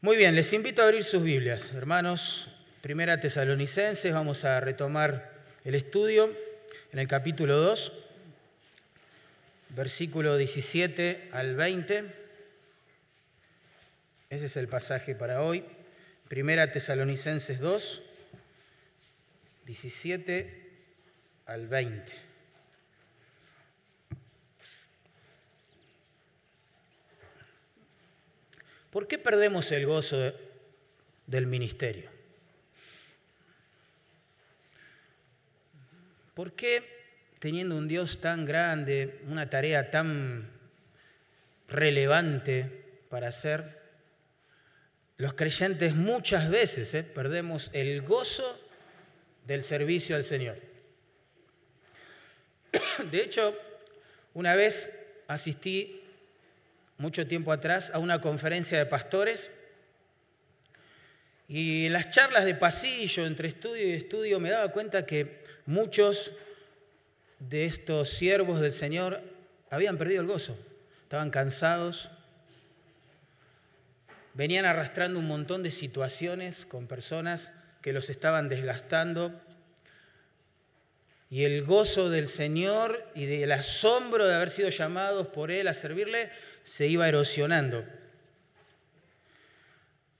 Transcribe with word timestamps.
Muy 0.00 0.16
bien, 0.16 0.36
les 0.36 0.52
invito 0.52 0.80
a 0.80 0.84
abrir 0.84 1.02
sus 1.02 1.24
Biblias, 1.24 1.72
hermanos. 1.74 2.48
Primera 2.82 3.18
Tesalonicenses, 3.18 4.14
vamos 4.14 4.44
a 4.44 4.60
retomar 4.60 5.32
el 5.64 5.74
estudio 5.74 6.32
en 6.92 7.00
el 7.00 7.08
capítulo 7.08 7.56
2, 7.56 7.92
versículo 9.70 10.36
17 10.36 11.30
al 11.32 11.56
20. 11.56 12.14
Ese 14.30 14.44
es 14.44 14.56
el 14.56 14.68
pasaje 14.68 15.16
para 15.16 15.42
hoy. 15.42 15.64
Primera 16.28 16.70
Tesalonicenses 16.70 17.58
2, 17.58 18.02
17 19.66 20.70
al 21.46 21.66
20. 21.66 22.27
¿Por 28.90 29.06
qué 29.06 29.18
perdemos 29.18 29.70
el 29.72 29.86
gozo 29.86 30.32
del 31.26 31.46
ministerio? 31.46 32.10
¿Por 36.34 36.52
qué 36.52 36.98
teniendo 37.38 37.76
un 37.76 37.88
Dios 37.88 38.20
tan 38.20 38.46
grande, 38.46 39.20
una 39.26 39.50
tarea 39.50 39.90
tan 39.90 40.48
relevante 41.68 42.84
para 43.10 43.28
hacer, 43.28 43.78
los 45.16 45.34
creyentes 45.34 45.94
muchas 45.94 46.48
veces 46.48 46.94
eh, 46.94 47.02
perdemos 47.02 47.70
el 47.72 48.02
gozo 48.02 48.58
del 49.46 49.62
servicio 49.62 50.16
al 50.16 50.24
Señor? 50.24 50.58
De 53.10 53.20
hecho, 53.20 53.54
una 54.34 54.54
vez 54.54 54.90
asistí 55.26 55.97
mucho 56.98 57.26
tiempo 57.26 57.52
atrás 57.52 57.90
a 57.94 57.98
una 57.98 58.20
conferencia 58.20 58.76
de 58.76 58.86
pastores. 58.86 59.50
Y 61.48 61.86
en 61.86 61.94
las 61.94 62.10
charlas 62.10 62.44
de 62.44 62.54
pasillo 62.54 63.24
entre 63.24 63.48
estudio 63.48 63.88
y 63.88 63.92
estudio 63.92 64.38
me 64.40 64.50
daba 64.50 64.70
cuenta 64.70 65.06
que 65.06 65.42
muchos 65.64 66.32
de 67.38 67.64
estos 67.64 68.10
siervos 68.10 68.60
del 68.60 68.72
Señor 68.72 69.22
habían 69.70 69.96
perdido 69.96 70.20
el 70.20 70.26
gozo, 70.26 70.58
estaban 71.02 71.30
cansados, 71.30 72.10
venían 74.34 74.64
arrastrando 74.64 75.18
un 75.18 75.26
montón 75.26 75.62
de 75.62 75.70
situaciones 75.70 76.66
con 76.66 76.86
personas 76.86 77.50
que 77.80 77.92
los 77.92 78.10
estaban 78.10 78.48
desgastando. 78.48 79.40
Y 81.30 81.44
el 81.44 81.64
gozo 81.64 82.08
del 82.08 82.26
Señor 82.26 83.04
y 83.14 83.26
del 83.26 83.52
asombro 83.52 84.26
de 84.26 84.34
haber 84.34 84.50
sido 84.50 84.70
llamados 84.70 85.26
por 85.28 85.50
Él 85.50 85.68
a 85.68 85.74
servirle 85.74 86.30
se 86.68 86.86
iba 86.86 87.08
erosionando. 87.08 87.82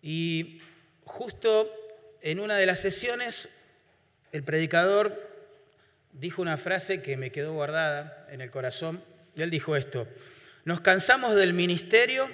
Y 0.01 0.63
justo 1.05 1.71
en 2.23 2.41
una 2.41 2.57
de 2.57 2.65
las 2.65 2.81
sesiones, 2.81 3.51
el 4.33 4.43
predicador 4.43 5.29
dijo 6.13 6.41
una 6.41 6.57
frase 6.57 7.03
que 7.03 7.19
me 7.19 7.31
quedó 7.31 7.53
guardada 7.53 8.27
en 8.31 8.41
el 8.41 8.51
corazón. 8.51 9.05
Y 9.37 9.43
él 9.43 9.51
dijo 9.51 9.77
esto, 9.77 10.09
nos 10.65 10.81
cansamos 10.81 11.35
del 11.35 11.53
ministerio 11.53 12.31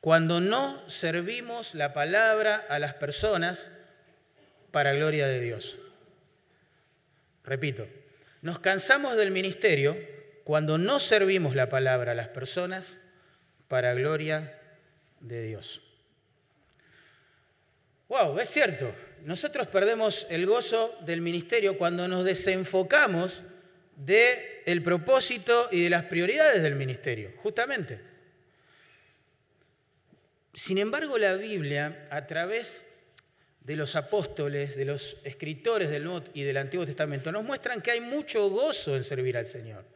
cuando 0.00 0.40
no 0.40 0.88
servimos 0.88 1.74
la 1.74 1.92
palabra 1.92 2.64
a 2.68 2.78
las 2.78 2.94
personas 2.94 3.70
para 4.70 4.92
gloria 4.92 5.26
de 5.26 5.40
Dios. 5.40 5.78
Repito, 7.42 7.88
nos 8.40 8.60
cansamos 8.60 9.16
del 9.16 9.32
ministerio 9.32 9.98
cuando 10.44 10.78
no 10.78 11.00
servimos 11.00 11.56
la 11.56 11.68
palabra 11.68 12.12
a 12.12 12.14
las 12.14 12.28
personas 12.28 12.98
para 13.68 13.94
gloria 13.94 14.58
de 15.20 15.42
Dios. 15.42 15.82
Wow, 18.08 18.38
es 18.38 18.48
cierto. 18.48 18.92
Nosotros 19.24 19.66
perdemos 19.66 20.26
el 20.30 20.46
gozo 20.46 20.96
del 21.04 21.20
ministerio 21.20 21.76
cuando 21.76 22.06
nos 22.06 22.24
desenfocamos 22.24 23.42
del 23.96 24.38
el 24.66 24.82
propósito 24.82 25.68
y 25.72 25.82
de 25.82 25.90
las 25.90 26.04
prioridades 26.04 26.62
del 26.62 26.76
ministerio, 26.76 27.32
justamente. 27.42 28.00
Sin 30.54 30.78
embargo, 30.78 31.18
la 31.18 31.34
Biblia, 31.34 32.06
a 32.10 32.26
través 32.26 32.84
de 33.60 33.76
los 33.76 33.96
apóstoles, 33.96 34.76
de 34.76 34.84
los 34.84 35.16
escritores 35.24 35.90
del 35.90 36.04
Nuevo 36.04 36.24
y 36.34 36.42
del 36.42 36.56
Antiguo 36.56 36.86
Testamento, 36.86 37.32
nos 37.32 37.42
muestran 37.42 37.82
que 37.82 37.90
hay 37.90 38.00
mucho 38.00 38.48
gozo 38.48 38.94
en 38.94 39.02
servir 39.02 39.36
al 39.36 39.46
Señor 39.46 39.95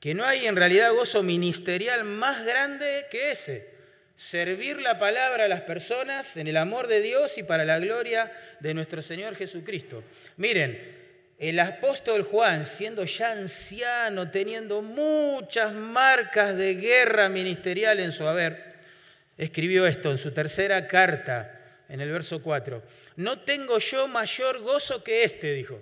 que 0.00 0.14
no 0.14 0.24
hay 0.24 0.46
en 0.46 0.56
realidad 0.56 0.92
gozo 0.92 1.22
ministerial 1.22 2.04
más 2.04 2.44
grande 2.44 3.06
que 3.10 3.30
ese, 3.30 3.70
servir 4.16 4.80
la 4.80 4.98
palabra 4.98 5.44
a 5.44 5.48
las 5.48 5.62
personas 5.62 6.36
en 6.36 6.48
el 6.48 6.56
amor 6.56 6.86
de 6.86 7.00
Dios 7.00 7.36
y 7.38 7.42
para 7.42 7.64
la 7.64 7.78
gloria 7.78 8.32
de 8.60 8.74
nuestro 8.74 9.02
Señor 9.02 9.36
Jesucristo. 9.36 10.02
Miren, 10.36 10.96
el 11.38 11.60
apóstol 11.60 12.22
Juan, 12.22 12.64
siendo 12.64 13.04
ya 13.04 13.32
anciano, 13.32 14.30
teniendo 14.30 14.80
muchas 14.80 15.72
marcas 15.72 16.56
de 16.56 16.74
guerra 16.76 17.28
ministerial 17.28 18.00
en 18.00 18.12
su 18.12 18.26
haber, 18.26 18.76
escribió 19.36 19.86
esto 19.86 20.10
en 20.10 20.18
su 20.18 20.32
tercera 20.32 20.86
carta, 20.86 21.82
en 21.90 22.00
el 22.00 22.10
verso 22.10 22.42
4. 22.42 22.82
No 23.16 23.40
tengo 23.40 23.78
yo 23.78 24.08
mayor 24.08 24.60
gozo 24.60 25.04
que 25.04 25.24
este, 25.24 25.52
dijo, 25.52 25.80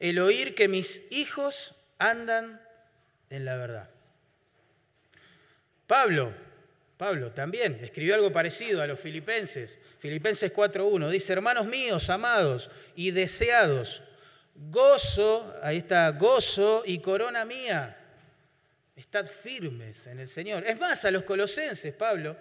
el 0.00 0.18
oír 0.18 0.56
que 0.56 0.66
mis 0.66 1.00
hijos 1.10 1.74
andan 1.98 2.60
en 3.34 3.44
la 3.44 3.56
verdad. 3.56 3.90
Pablo, 5.86 6.32
Pablo 6.96 7.32
también 7.32 7.78
escribió 7.82 8.14
algo 8.14 8.32
parecido 8.32 8.80
a 8.80 8.86
los 8.86 9.00
filipenses. 9.00 9.78
Filipenses 9.98 10.52
4.1 10.52 11.10
dice, 11.10 11.32
hermanos 11.32 11.66
míos, 11.66 12.08
amados 12.10 12.70
y 12.94 13.10
deseados, 13.10 14.02
gozo, 14.54 15.54
ahí 15.62 15.78
está, 15.78 16.08
gozo 16.10 16.84
y 16.86 17.00
corona 17.00 17.44
mía. 17.44 17.98
Estad 18.96 19.26
firmes 19.26 20.06
en 20.06 20.20
el 20.20 20.28
Señor. 20.28 20.64
Es 20.64 20.78
más, 20.78 21.04
a 21.04 21.10
los 21.10 21.24
colosenses, 21.24 21.92
Pablo 21.92 22.36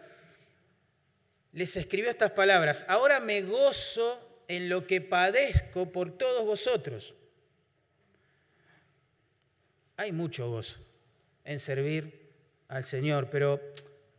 les 1.53 1.75
escribió 1.75 2.09
estas 2.09 2.31
palabras, 2.31 2.85
ahora 2.87 3.19
me 3.19 3.41
gozo 3.41 4.43
en 4.47 4.69
lo 4.69 4.85
que 4.85 5.01
padezco 5.01 5.91
por 5.91 6.17
todos 6.17 6.45
vosotros 6.45 7.13
hay 9.97 10.11
mucho 10.11 10.49
gozo 10.49 10.82
en 11.45 11.59
servir 11.59 12.31
al 12.67 12.83
Señor, 12.83 13.29
pero 13.29 13.61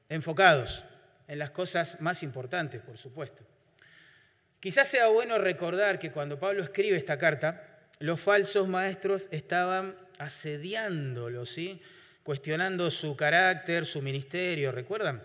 enfocados 0.08 0.84
en 1.28 1.38
las 1.38 1.50
cosas 1.50 2.00
más 2.00 2.22
importantes, 2.22 2.80
por 2.82 2.98
supuesto. 2.98 3.42
Quizás 4.60 4.88
sea 4.88 5.08
bueno 5.08 5.38
recordar 5.38 5.98
que 5.98 6.10
cuando 6.10 6.38
Pablo 6.38 6.62
escribe 6.62 6.96
esta 6.96 7.18
carta, 7.18 7.62
los 7.98 8.20
falsos 8.20 8.68
maestros 8.68 9.28
estaban 9.30 9.96
asediándolo, 10.18 11.46
¿sí? 11.46 11.80
cuestionando 12.22 12.90
su 12.90 13.16
carácter, 13.16 13.84
su 13.84 14.00
ministerio, 14.00 14.72
¿recuerdan? 14.72 15.22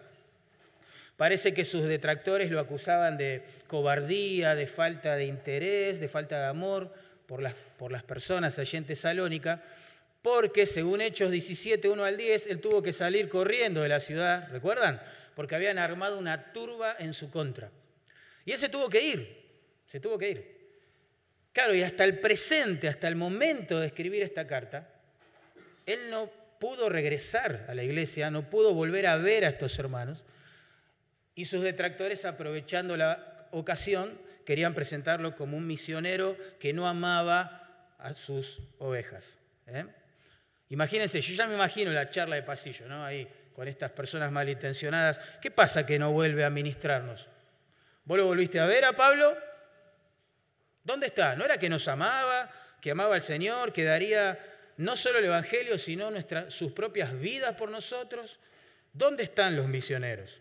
Parece 1.15 1.53
que 1.53 1.65
sus 1.65 1.83
detractores 1.85 2.51
lo 2.51 2.59
acusaban 2.59 3.17
de 3.17 3.43
cobardía, 3.67 4.55
de 4.55 4.67
falta 4.67 5.15
de 5.15 5.25
interés, 5.25 5.99
de 5.99 6.07
falta 6.07 6.39
de 6.39 6.45
amor 6.47 6.93
por 7.25 7.41
las, 7.41 7.55
por 7.77 7.91
las 7.91 8.03
personas 8.03 8.59
allí 8.59 8.77
en 8.77 8.85
Tesalónica, 8.85 9.61
porque 10.21 10.65
según 10.65 11.01
Hechos 11.01 11.31
17, 11.31 11.87
1 11.87 12.03
al 12.03 12.17
10, 12.17 12.47
él 12.47 12.59
tuvo 12.59 12.81
que 12.81 12.93
salir 12.93 13.29
corriendo 13.29 13.81
de 13.81 13.89
la 13.89 13.99
ciudad, 13.99 14.49
¿recuerdan? 14.51 15.01
Porque 15.35 15.55
habían 15.55 15.77
armado 15.77 16.17
una 16.17 16.51
turba 16.51 16.95
en 16.99 17.13
su 17.13 17.31
contra. 17.31 17.71
Y 18.45 18.51
él 18.51 18.57
se 18.57 18.69
tuvo 18.69 18.89
que 18.89 19.01
ir, 19.01 19.45
se 19.87 19.99
tuvo 19.99 20.17
que 20.17 20.29
ir. 20.29 20.59
Claro, 21.53 21.73
y 21.73 21.83
hasta 21.83 22.03
el 22.03 22.19
presente, 22.19 22.87
hasta 22.87 23.07
el 23.07 23.15
momento 23.15 23.79
de 23.79 23.87
escribir 23.87 24.23
esta 24.23 24.45
carta, 24.45 24.89
él 25.85 26.09
no 26.09 26.29
pudo 26.59 26.89
regresar 26.89 27.65
a 27.69 27.73
la 27.73 27.83
iglesia, 27.83 28.29
no 28.29 28.49
pudo 28.49 28.73
volver 28.73 29.07
a 29.07 29.17
ver 29.17 29.45
a 29.45 29.49
estos 29.49 29.79
hermanos, 29.79 30.23
y 31.33 31.45
sus 31.45 31.61
detractores, 31.61 32.25
aprovechando 32.25 32.97
la 32.97 33.47
ocasión, 33.51 34.19
querían 34.45 34.73
presentarlo 34.73 35.35
como 35.35 35.55
un 35.55 35.65
misionero 35.65 36.35
que 36.59 36.73
no 36.73 36.87
amaba 36.87 37.95
a 37.97 38.13
sus 38.13 38.59
ovejas. 38.77 39.37
¿eh? 39.67 39.85
Imagínense, 40.69 41.19
yo 41.21 41.33
ya 41.33 41.47
me 41.47 41.55
imagino 41.55 41.91
la 41.91 42.09
charla 42.09 42.35
de 42.35 42.43
pasillo, 42.43 42.87
¿no? 42.87 43.03
Ahí, 43.03 43.27
con 43.53 43.67
estas 43.67 43.91
personas 43.91 44.31
malintencionadas. 44.31 45.19
¿Qué 45.41 45.51
pasa 45.51 45.85
que 45.85 45.99
no 45.99 46.11
vuelve 46.11 46.45
a 46.45 46.49
ministrarnos? 46.49 47.27
¿Vos 48.05 48.17
lo 48.17 48.25
volviste 48.25 48.59
a 48.59 48.65
ver 48.65 48.85
a 48.85 48.93
Pablo? 48.93 49.37
¿Dónde 50.83 51.07
está? 51.07 51.35
¿No 51.35 51.43
era 51.43 51.57
que 51.57 51.69
nos 51.69 51.87
amaba, 51.87 52.49
que 52.81 52.91
amaba 52.91 53.15
al 53.15 53.21
Señor, 53.21 53.73
que 53.73 53.83
daría 53.83 54.39
no 54.77 54.95
solo 54.95 55.19
el 55.19 55.25
Evangelio, 55.25 55.77
sino 55.77 56.09
sus 56.49 56.71
propias 56.71 57.19
vidas 57.19 57.55
por 57.55 57.69
nosotros? 57.69 58.39
¿Dónde 58.93 59.23
están 59.23 59.55
los 59.55 59.67
misioneros? 59.67 60.39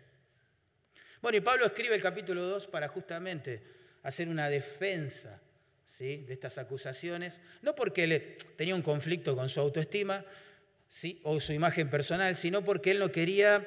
Bueno, 1.20 1.38
y 1.38 1.40
Pablo 1.40 1.66
escribe 1.66 1.96
el 1.96 2.02
capítulo 2.02 2.42
2 2.42 2.66
para 2.68 2.88
justamente 2.88 3.62
hacer 4.02 4.28
una 4.28 4.48
defensa 4.48 5.40
de 5.98 6.32
estas 6.32 6.58
acusaciones, 6.58 7.40
no 7.62 7.74
porque 7.74 8.04
él 8.04 8.36
tenía 8.56 8.74
un 8.74 8.82
conflicto 8.82 9.34
con 9.34 9.48
su 9.48 9.60
autoestima 9.60 10.24
o 11.24 11.40
su 11.40 11.52
imagen 11.52 11.90
personal, 11.90 12.34
sino 12.36 12.64
porque 12.64 12.92
él 12.92 12.98
no 12.98 13.10
quería 13.10 13.66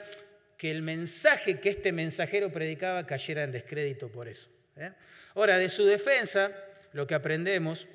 que 0.58 0.72
el 0.72 0.82
mensaje 0.82 1.60
que 1.60 1.70
este 1.70 1.92
mensajero 1.92 2.52
predicaba 2.52 3.06
cayera 3.06 3.44
en 3.44 3.52
descrédito 3.52 4.10
por 4.10 4.28
eso. 4.28 4.50
¿eh? 4.76 4.92
Ahora, 5.36 5.58
de 5.58 5.70
su 5.70 5.86
defensa, 5.86 6.52
lo 6.94 7.08
que 7.08 7.16
aprendemos 7.16 7.88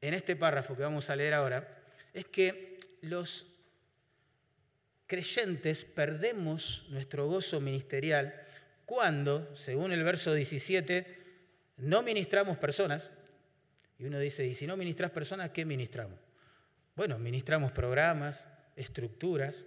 en 0.00 0.14
este 0.14 0.36
párrafo 0.36 0.76
que 0.76 0.82
vamos 0.82 1.10
a 1.10 1.16
leer 1.16 1.34
ahora 1.34 1.82
es 2.14 2.26
que 2.26 2.78
los 3.00 3.46
creyentes 5.06 5.84
perdemos 5.84 6.86
nuestro 6.88 7.26
gozo 7.26 7.60
ministerial 7.60 8.34
cuando, 8.84 9.54
según 9.56 9.92
el 9.92 10.04
verso 10.04 10.32
17, 10.34 11.18
no 11.78 12.02
ministramos 12.02 12.58
personas. 12.58 13.10
Y 13.98 14.04
uno 14.04 14.18
dice, 14.18 14.46
¿y 14.46 14.54
si 14.54 14.66
no 14.66 14.76
ministras 14.76 15.10
personas, 15.10 15.50
qué 15.50 15.64
ministramos? 15.64 16.18
Bueno, 16.94 17.18
ministramos 17.18 17.72
programas, 17.72 18.46
estructuras, 18.76 19.64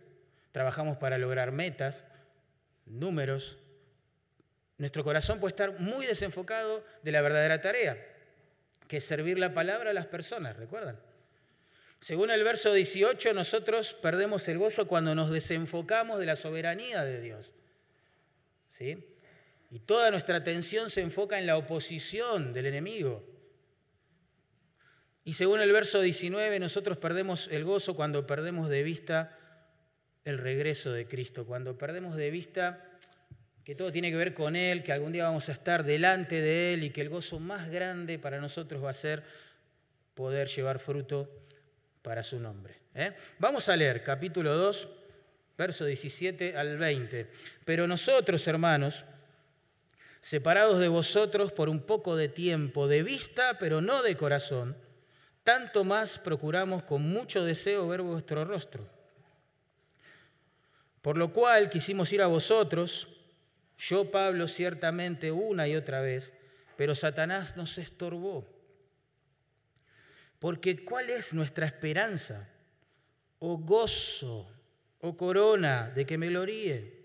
trabajamos 0.51 0.97
para 0.97 1.17
lograr 1.17 1.51
metas, 1.51 2.03
números. 2.85 3.57
Nuestro 4.77 5.03
corazón 5.03 5.39
puede 5.39 5.51
estar 5.51 5.79
muy 5.79 6.05
desenfocado 6.05 6.83
de 7.03 7.11
la 7.11 7.21
verdadera 7.21 7.61
tarea, 7.61 7.97
que 8.87 8.97
es 8.97 9.03
servir 9.03 9.37
la 9.37 9.53
palabra 9.53 9.91
a 9.91 9.93
las 9.93 10.07
personas, 10.07 10.57
¿recuerdan? 10.57 10.99
Según 12.01 12.31
el 12.31 12.43
verso 12.43 12.73
18, 12.73 13.33
nosotros 13.33 13.93
perdemos 13.93 14.47
el 14.47 14.57
gozo 14.57 14.87
cuando 14.87 15.15
nos 15.15 15.31
desenfocamos 15.31 16.19
de 16.19 16.25
la 16.25 16.35
soberanía 16.35 17.03
de 17.03 17.19
Dios. 17.19 17.51
¿Sí? 18.71 19.05
Y 19.69 19.79
toda 19.79 20.09
nuestra 20.09 20.37
atención 20.37 20.89
se 20.89 21.01
enfoca 21.01 21.37
en 21.37 21.45
la 21.45 21.57
oposición 21.57 22.53
del 22.53 22.67
enemigo. 22.67 23.23
Y 25.29 25.33
según 25.33 25.61
el 25.61 25.71
verso 25.71 26.01
19, 26.01 26.57
nosotros 26.57 26.97
perdemos 26.97 27.49
el 27.51 27.63
gozo 27.63 27.95
cuando 27.95 28.25
perdemos 28.25 28.67
de 28.67 28.81
vista 28.81 29.37
el 30.25 30.39
regreso 30.39 30.91
de 30.91 31.07
Cristo, 31.07 31.45
cuando 31.45 31.77
perdemos 31.77 32.15
de 32.15 32.31
vista 32.31 32.83
que 33.63 33.75
todo 33.75 33.91
tiene 33.91 34.09
que 34.09 34.17
ver 34.17 34.33
con 34.33 34.55
Él, 34.55 34.81
que 34.81 34.91
algún 34.91 35.11
día 35.11 35.25
vamos 35.25 35.47
a 35.47 35.51
estar 35.51 35.83
delante 35.83 36.41
de 36.41 36.73
Él 36.73 36.83
y 36.83 36.89
que 36.89 37.01
el 37.01 37.09
gozo 37.09 37.39
más 37.39 37.69
grande 37.69 38.17
para 38.17 38.41
nosotros 38.41 38.83
va 38.83 38.89
a 38.89 38.93
ser 38.93 39.21
poder 40.15 40.47
llevar 40.47 40.79
fruto 40.79 41.29
para 42.01 42.23
su 42.23 42.39
nombre. 42.39 42.77
¿eh? 42.95 43.13
Vamos 43.37 43.69
a 43.69 43.75
leer 43.75 44.01
capítulo 44.01 44.55
2, 44.55 44.87
verso 45.55 45.85
17 45.85 46.57
al 46.57 46.75
20. 46.79 47.29
Pero 47.65 47.85
nosotros, 47.85 48.47
hermanos, 48.47 49.05
separados 50.21 50.79
de 50.79 50.87
vosotros 50.87 51.51
por 51.51 51.69
un 51.69 51.81
poco 51.81 52.15
de 52.15 52.29
tiempo, 52.29 52.87
de 52.87 53.03
vista, 53.03 53.59
pero 53.59 53.79
no 53.79 54.01
de 54.01 54.17
corazón, 54.17 54.88
tanto 55.43 55.83
más 55.83 56.19
procuramos 56.19 56.83
con 56.83 57.01
mucho 57.01 57.43
deseo 57.43 57.87
ver 57.87 58.01
vuestro 58.01 58.45
rostro. 58.45 58.87
Por 61.01 61.17
lo 61.17 61.31
cual 61.31 61.69
quisimos 61.69 62.11
ir 62.11 62.21
a 62.21 62.27
vosotros, 62.27 63.07
yo 63.77 64.11
Pablo 64.11 64.47
ciertamente 64.47 65.31
una 65.31 65.67
y 65.67 65.75
otra 65.75 66.01
vez, 66.01 66.33
pero 66.75 66.95
Satanás 66.95 67.55
nos 67.55 67.77
estorbó. 67.77 68.45
Porque 70.39 70.83
¿cuál 70.83 71.09
es 71.09 71.33
nuestra 71.33 71.65
esperanza? 71.65 72.47
O 73.39 73.57
gozo, 73.57 74.47
o 75.01 75.15
corona 75.15 75.89
de 75.89 76.05
que 76.05 76.17
me 76.17 76.27
gloríe. 76.27 76.99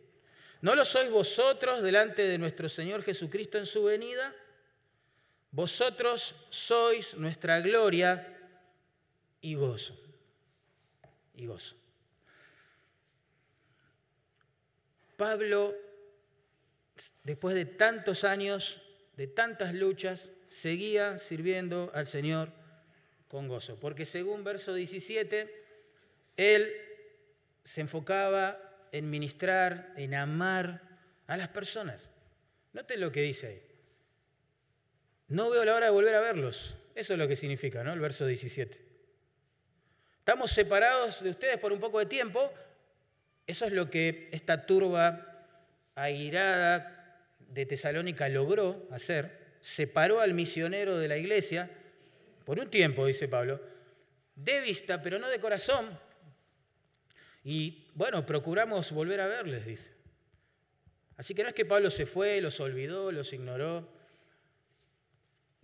¿No 0.61 0.75
lo 0.75 0.85
sois 0.85 1.11
vosotros 1.11 1.83
delante 1.83 2.23
de 2.23 2.39
nuestro 2.39 2.69
Señor 2.69 3.03
Jesucristo 3.03 3.59
en 3.59 3.67
su 3.67 3.85
venida? 3.85 4.35
Vosotros 5.55 6.35
sois 6.51 7.15
nuestra 7.15 7.61
gloria 7.61 8.27
y 9.41 9.55
gozo. 9.55 9.95
Y 11.37 11.47
gozo. 11.47 11.77
Pablo, 15.17 15.77
después 17.23 17.55
de 17.55 17.67
tantos 17.67 18.25
años, 18.25 18.83
de 19.17 19.29
tantas 19.29 19.73
luchas, 19.75 20.33
seguía 20.49 21.19
sirviendo 21.19 21.93
al 21.95 22.09
Señor 22.09 22.51
con 23.29 23.47
gozo, 23.47 23.79
porque 23.79 24.06
según 24.06 24.43
verso 24.43 24.75
17, 24.75 25.65
él 26.37 26.75
se 27.62 27.81
enfocaba 27.81 28.59
en 28.91 29.09
ministrar, 29.09 29.93
en 29.97 30.17
amar 30.17 30.83
a 31.29 31.37
las 31.37 31.49
personas. 31.49 32.11
Noten 32.73 33.01
lo 33.01 33.12
que 33.12 33.23
dice 33.23 33.47
ahí. 33.47 33.74
No 35.29 35.50
veo 35.50 35.65
la 35.65 35.75
hora 35.75 35.87
de 35.87 35.93
volver 35.93 36.15
a 36.15 36.21
verlos. 36.21 36.76
Eso 36.94 37.15
es 37.15 37.19
lo 37.19 37.26
que 37.26 37.37
significa, 37.37 37.82
¿no? 37.82 37.93
El 37.93 38.00
verso 38.00 38.26
17. 38.26 38.79
Estamos 40.19 40.50
separados 40.50 41.23
de 41.23 41.31
ustedes 41.31 41.59
por 41.59 41.73
un 41.73 41.81
poco 41.81 41.99
de 41.99 42.06
tiempo. 42.06 42.53
Eso 43.47 43.67
es 43.67 43.73
lo 43.73 43.91
que 43.91 44.29
esta 44.32 44.65
turba 44.65 45.47
airada 45.94 47.29
de 47.38 47.67
Tesalónica 47.67 48.29
logró 48.29 48.88
hacer. 48.91 49.56
Separó 49.61 50.21
al 50.21 50.35
misionero 50.35 50.99
de 50.99 51.09
la 51.09 51.17
iglesia 51.17 51.70
por 52.44 52.59
un 52.59 52.70
tiempo, 52.70 53.06
dice 53.06 53.29
Pablo, 53.29 53.61
de 54.35 54.61
vista, 54.61 55.03
pero 55.03 55.19
no 55.19 55.29
de 55.29 55.41
corazón. 55.41 55.99
Y 57.43 57.88
bueno, 57.94 58.25
procuramos 58.25 58.93
volver 58.93 59.20
a 59.20 59.27
verles, 59.27 59.67
dice. 59.67 59.93
Así 61.17 61.35
que 61.35 61.43
no 61.43 61.50
es 61.50 61.55
que 61.55 61.65
Pablo 61.65 61.91
se 61.91 62.06
fue, 62.06 62.41
los 62.41 62.61
olvidó, 62.61 63.12
los 63.12 63.32
ignoró. 63.32 63.88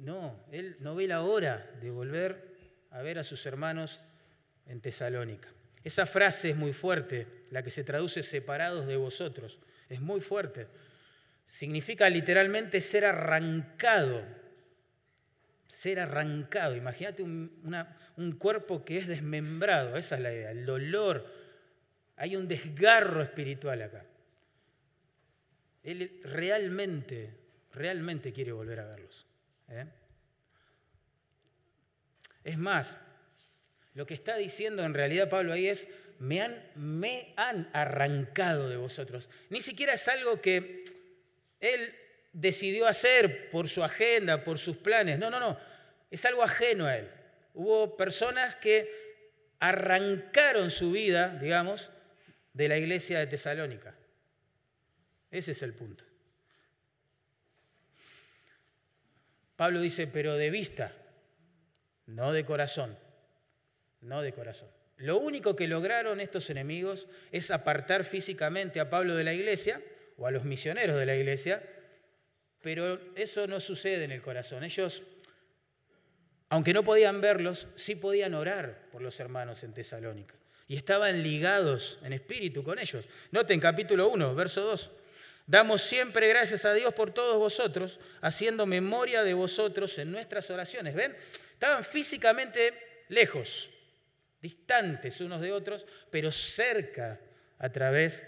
No, 0.00 0.44
él 0.50 0.76
no 0.80 0.94
ve 0.94 1.06
la 1.06 1.22
hora 1.22 1.70
de 1.80 1.90
volver 1.90 2.48
a 2.90 3.02
ver 3.02 3.18
a 3.18 3.24
sus 3.24 3.44
hermanos 3.44 4.00
en 4.66 4.80
Tesalónica. 4.80 5.48
Esa 5.84 6.06
frase 6.06 6.50
es 6.50 6.56
muy 6.56 6.72
fuerte, 6.72 7.26
la 7.50 7.62
que 7.62 7.70
se 7.70 7.84
traduce 7.84 8.22
separados 8.22 8.86
de 8.86 8.96
vosotros. 8.96 9.58
Es 9.88 10.00
muy 10.00 10.20
fuerte. 10.20 10.68
Significa 11.46 12.08
literalmente 12.08 12.80
ser 12.80 13.04
arrancado. 13.04 14.22
Ser 15.66 16.00
arrancado. 16.00 16.76
Imagínate 16.76 17.22
un, 17.22 17.50
un 18.16 18.32
cuerpo 18.32 18.84
que 18.84 18.98
es 18.98 19.06
desmembrado. 19.06 19.96
Esa 19.96 20.16
es 20.16 20.20
la 20.22 20.32
idea. 20.32 20.50
El 20.50 20.64
dolor, 20.64 21.26
hay 22.16 22.36
un 22.36 22.48
desgarro 22.48 23.22
espiritual 23.22 23.82
acá. 23.82 24.04
Él 25.82 26.20
realmente, 26.24 27.34
realmente 27.72 28.32
quiere 28.32 28.52
volver 28.52 28.80
a 28.80 28.86
verlos. 28.86 29.29
¿Eh? 29.70 29.86
Es 32.44 32.58
más, 32.58 32.96
lo 33.94 34.06
que 34.06 34.14
está 34.14 34.36
diciendo 34.36 34.82
en 34.82 34.94
realidad 34.94 35.28
Pablo 35.28 35.52
ahí 35.52 35.68
es, 35.68 35.86
me 36.18 36.42
han, 36.42 36.62
me 36.74 37.32
han 37.36 37.68
arrancado 37.72 38.68
de 38.68 38.76
vosotros. 38.76 39.28
Ni 39.48 39.60
siquiera 39.60 39.94
es 39.94 40.06
algo 40.08 40.40
que 40.40 40.84
él 41.60 41.94
decidió 42.32 42.86
hacer 42.86 43.50
por 43.50 43.68
su 43.68 43.82
agenda, 43.82 44.44
por 44.44 44.58
sus 44.58 44.76
planes. 44.76 45.18
No, 45.18 45.30
no, 45.30 45.40
no. 45.40 45.58
Es 46.10 46.24
algo 46.24 46.42
ajeno 46.42 46.86
a 46.86 46.96
él. 46.96 47.10
Hubo 47.54 47.96
personas 47.96 48.56
que 48.56 49.10
arrancaron 49.58 50.70
su 50.70 50.92
vida, 50.92 51.36
digamos, 51.40 51.90
de 52.52 52.68
la 52.68 52.78
iglesia 52.78 53.18
de 53.18 53.26
Tesalónica. 53.26 53.94
Ese 55.30 55.52
es 55.52 55.62
el 55.62 55.74
punto. 55.74 56.04
Pablo 59.60 59.82
dice, 59.82 60.06
pero 60.06 60.36
de 60.36 60.48
vista, 60.48 60.90
no 62.06 62.32
de 62.32 62.46
corazón, 62.46 62.96
no 64.00 64.22
de 64.22 64.32
corazón. 64.32 64.70
Lo 64.96 65.18
único 65.18 65.54
que 65.54 65.68
lograron 65.68 66.18
estos 66.18 66.48
enemigos 66.48 67.08
es 67.30 67.50
apartar 67.50 68.06
físicamente 68.06 68.80
a 68.80 68.88
Pablo 68.88 69.16
de 69.16 69.24
la 69.24 69.34
iglesia 69.34 69.82
o 70.16 70.26
a 70.26 70.30
los 70.30 70.46
misioneros 70.46 70.96
de 70.96 71.04
la 71.04 71.14
iglesia, 71.14 71.62
pero 72.62 72.98
eso 73.14 73.46
no 73.48 73.60
sucede 73.60 74.04
en 74.04 74.12
el 74.12 74.22
corazón. 74.22 74.64
Ellos, 74.64 75.02
aunque 76.48 76.72
no 76.72 76.82
podían 76.82 77.20
verlos, 77.20 77.66
sí 77.74 77.96
podían 77.96 78.32
orar 78.32 78.88
por 78.90 79.02
los 79.02 79.20
hermanos 79.20 79.62
en 79.62 79.74
Tesalónica 79.74 80.36
y 80.68 80.76
estaban 80.78 81.22
ligados 81.22 81.98
en 82.02 82.14
espíritu 82.14 82.64
con 82.64 82.78
ellos. 82.78 83.04
Noten 83.30 83.60
capítulo 83.60 84.08
1, 84.08 84.34
verso 84.34 84.62
2. 84.62 84.90
Damos 85.50 85.82
siempre 85.82 86.28
gracias 86.28 86.64
a 86.64 86.72
Dios 86.72 86.94
por 86.94 87.12
todos 87.12 87.36
vosotros, 87.36 87.98
haciendo 88.20 88.66
memoria 88.66 89.24
de 89.24 89.34
vosotros 89.34 89.98
en 89.98 90.12
nuestras 90.12 90.48
oraciones. 90.48 90.94
¿Ven? 90.94 91.16
Estaban 91.54 91.82
físicamente 91.82 93.04
lejos, 93.08 93.68
distantes 94.40 95.20
unos 95.20 95.40
de 95.40 95.50
otros, 95.50 95.86
pero 96.08 96.30
cerca 96.30 97.18
a 97.58 97.68
través 97.68 98.22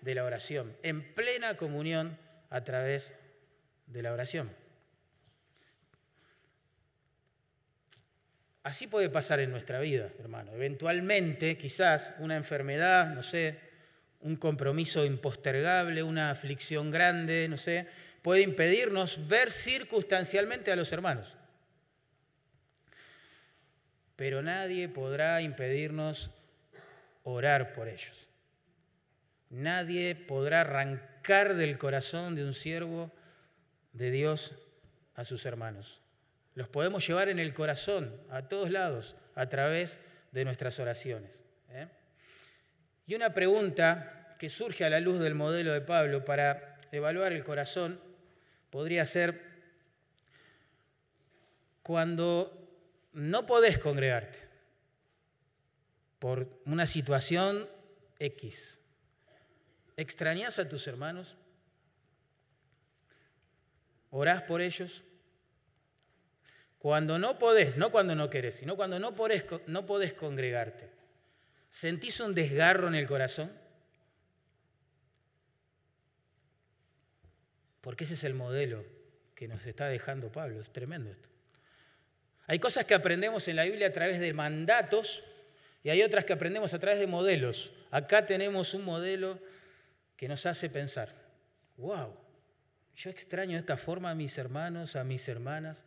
de 0.00 0.14
la 0.14 0.22
oración, 0.22 0.76
en 0.84 1.12
plena 1.12 1.56
comunión 1.56 2.16
a 2.50 2.62
través 2.62 3.14
de 3.88 4.02
la 4.02 4.12
oración. 4.12 4.54
Así 8.62 8.86
puede 8.86 9.10
pasar 9.10 9.40
en 9.40 9.50
nuestra 9.50 9.80
vida, 9.80 10.12
hermano. 10.20 10.52
Eventualmente, 10.52 11.58
quizás 11.58 12.12
una 12.20 12.36
enfermedad, 12.36 13.08
no 13.12 13.24
sé, 13.24 13.69
un 14.20 14.36
compromiso 14.36 15.04
impostergable, 15.04 16.02
una 16.02 16.30
aflicción 16.30 16.90
grande, 16.90 17.48
no 17.48 17.56
sé, 17.56 17.86
puede 18.22 18.42
impedirnos 18.42 19.28
ver 19.28 19.50
circunstancialmente 19.50 20.70
a 20.70 20.76
los 20.76 20.92
hermanos. 20.92 21.34
Pero 24.16 24.42
nadie 24.42 24.88
podrá 24.88 25.40
impedirnos 25.40 26.30
orar 27.22 27.72
por 27.72 27.88
ellos. 27.88 28.28
Nadie 29.48 30.14
podrá 30.14 30.60
arrancar 30.60 31.54
del 31.54 31.78
corazón 31.78 32.34
de 32.34 32.44
un 32.44 32.54
siervo 32.54 33.10
de 33.92 34.10
Dios 34.10 34.52
a 35.14 35.24
sus 35.24 35.46
hermanos. 35.46 36.00
Los 36.54 36.68
podemos 36.68 37.06
llevar 37.06 37.28
en 37.30 37.38
el 37.38 37.54
corazón 37.54 38.14
a 38.30 38.48
todos 38.48 38.70
lados 38.70 39.16
a 39.34 39.48
través 39.48 39.98
de 40.32 40.44
nuestras 40.44 40.78
oraciones. 40.78 41.38
¿eh? 41.70 41.88
Y 43.10 43.16
una 43.16 43.34
pregunta 43.34 44.36
que 44.38 44.48
surge 44.48 44.84
a 44.84 44.88
la 44.88 45.00
luz 45.00 45.18
del 45.18 45.34
modelo 45.34 45.72
de 45.72 45.80
Pablo 45.80 46.24
para 46.24 46.78
evaluar 46.92 47.32
el 47.32 47.42
corazón 47.42 48.00
podría 48.70 49.04
ser, 49.04 49.40
cuando 51.82 52.70
no 53.12 53.46
podés 53.46 53.78
congregarte 53.78 54.38
por 56.20 56.46
una 56.66 56.86
situación 56.86 57.68
X, 58.20 58.78
¿extrañas 59.96 60.60
a 60.60 60.68
tus 60.68 60.86
hermanos? 60.86 61.34
¿Orás 64.12 64.42
por 64.42 64.60
ellos? 64.60 65.02
Cuando 66.78 67.18
no 67.18 67.40
podés, 67.40 67.76
no 67.76 67.90
cuando 67.90 68.14
no 68.14 68.30
querés, 68.30 68.54
sino 68.54 68.76
cuando 68.76 69.00
no 69.00 69.16
no 69.66 69.86
podés 69.86 70.12
congregarte, 70.12 70.99
¿sentís 71.70 72.20
un 72.20 72.34
desgarro 72.34 72.88
en 72.88 72.94
el 72.94 73.06
corazón? 73.06 73.50
Porque 77.80 78.04
ese 78.04 78.14
es 78.14 78.24
el 78.24 78.34
modelo 78.34 78.84
que 79.34 79.48
nos 79.48 79.64
está 79.64 79.86
dejando 79.86 80.30
Pablo. 80.30 80.60
Es 80.60 80.70
tremendo 80.70 81.10
esto. 81.10 81.28
Hay 82.46 82.58
cosas 82.58 82.84
que 82.84 82.94
aprendemos 82.94 83.48
en 83.48 83.56
la 83.56 83.64
Biblia 83.64 83.86
a 83.86 83.92
través 83.92 84.20
de 84.20 84.32
mandatos 84.34 85.22
y 85.82 85.88
hay 85.88 86.02
otras 86.02 86.24
que 86.24 86.32
aprendemos 86.32 86.74
a 86.74 86.78
través 86.78 86.98
de 86.98 87.06
modelos. 87.06 87.72
Acá 87.90 88.26
tenemos 88.26 88.74
un 88.74 88.84
modelo 88.84 89.38
que 90.16 90.28
nos 90.28 90.44
hace 90.44 90.68
pensar, 90.68 91.14
wow, 91.78 92.14
yo 92.94 93.08
extraño 93.08 93.52
de 93.52 93.60
esta 93.60 93.76
forma 93.76 94.10
a 94.10 94.14
mis 94.14 94.36
hermanos, 94.36 94.96
a 94.96 95.04
mis 95.04 95.26
hermanas, 95.28 95.82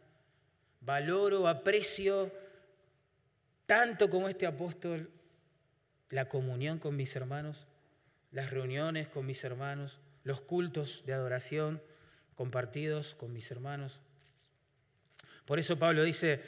valoro, 0.82 1.48
aprecio 1.48 2.32
tanto 3.68 4.10
como 4.10 4.28
este 4.28 4.48
apóstol 4.48 5.10
la 6.14 6.30
comunión 6.30 6.78
con 6.78 6.96
mis 6.96 7.16
hermanos, 7.16 7.66
las 8.32 8.52
reuniones 8.52 9.08
con 9.08 9.26
mis 9.26 9.44
hermanos, 9.44 10.00
los 10.24 10.42
cultos 10.42 11.02
de 11.08 11.14
adoración 11.14 11.82
compartidos 12.36 13.16
con 13.16 13.34
mis 13.34 13.50
hermanos. 13.50 14.00
Por 15.46 15.58
eso 15.58 15.80
Pablo 15.80 16.04
dice, 16.04 16.40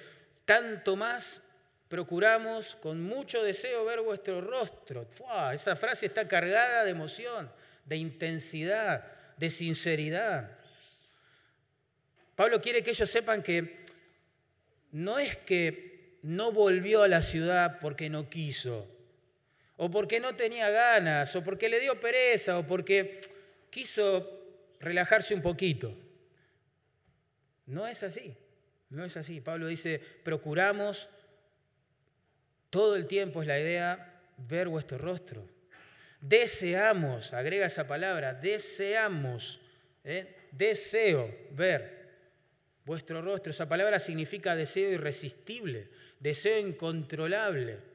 tanto 0.45 0.95
más 0.95 1.41
procuramos 1.87 2.75
con 2.75 3.01
mucho 3.01 3.41
deseo 3.41 3.83
ver 3.85 4.01
vuestro 4.01 4.39
rostro. 4.39 5.07
Esa 5.51 5.75
frase 5.75 6.05
está 6.05 6.27
cargada 6.27 6.83
de 6.83 6.91
emoción, 6.91 7.51
de 7.85 7.97
intensidad, 7.97 9.03
de 9.35 9.49
sinceridad. 9.49 10.59
Pablo 12.35 12.61
quiere 12.61 12.83
que 12.83 12.91
ellos 12.91 13.09
sepan 13.09 13.41
que 13.41 13.83
no 14.91 15.17
es 15.17 15.35
que 15.37 16.19
no 16.21 16.51
volvió 16.51 17.01
a 17.01 17.07
la 17.07 17.23
ciudad 17.23 17.79
porque 17.79 18.11
no 18.11 18.29
quiso, 18.29 18.94
o 19.77 19.91
porque 19.91 20.19
no 20.19 20.35
tenía 20.35 20.69
ganas, 20.69 21.35
o 21.35 21.43
porque 21.43 21.69
le 21.69 21.79
dio 21.79 21.99
pereza, 21.99 22.57
o 22.57 22.65
porque 22.65 23.19
quiso 23.69 24.45
relajarse 24.79 25.33
un 25.33 25.41
poquito. 25.41 25.95
No 27.65 27.87
es 27.87 28.03
así, 28.03 28.35
no 28.89 29.03
es 29.03 29.17
así. 29.17 29.41
Pablo 29.41 29.67
dice, 29.67 29.99
procuramos 30.23 31.09
todo 32.69 32.95
el 32.95 33.07
tiempo, 33.07 33.41
es 33.41 33.47
la 33.47 33.59
idea, 33.59 34.21
ver 34.37 34.67
vuestro 34.67 34.97
rostro. 34.97 35.47
Deseamos, 36.21 37.33
agrega 37.33 37.65
esa 37.65 37.87
palabra, 37.87 38.33
deseamos, 38.33 39.59
¿eh? 40.03 40.35
deseo 40.51 41.35
ver 41.51 41.95
vuestro 42.85 43.21
rostro. 43.21 43.51
Esa 43.51 43.67
palabra 43.67 43.99
significa 43.99 44.55
deseo 44.55 44.91
irresistible, 44.91 45.89
deseo 46.19 46.59
incontrolable. 46.59 47.94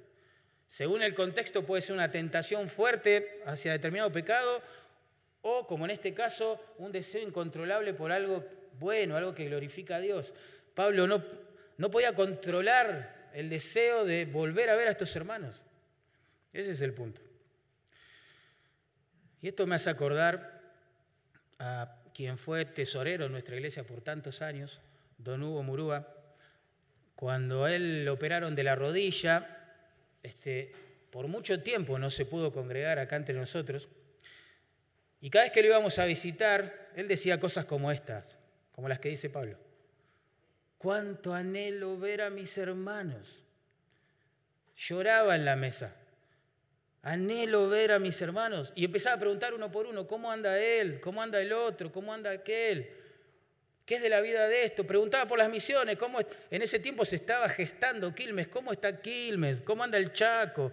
Según 0.70 1.02
el 1.02 1.14
contexto 1.14 1.66
puede 1.66 1.82
ser 1.82 1.96
una 1.96 2.12
tentación 2.12 2.68
fuerte 2.68 3.42
hacia 3.44 3.72
determinado 3.72 4.12
pecado 4.12 4.62
o, 5.42 5.66
como 5.66 5.84
en 5.84 5.90
este 5.90 6.14
caso, 6.14 6.62
un 6.78 6.92
deseo 6.92 7.26
incontrolable 7.26 7.92
por 7.92 8.12
algo 8.12 8.46
bueno, 8.78 9.16
algo 9.16 9.34
que 9.34 9.46
glorifica 9.46 9.96
a 9.96 10.00
Dios. 10.00 10.32
Pablo 10.74 11.08
no, 11.08 11.90
podía 11.90 12.14
controlar 12.14 13.30
el 13.34 13.50
deseo 13.50 14.04
de 14.04 14.26
volver 14.26 14.70
a 14.70 14.76
ver 14.76 14.86
a 14.86 14.92
estos 14.92 15.14
hermanos. 15.16 15.60
Ese 16.52 16.70
es 16.70 16.82
el 16.82 16.94
punto. 16.94 17.20
Y 19.42 19.48
esto 19.48 19.66
me 19.66 19.74
hace 19.74 19.90
acordar 19.90 20.60
a 21.58 21.96
quien 22.14 22.38
fue 22.38 22.64
tesorero 22.64 23.24
en 23.24 23.32
nuestra 23.32 23.56
iglesia 23.56 23.82
por 23.82 24.02
tantos 24.02 24.40
años, 24.40 24.80
don 25.18 25.42
Hugo 25.42 25.64
Murúa, 25.64 26.14
cuando 27.16 27.66
él 27.66 28.04
lo 28.04 28.12
operaron 28.12 28.54
de 28.54 28.62
la 28.62 28.76
rodilla, 28.76 29.59
este, 30.22 30.72
por 31.10 31.28
mucho 31.28 31.62
tiempo 31.62 31.98
no 31.98 32.10
se 32.10 32.24
pudo 32.24 32.52
congregar 32.52 32.98
acá 32.98 33.16
entre 33.16 33.34
nosotros, 33.34 33.88
y 35.20 35.28
cada 35.28 35.44
vez 35.44 35.52
que 35.52 35.60
lo 35.60 35.68
íbamos 35.68 35.98
a 35.98 36.06
visitar, 36.06 36.90
él 36.96 37.06
decía 37.06 37.38
cosas 37.38 37.66
como 37.66 37.90
estas, 37.90 38.24
como 38.72 38.88
las 38.88 39.00
que 39.00 39.10
dice 39.10 39.28
Pablo. 39.28 39.58
Cuánto 40.78 41.34
anhelo 41.34 41.98
ver 41.98 42.22
a 42.22 42.30
mis 42.30 42.56
hermanos. 42.56 43.44
Lloraba 44.76 45.34
en 45.34 45.44
la 45.44 45.56
mesa. 45.56 45.94
Anhelo 47.02 47.68
ver 47.68 47.92
a 47.92 47.98
mis 47.98 48.20
hermanos. 48.22 48.72
Y 48.74 48.86
empezaba 48.86 49.16
a 49.16 49.20
preguntar 49.20 49.52
uno 49.52 49.70
por 49.70 49.86
uno, 49.86 50.06
¿cómo 50.06 50.32
anda 50.32 50.58
él? 50.58 51.00
¿Cómo 51.00 51.20
anda 51.20 51.38
el 51.38 51.52
otro? 51.52 51.92
¿Cómo 51.92 52.14
anda 52.14 52.30
aquel? 52.30 52.90
¿Qué 53.90 53.96
es 53.96 54.02
de 54.02 54.08
la 54.08 54.20
vida 54.20 54.46
de 54.46 54.66
esto? 54.66 54.86
Preguntaba 54.86 55.26
por 55.26 55.36
las 55.36 55.50
misiones. 55.50 55.96
¿cómo 55.96 56.20
en 56.20 56.62
ese 56.62 56.78
tiempo 56.78 57.04
se 57.04 57.16
estaba 57.16 57.48
gestando 57.48 58.14
Quilmes. 58.14 58.46
¿Cómo 58.46 58.70
está 58.70 59.02
Quilmes? 59.02 59.62
¿Cómo 59.62 59.82
anda 59.82 59.98
el 59.98 60.12
Chaco? 60.12 60.70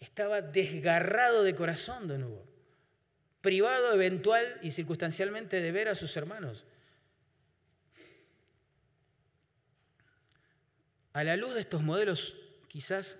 Estaba 0.00 0.40
desgarrado 0.40 1.44
de 1.44 1.54
corazón, 1.54 2.08
don 2.08 2.24
Hugo 2.24 2.48
privado 3.40 3.94
eventual 3.94 4.58
y 4.62 4.72
circunstancialmente 4.72 5.60
de 5.60 5.70
ver 5.72 5.88
a 5.88 5.94
sus 5.94 6.16
hermanos. 6.16 6.64
A 11.12 11.22
la 11.22 11.36
luz 11.36 11.54
de 11.54 11.60
estos 11.60 11.82
modelos, 11.82 12.36
quizás 12.66 13.14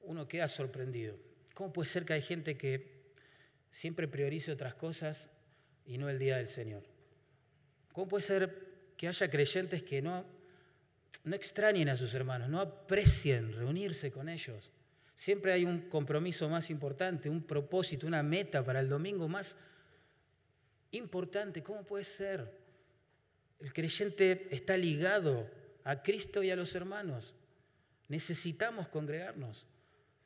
uno 0.00 0.26
queda 0.26 0.48
sorprendido. 0.48 1.18
¿Cómo 1.52 1.70
puede 1.70 1.90
ser 1.90 2.06
que 2.06 2.14
hay 2.14 2.22
gente 2.22 2.56
que 2.56 3.02
siempre 3.70 4.08
priorice 4.08 4.52
otras 4.52 4.74
cosas 4.74 5.28
y 5.84 5.98
no 5.98 6.08
el 6.08 6.18
día 6.18 6.38
del 6.38 6.48
Señor? 6.48 6.91
¿Cómo 7.92 8.08
puede 8.08 8.22
ser 8.22 8.94
que 8.96 9.08
haya 9.08 9.30
creyentes 9.30 9.82
que 9.82 10.00
no, 10.00 10.24
no 11.24 11.36
extrañen 11.36 11.88
a 11.88 11.96
sus 11.96 12.14
hermanos, 12.14 12.48
no 12.48 12.60
aprecien 12.60 13.52
reunirse 13.52 14.10
con 14.10 14.28
ellos? 14.28 14.70
Siempre 15.14 15.52
hay 15.52 15.64
un 15.64 15.82
compromiso 15.88 16.48
más 16.48 16.70
importante, 16.70 17.28
un 17.28 17.42
propósito, 17.42 18.06
una 18.06 18.22
meta 18.22 18.64
para 18.64 18.80
el 18.80 18.88
domingo 18.88 19.28
más 19.28 19.56
importante. 20.90 21.62
¿Cómo 21.62 21.84
puede 21.84 22.04
ser? 22.04 22.50
El 23.60 23.72
creyente 23.72 24.48
está 24.50 24.76
ligado 24.76 25.48
a 25.84 26.02
Cristo 26.02 26.42
y 26.42 26.50
a 26.50 26.56
los 26.56 26.74
hermanos. 26.74 27.34
Necesitamos 28.08 28.88
congregarnos. 28.88 29.66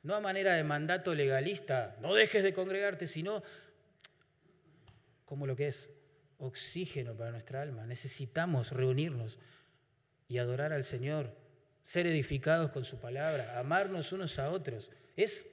No 0.03 0.15
a 0.15 0.21
manera 0.21 0.55
de 0.55 0.65
mandato 0.65 1.15
legalista, 1.15 1.97
no 2.01 2.15
dejes 2.15 2.43
de 2.43 2.55
congregarte, 2.55 3.07
sino 3.07 3.43
como 5.25 5.47
lo 5.47 5.57
que 5.57 5.69
es 5.69 5.91
oxígeno 6.39 7.15
para 7.15 7.31
nuestra 7.31 7.63
alma. 7.63 7.87
Necesitamos 7.87 8.71
reunirnos 8.71 9.39
y 10.29 10.39
adorar 10.39 10.73
al 10.73 10.85
Señor 10.85 11.35
ser 11.83 12.07
edificados 12.07 12.71
con 12.71 12.85
su 12.85 12.99
palabra, 12.99 13.59
amarnos 13.59 14.13
unos 14.13 14.39
a 14.39 14.51
otros. 14.51 14.91
Es 15.17 15.47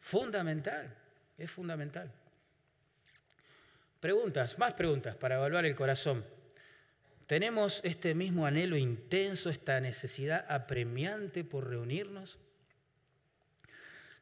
fundamental, 0.00 0.94
es 1.38 1.50
fundamental. 1.50 2.12
Preguntas, 4.00 4.58
más 4.58 4.74
preguntas 4.74 5.16
para 5.16 5.36
evaluar 5.36 5.64
el 5.66 5.74
corazón. 5.74 6.24
¿Tenemos 7.26 7.80
este 7.84 8.14
mismo 8.14 8.46
anhelo 8.46 8.76
intenso, 8.76 9.50
esta 9.50 9.80
necesidad 9.80 10.46
apremiante 10.48 11.44
por 11.44 11.68
reunirnos? 11.68 12.38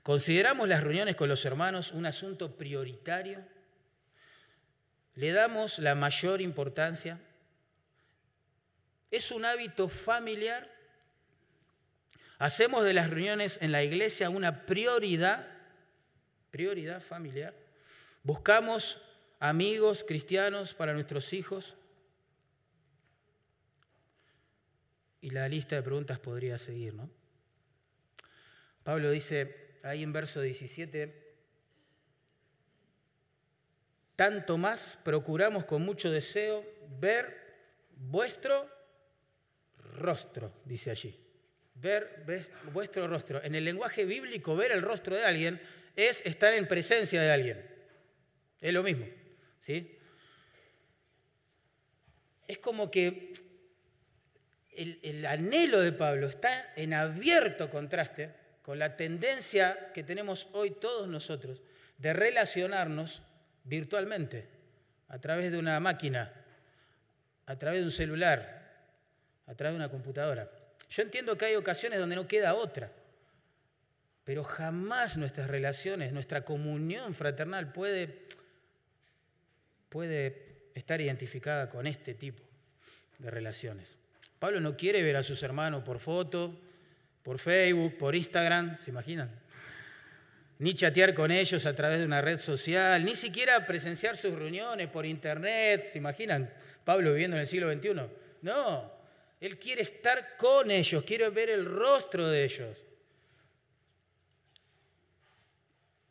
¿Consideramos 0.02 0.68
las 0.68 0.82
reuniones 0.82 1.16
con 1.16 1.28
los 1.28 1.44
hermanos 1.44 1.92
un 1.92 2.06
asunto 2.06 2.56
prioritario? 2.56 3.44
¿Le 5.16 5.32
damos 5.32 5.78
la 5.78 5.94
mayor 5.94 6.42
importancia? 6.42 7.18
¿Es 9.10 9.30
un 9.30 9.46
hábito 9.46 9.88
familiar? 9.88 10.70
Hacemos 12.38 12.84
de 12.84 12.92
las 12.92 13.08
reuniones 13.08 13.58
en 13.62 13.72
la 13.72 13.82
iglesia 13.82 14.28
una 14.28 14.66
prioridad, 14.66 15.48
prioridad 16.50 17.02
familiar. 17.02 17.54
Buscamos 18.22 19.00
amigos 19.40 20.04
cristianos 20.06 20.74
para 20.74 20.92
nuestros 20.92 21.32
hijos. 21.32 21.76
Y 25.22 25.30
la 25.30 25.48
lista 25.48 25.76
de 25.76 25.82
preguntas 25.82 26.18
podría 26.18 26.58
seguir, 26.58 26.92
¿no? 26.92 27.08
Pablo 28.84 29.10
dice 29.10 29.78
ahí 29.82 30.02
en 30.02 30.12
verso 30.12 30.42
17, 30.42 31.25
tanto 34.16 34.56
más 34.56 34.98
procuramos 35.04 35.66
con 35.66 35.82
mucho 35.82 36.10
deseo 36.10 36.64
ver 36.98 37.36
vuestro 37.96 38.68
rostro, 39.98 40.52
dice 40.64 40.90
allí. 40.90 41.20
Ver, 41.74 42.24
vuestro 42.72 43.06
rostro. 43.06 43.42
En 43.44 43.54
el 43.54 43.64
lenguaje 43.64 44.06
bíblico, 44.06 44.56
ver 44.56 44.72
el 44.72 44.80
rostro 44.80 45.14
de 45.14 45.24
alguien 45.24 45.60
es 45.94 46.22
estar 46.24 46.54
en 46.54 46.66
presencia 46.66 47.20
de 47.20 47.30
alguien. 47.30 47.66
Es 48.60 48.72
lo 48.72 48.82
mismo. 48.82 49.06
¿sí? 49.60 49.98
Es 52.48 52.58
como 52.58 52.90
que 52.90 53.34
el, 54.72 54.98
el 55.02 55.26
anhelo 55.26 55.80
de 55.80 55.92
Pablo 55.92 56.28
está 56.28 56.72
en 56.76 56.94
abierto 56.94 57.68
contraste 57.68 58.32
con 58.62 58.78
la 58.78 58.96
tendencia 58.96 59.92
que 59.92 60.02
tenemos 60.02 60.48
hoy 60.52 60.70
todos 60.70 61.06
nosotros 61.08 61.60
de 61.98 62.12
relacionarnos 62.14 63.22
virtualmente, 63.66 64.48
a 65.08 65.18
través 65.18 65.52
de 65.52 65.58
una 65.58 65.78
máquina, 65.80 66.32
a 67.46 67.58
través 67.58 67.80
de 67.80 67.86
un 67.86 67.92
celular, 67.92 68.56
a 69.46 69.54
través 69.54 69.74
de 69.74 69.84
una 69.84 69.90
computadora. 69.90 70.50
Yo 70.88 71.02
entiendo 71.02 71.36
que 71.36 71.46
hay 71.46 71.56
ocasiones 71.56 71.98
donde 71.98 72.16
no 72.16 72.26
queda 72.26 72.54
otra, 72.54 72.90
pero 74.24 74.42
jamás 74.42 75.16
nuestras 75.16 75.48
relaciones, 75.48 76.12
nuestra 76.12 76.44
comunión 76.44 77.14
fraternal 77.14 77.72
puede, 77.72 78.26
puede 79.88 80.70
estar 80.74 81.00
identificada 81.00 81.70
con 81.70 81.86
este 81.86 82.14
tipo 82.14 82.42
de 83.18 83.30
relaciones. 83.30 83.96
Pablo 84.38 84.60
no 84.60 84.76
quiere 84.76 85.02
ver 85.02 85.16
a 85.16 85.22
sus 85.22 85.42
hermanos 85.42 85.82
por 85.82 85.98
foto, 85.98 86.60
por 87.22 87.38
Facebook, 87.38 87.96
por 87.98 88.14
Instagram, 88.14 88.78
¿se 88.78 88.90
imaginan? 88.90 89.30
Ni 90.58 90.74
chatear 90.74 91.12
con 91.12 91.30
ellos 91.30 91.66
a 91.66 91.74
través 91.74 91.98
de 91.98 92.06
una 92.06 92.22
red 92.22 92.38
social, 92.38 93.04
ni 93.04 93.14
siquiera 93.14 93.66
presenciar 93.66 94.16
sus 94.16 94.34
reuniones 94.34 94.88
por 94.88 95.04
internet, 95.04 95.84
¿se 95.84 95.98
imaginan? 95.98 96.50
Pablo 96.84 97.12
viviendo 97.12 97.36
en 97.36 97.42
el 97.42 97.46
siglo 97.46 97.70
XXI. 97.70 98.08
No, 98.42 98.92
él 99.40 99.58
quiere 99.58 99.82
estar 99.82 100.36
con 100.36 100.70
ellos, 100.70 101.04
quiere 101.04 101.28
ver 101.28 101.50
el 101.50 101.66
rostro 101.66 102.26
de 102.28 102.44
ellos. 102.44 102.78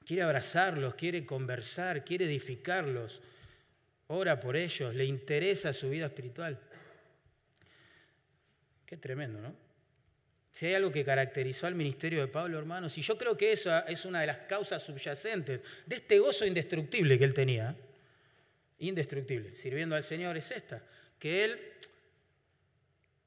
Quiere 0.05 0.21
abrazarlos, 0.21 0.93
quiere 0.93 1.25
conversar, 1.25 2.05
quiere 2.05 2.25
edificarlos. 2.25 3.21
Ora 4.07 4.39
por 4.39 4.55
ellos, 4.55 4.93
le 4.93 5.05
interesa 5.05 5.73
su 5.73 5.89
vida 5.89 6.05
espiritual. 6.05 6.59
Qué 8.85 8.97
tremendo, 8.97 9.41
¿no? 9.41 9.64
Si 10.55 10.67
hay 10.67 10.73
algo 10.75 10.89
que 10.89 11.03
caracterizó 11.03 11.67
al 11.67 11.75
ministerio 11.75 12.21
de 12.21 12.29
Pablo, 12.29 12.57
hermanos, 12.57 12.97
y 12.97 13.01
yo 13.01 13.17
creo 13.17 13.35
que 13.35 13.51
esa 13.51 13.81
es 13.81 14.05
una 14.05 14.21
de 14.21 14.27
las 14.27 14.37
causas 14.37 14.81
subyacentes 14.81 15.59
de 15.85 15.95
este 15.97 16.17
gozo 16.17 16.45
indestructible 16.45 17.19
que 17.19 17.25
él 17.25 17.33
tenía, 17.33 17.75
indestructible, 18.79 19.53
sirviendo 19.53 19.97
al 19.97 20.03
Señor, 20.03 20.37
es 20.37 20.49
esta, 20.51 20.81
que 21.19 21.43
él 21.43 21.59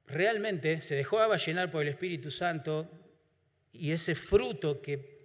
realmente 0.07 0.81
se 0.81 0.95
dejó 0.95 1.19
llenar 1.37 1.71
por 1.71 1.83
el 1.83 1.89
Espíritu 1.89 2.31
Santo 2.31 2.91
y 3.75 3.93
ese 3.93 4.15
fruto 4.15 4.81
que 4.81 5.19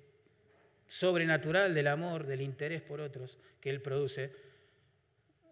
sobrenatural 0.85 1.73
del 1.73 1.87
amor, 1.87 2.27
del 2.27 2.41
interés 2.41 2.81
por 2.81 2.99
otros 2.99 3.37
que 3.61 3.69
él 3.69 3.81
produce, 3.81 4.33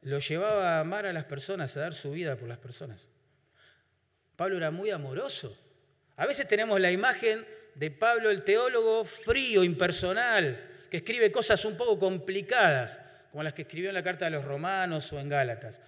lo 0.01 0.19
llevaba 0.19 0.75
a 0.75 0.81
amar 0.81 1.05
a 1.05 1.13
las 1.13 1.23
personas, 1.23 1.77
a 1.77 1.79
dar 1.79 1.93
su 1.93 2.11
vida 2.11 2.35
por 2.35 2.49
las 2.49 2.57
personas. 2.57 3.07
Pablo 4.35 4.57
era 4.57 4.69
muy 4.69 4.89
amoroso. 4.89 5.57
A 6.17 6.25
veces 6.25 6.47
tenemos 6.47 6.79
la 6.79 6.91
imagen 6.91 7.45
de 7.75 7.91
Pablo 7.91 8.29
el 8.29 8.43
teólogo 8.43 9.05
frío, 9.05 9.63
impersonal, 9.63 10.87
que 10.89 10.97
escribe 10.97 11.31
cosas 11.31 11.63
un 11.65 11.77
poco 11.77 11.97
complicadas, 11.97 12.99
como 13.31 13.43
las 13.43 13.53
que 13.53 13.61
escribió 13.63 13.89
en 13.89 13.95
la 13.95 14.03
carta 14.03 14.25
de 14.25 14.31
los 14.31 14.43
romanos 14.43 15.11
o 15.13 15.19
en 15.19 15.29
Gálatas. 15.29 15.79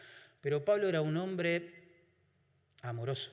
Pero 0.42 0.64
Pablo 0.64 0.88
era 0.88 1.02
un 1.02 1.18
hombre 1.18 1.74
amoroso. 2.82 3.32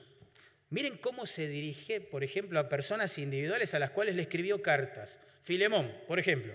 Miren 0.69 0.97
cómo 0.97 1.25
se 1.25 1.47
dirige, 1.47 1.99
por 1.99 2.23
ejemplo, 2.23 2.59
a 2.59 2.69
personas 2.69 3.17
individuales 3.17 3.73
a 3.73 3.79
las 3.79 3.91
cuales 3.91 4.15
le 4.15 4.21
escribió 4.23 4.61
cartas. 4.61 5.19
Filemón, 5.43 5.91
por 6.07 6.19
ejemplo. 6.19 6.53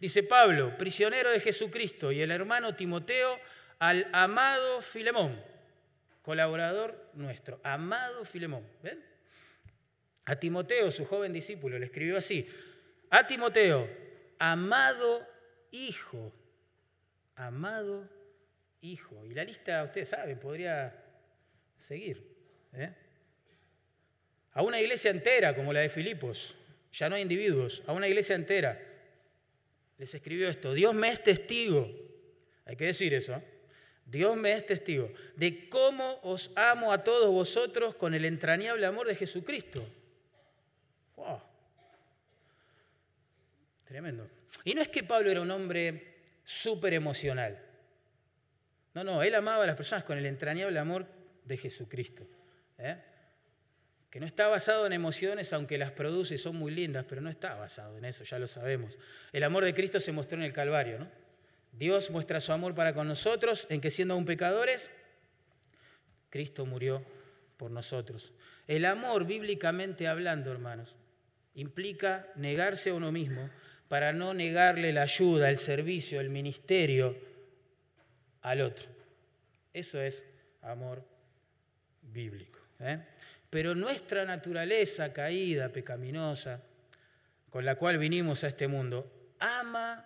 Dice 0.00 0.22
Pablo, 0.22 0.76
prisionero 0.76 1.30
de 1.30 1.40
Jesucristo, 1.40 2.12
y 2.12 2.20
el 2.20 2.30
hermano 2.30 2.74
Timoteo 2.74 3.38
al 3.78 4.08
amado 4.12 4.82
Filemón, 4.82 5.42
colaborador 6.22 7.10
nuestro, 7.14 7.60
amado 7.62 8.24
Filemón. 8.24 8.66
¿Ven? 8.82 9.13
A 10.26 10.36
Timoteo, 10.36 10.90
su 10.90 11.04
joven 11.04 11.32
discípulo, 11.32 11.78
le 11.78 11.86
escribió 11.86 12.16
así. 12.16 12.48
A 13.10 13.26
Timoteo, 13.26 13.88
amado 14.38 15.26
hijo, 15.70 16.32
amado 17.36 18.08
hijo. 18.80 19.24
Y 19.26 19.34
la 19.34 19.44
lista, 19.44 19.84
ustedes 19.84 20.08
saben, 20.08 20.38
podría 20.38 21.04
seguir. 21.76 22.22
¿eh? 22.72 22.94
A 24.52 24.62
una 24.62 24.80
iglesia 24.80 25.10
entera 25.10 25.54
como 25.54 25.72
la 25.72 25.80
de 25.80 25.90
Filipos, 25.90 26.54
ya 26.92 27.08
no 27.08 27.16
hay 27.16 27.22
individuos, 27.22 27.82
a 27.86 27.92
una 27.92 28.08
iglesia 28.08 28.36
entera, 28.36 28.80
les 29.98 30.14
escribió 30.14 30.48
esto, 30.48 30.72
Dios 30.72 30.94
me 30.94 31.08
es 31.08 31.22
testigo, 31.22 31.90
hay 32.64 32.76
que 32.76 32.86
decir 32.86 33.14
eso, 33.14 33.34
¿eh? 33.34 33.42
Dios 34.06 34.36
me 34.36 34.52
es 34.52 34.66
testigo 34.66 35.10
de 35.34 35.68
cómo 35.68 36.20
os 36.22 36.50
amo 36.56 36.92
a 36.92 37.02
todos 37.02 37.30
vosotros 37.30 37.94
con 37.94 38.12
el 38.12 38.26
entrañable 38.26 38.84
amor 38.84 39.06
de 39.06 39.14
Jesucristo. 39.14 39.86
Tremendo. 43.84 44.28
Y 44.64 44.74
no 44.74 44.82
es 44.82 44.88
que 44.88 45.04
Pablo 45.04 45.30
era 45.30 45.40
un 45.40 45.50
hombre 45.50 46.14
súper 46.44 46.94
emocional. 46.94 47.60
No, 48.94 49.04
no, 49.04 49.22
él 49.22 49.34
amaba 49.34 49.64
a 49.64 49.66
las 49.66 49.76
personas 49.76 50.04
con 50.04 50.18
el 50.18 50.26
entrañable 50.26 50.78
amor 50.78 51.06
de 51.44 51.56
Jesucristo. 51.56 52.26
¿eh? 52.78 52.96
Que 54.10 54.20
no 54.20 54.26
está 54.26 54.48
basado 54.48 54.86
en 54.86 54.92
emociones, 54.92 55.52
aunque 55.52 55.78
las 55.78 55.90
produce 55.90 56.38
son 56.38 56.56
muy 56.56 56.72
lindas, 56.72 57.04
pero 57.08 57.20
no 57.20 57.30
está 57.30 57.54
basado 57.54 57.98
en 57.98 58.04
eso, 58.04 58.24
ya 58.24 58.38
lo 58.38 58.46
sabemos. 58.46 58.96
El 59.32 59.44
amor 59.44 59.64
de 59.64 59.74
Cristo 59.74 60.00
se 60.00 60.12
mostró 60.12 60.38
en 60.38 60.44
el 60.44 60.52
Calvario. 60.52 60.98
¿no? 60.98 61.08
Dios 61.72 62.10
muestra 62.10 62.40
su 62.40 62.52
amor 62.52 62.74
para 62.74 62.94
con 62.94 63.08
nosotros 63.08 63.66
en 63.68 63.80
que 63.80 63.90
siendo 63.90 64.14
aún 64.14 64.24
pecadores, 64.24 64.90
Cristo 66.30 66.66
murió 66.66 67.04
por 67.56 67.70
nosotros. 67.70 68.32
El 68.66 68.84
amor, 68.86 69.26
bíblicamente 69.26 70.08
hablando, 70.08 70.50
hermanos, 70.50 70.94
implica 71.54 72.26
negarse 72.36 72.90
a 72.90 72.94
uno 72.94 73.12
mismo 73.12 73.50
para 73.88 74.12
no 74.12 74.34
negarle 74.34 74.92
la 74.92 75.02
ayuda, 75.02 75.50
el 75.50 75.58
servicio, 75.58 76.20
el 76.20 76.30
ministerio 76.30 77.16
al 78.42 78.60
otro. 78.60 78.86
Eso 79.72 80.00
es 80.00 80.22
amor 80.62 81.04
bíblico. 82.02 82.58
¿eh? 82.80 82.98
Pero 83.50 83.74
nuestra 83.74 84.24
naturaleza 84.24 85.12
caída, 85.12 85.68
pecaminosa, 85.68 86.62
con 87.50 87.64
la 87.64 87.76
cual 87.76 87.98
vinimos 87.98 88.42
a 88.44 88.48
este 88.48 88.68
mundo, 88.68 89.34
ama 89.38 90.04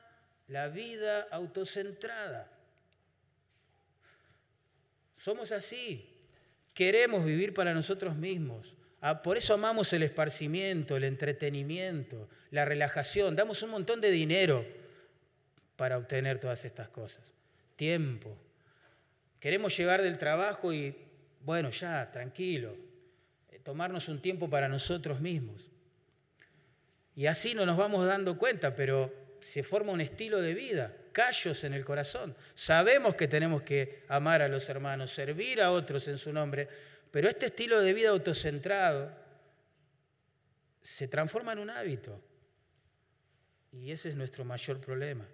la 0.49 0.69
vida 0.69 1.29
autocentrada. 1.31 2.51
Somos 5.17 5.53
así. 5.53 6.15
Queremos 6.75 7.25
vivir 7.25 7.55
para 7.55 7.75
nosotros 7.75 8.17
mismos. 8.17 8.75
Ah, 9.01 9.23
por 9.23 9.37
eso 9.37 9.55
amamos 9.55 9.93
el 9.93 10.03
esparcimiento, 10.03 10.97
el 10.97 11.05
entretenimiento, 11.05 12.29
la 12.51 12.65
relajación. 12.65 13.37
Damos 13.37 13.63
un 13.63 13.71
montón 13.71 14.01
de 14.01 14.11
dinero 14.11 14.67
para 15.77 15.97
obtener 15.97 16.41
todas 16.41 16.65
estas 16.65 16.89
cosas. 16.89 17.25
Tiempo. 17.77 18.37
Queremos 19.39 19.77
llegar 19.77 20.03
del 20.03 20.19
trabajo 20.19 20.73
y 20.73 20.97
bueno, 21.45 21.71
ya, 21.71 22.11
tranquilo, 22.11 22.77
eh, 23.51 23.61
tomarnos 23.63 24.09
un 24.09 24.21
tiempo 24.21 24.51
para 24.51 24.69
nosotros 24.69 25.21
mismos. 25.21 25.71
Y 27.15 27.27
así 27.27 27.55
no 27.55 27.65
nos 27.65 27.77
vamos 27.77 28.05
dando 28.07 28.37
cuenta, 28.37 28.75
pero 28.75 29.13
se 29.41 29.63
forma 29.63 29.93
un 29.93 30.01
estilo 30.01 30.41
de 30.41 30.55
vida, 30.55 30.93
callos 31.13 31.63
en 31.65 31.75
el 31.75 31.85
corazón. 31.85 32.35
Sabemos 32.55 33.15
que 33.15 33.29
tenemos 33.29 33.63
que 33.63 34.05
amar 34.09 34.43
a 34.43 34.49
los 34.49 34.69
hermanos, 34.69 35.13
servir 35.13 35.61
a 35.61 35.71
otros 35.71 36.09
en 36.09 36.19
su 36.19 36.33
nombre, 36.33 36.69
pero 37.11 37.29
este 37.29 37.47
estilo 37.47 37.81
de 37.81 37.95
vida 37.95 38.11
autocentrado 38.11 39.11
se 40.83 41.09
transforma 41.09 41.53
en 41.53 41.59
un 41.59 41.71
hábito. 41.71 42.23
Y 43.73 43.91
ese 43.93 44.09
es 44.09 44.17
nuestro 44.17 44.45
mayor 44.45 44.81
problema. 44.81 45.27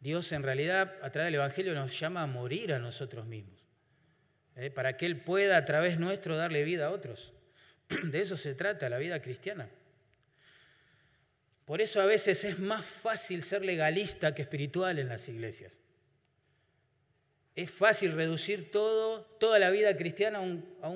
Dios 0.00 0.32
en 0.32 0.42
realidad 0.42 0.94
a 1.02 1.10
través 1.10 1.26
del 1.26 1.34
Evangelio 1.36 1.74
nos 1.74 1.98
llama 1.98 2.22
a 2.22 2.26
morir 2.26 2.72
a 2.72 2.78
nosotros 2.78 3.26
mismos. 3.26 3.60
¿eh? 4.56 4.70
para 4.70 4.96
que 4.96 5.06
Él 5.06 5.20
pueda 5.20 5.56
a 5.56 5.64
través 5.64 5.98
nuestro 5.98 6.36
darle 6.36 6.64
vida 6.64 6.86
a 6.86 6.90
otros. 6.90 7.32
De 7.88 8.20
eso 8.20 8.36
se 8.36 8.54
trata 8.54 8.88
la 8.88 8.98
vida 8.98 9.20
cristiana. 9.20 9.68
Por 11.64 11.80
eso 11.80 12.00
a 12.00 12.06
veces 12.06 12.44
es 12.44 12.58
más 12.58 12.84
fácil 12.84 13.42
ser 13.42 13.64
legalista 13.64 14.34
que 14.34 14.42
espiritual 14.42 14.98
en 14.98 15.08
las 15.08 15.28
iglesias. 15.28 15.78
Es 17.60 17.70
fácil 17.70 18.12
reducir 18.12 18.70
todo, 18.70 19.22
toda 19.38 19.58
la 19.58 19.68
vida 19.68 19.94
cristiana 19.94 20.38
a 20.38 20.40
un, 20.40 20.64
a 20.82 20.88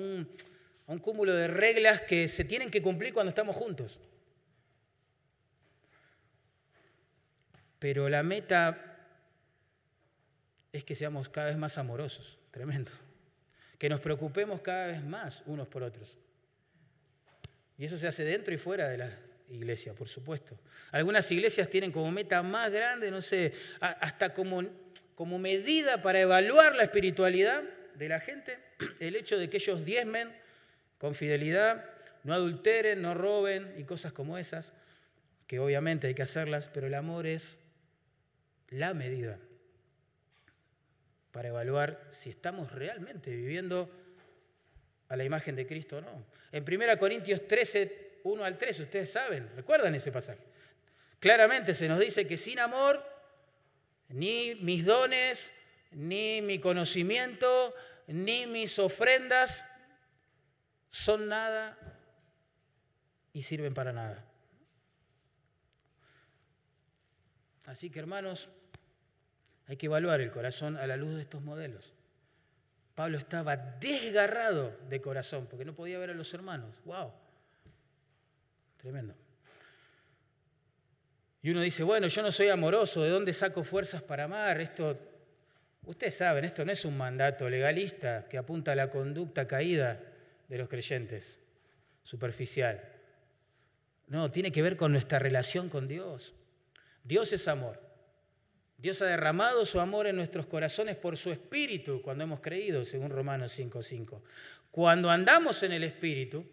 un 0.91 0.99
cúmulo 0.99 1.31
de 1.31 1.47
reglas 1.47 2.01
que 2.01 2.27
se 2.27 2.43
tienen 2.43 2.71
que 2.71 2.81
cumplir 2.81 3.13
cuando 3.13 3.29
estamos 3.29 3.55
juntos. 3.55 3.99
Pero 7.77 8.09
la 8.09 8.23
meta 8.23 8.97
es 10.73 10.83
que 10.83 10.95
seamos 10.95 11.29
cada 11.29 11.49
vez 11.49 11.57
más 11.57 11.77
amorosos, 11.77 12.39
tremendo. 12.49 12.89
Que 13.77 13.87
nos 13.87 13.99
preocupemos 13.99 14.61
cada 14.61 14.87
vez 14.87 15.03
más 15.03 15.43
unos 15.45 15.67
por 15.67 15.83
otros. 15.83 16.17
Y 17.77 17.85
eso 17.85 17.99
se 17.99 18.07
hace 18.07 18.23
dentro 18.23 18.51
y 18.55 18.57
fuera 18.57 18.89
de 18.89 18.97
la 18.97 19.19
iglesia, 19.49 19.93
por 19.93 20.07
supuesto. 20.07 20.57
Algunas 20.91 21.29
iglesias 21.31 21.69
tienen 21.69 21.91
como 21.91 22.11
meta 22.11 22.41
más 22.43 22.71
grande, 22.71 23.11
no 23.11 23.21
sé, 23.21 23.53
hasta 23.79 24.33
como, 24.33 24.63
como 25.15 25.39
medida 25.39 26.01
para 26.01 26.19
evaluar 26.19 26.75
la 26.75 26.83
espiritualidad 26.83 27.63
de 27.95 28.09
la 28.09 28.19
gente, 28.19 28.57
el 28.99 29.15
hecho 29.15 29.37
de 29.37 29.49
que 29.49 29.57
ellos 29.57 29.85
diezmen 29.85 30.35
con 30.97 31.15
fidelidad, 31.15 31.85
no 32.23 32.33
adulteren, 32.33 33.01
no 33.01 33.13
roben 33.13 33.75
y 33.77 33.83
cosas 33.83 34.11
como 34.11 34.37
esas, 34.37 34.71
que 35.47 35.59
obviamente 35.59 36.07
hay 36.07 36.15
que 36.15 36.23
hacerlas, 36.23 36.69
pero 36.73 36.87
el 36.87 36.95
amor 36.95 37.27
es 37.27 37.57
la 38.69 38.93
medida 38.93 39.37
para 41.31 41.49
evaluar 41.49 42.07
si 42.11 42.29
estamos 42.29 42.71
realmente 42.71 43.29
viviendo 43.29 43.91
a 45.09 45.15
la 45.15 45.23
imagen 45.23 45.55
de 45.55 45.67
Cristo 45.67 45.97
o 45.97 46.01
no. 46.01 46.25
En 46.51 46.63
1 46.63 46.97
Corintios 46.97 47.47
13, 47.47 48.04
1 48.25 48.43
al 48.43 48.57
3, 48.57 48.79
ustedes 48.79 49.11
saben, 49.11 49.51
recuerdan 49.55 49.93
ese 49.93 50.11
pasaje. 50.11 50.43
Claramente 51.19 51.75
se 51.75 51.87
nos 51.87 51.99
dice 51.99 52.25
que 52.25 52.39
sin 52.39 52.59
amor, 52.59 53.05
ni 54.09 54.55
mis 54.55 54.83
dones, 54.83 55.53
ni 55.91 56.41
mi 56.41 56.59
conocimiento, 56.59 57.75
ni 58.07 58.47
mis 58.47 58.79
ofrendas 58.79 59.63
son 60.89 61.27
nada 61.27 61.77
y 63.31 63.43
sirven 63.43 63.75
para 63.75 63.93
nada. 63.93 64.25
Así 67.65 67.91
que 67.91 67.99
hermanos, 67.99 68.49
hay 69.67 69.77
que 69.77 69.85
evaluar 69.85 70.19
el 70.21 70.31
corazón 70.31 70.77
a 70.77 70.87
la 70.87 70.97
luz 70.97 71.13
de 71.15 71.21
estos 71.21 71.43
modelos. 71.43 71.93
Pablo 72.95 73.19
estaba 73.19 73.55
desgarrado 73.55 74.75
de 74.89 74.99
corazón 74.99 75.45
porque 75.45 75.65
no 75.65 75.75
podía 75.75 75.99
ver 75.99 76.09
a 76.09 76.15
los 76.15 76.33
hermanos. 76.33 76.75
¡Wow! 76.85 77.24
Tremendo. 78.85 79.15
Y 81.41 81.49
uno 81.49 81.61
dice, 81.61 81.81
bueno, 81.81 82.07
yo 82.07 82.21
no 82.21 82.31
soy 82.31 82.49
amoroso, 82.49 83.01
¿de 83.01 83.09
dónde 83.09 83.33
saco 83.33 83.63
fuerzas 83.63 84.03
para 84.03 84.25
amar? 84.25 84.61
Esto, 84.61 84.95
ustedes 85.85 86.13
saben, 86.13 86.45
esto 86.45 86.63
no 86.63 86.71
es 86.71 86.85
un 86.85 86.95
mandato 86.95 87.49
legalista 87.49 88.27
que 88.29 88.37
apunta 88.37 88.73
a 88.73 88.75
la 88.75 88.91
conducta 88.91 89.47
caída 89.47 89.99
de 90.47 90.57
los 90.59 90.69
creyentes, 90.69 91.39
superficial. 92.03 92.79
No, 94.05 94.29
tiene 94.29 94.51
que 94.51 94.61
ver 94.61 94.77
con 94.77 94.91
nuestra 94.91 95.17
relación 95.17 95.67
con 95.67 95.87
Dios. 95.87 96.35
Dios 97.03 97.33
es 97.33 97.47
amor. 97.47 97.81
Dios 98.77 99.01
ha 99.01 99.05
derramado 99.05 99.65
su 99.65 99.79
amor 99.79 100.05
en 100.05 100.15
nuestros 100.15 100.45
corazones 100.45 100.95
por 100.95 101.17
su 101.17 101.31
Espíritu 101.31 102.03
cuando 102.03 102.23
hemos 102.23 102.39
creído, 102.39 102.85
según 102.85 103.09
Romanos 103.09 103.57
5.5. 103.57 104.21
Cuando 104.69 105.09
andamos 105.09 105.63
en 105.63 105.71
el 105.71 105.83
Espíritu, 105.83 106.45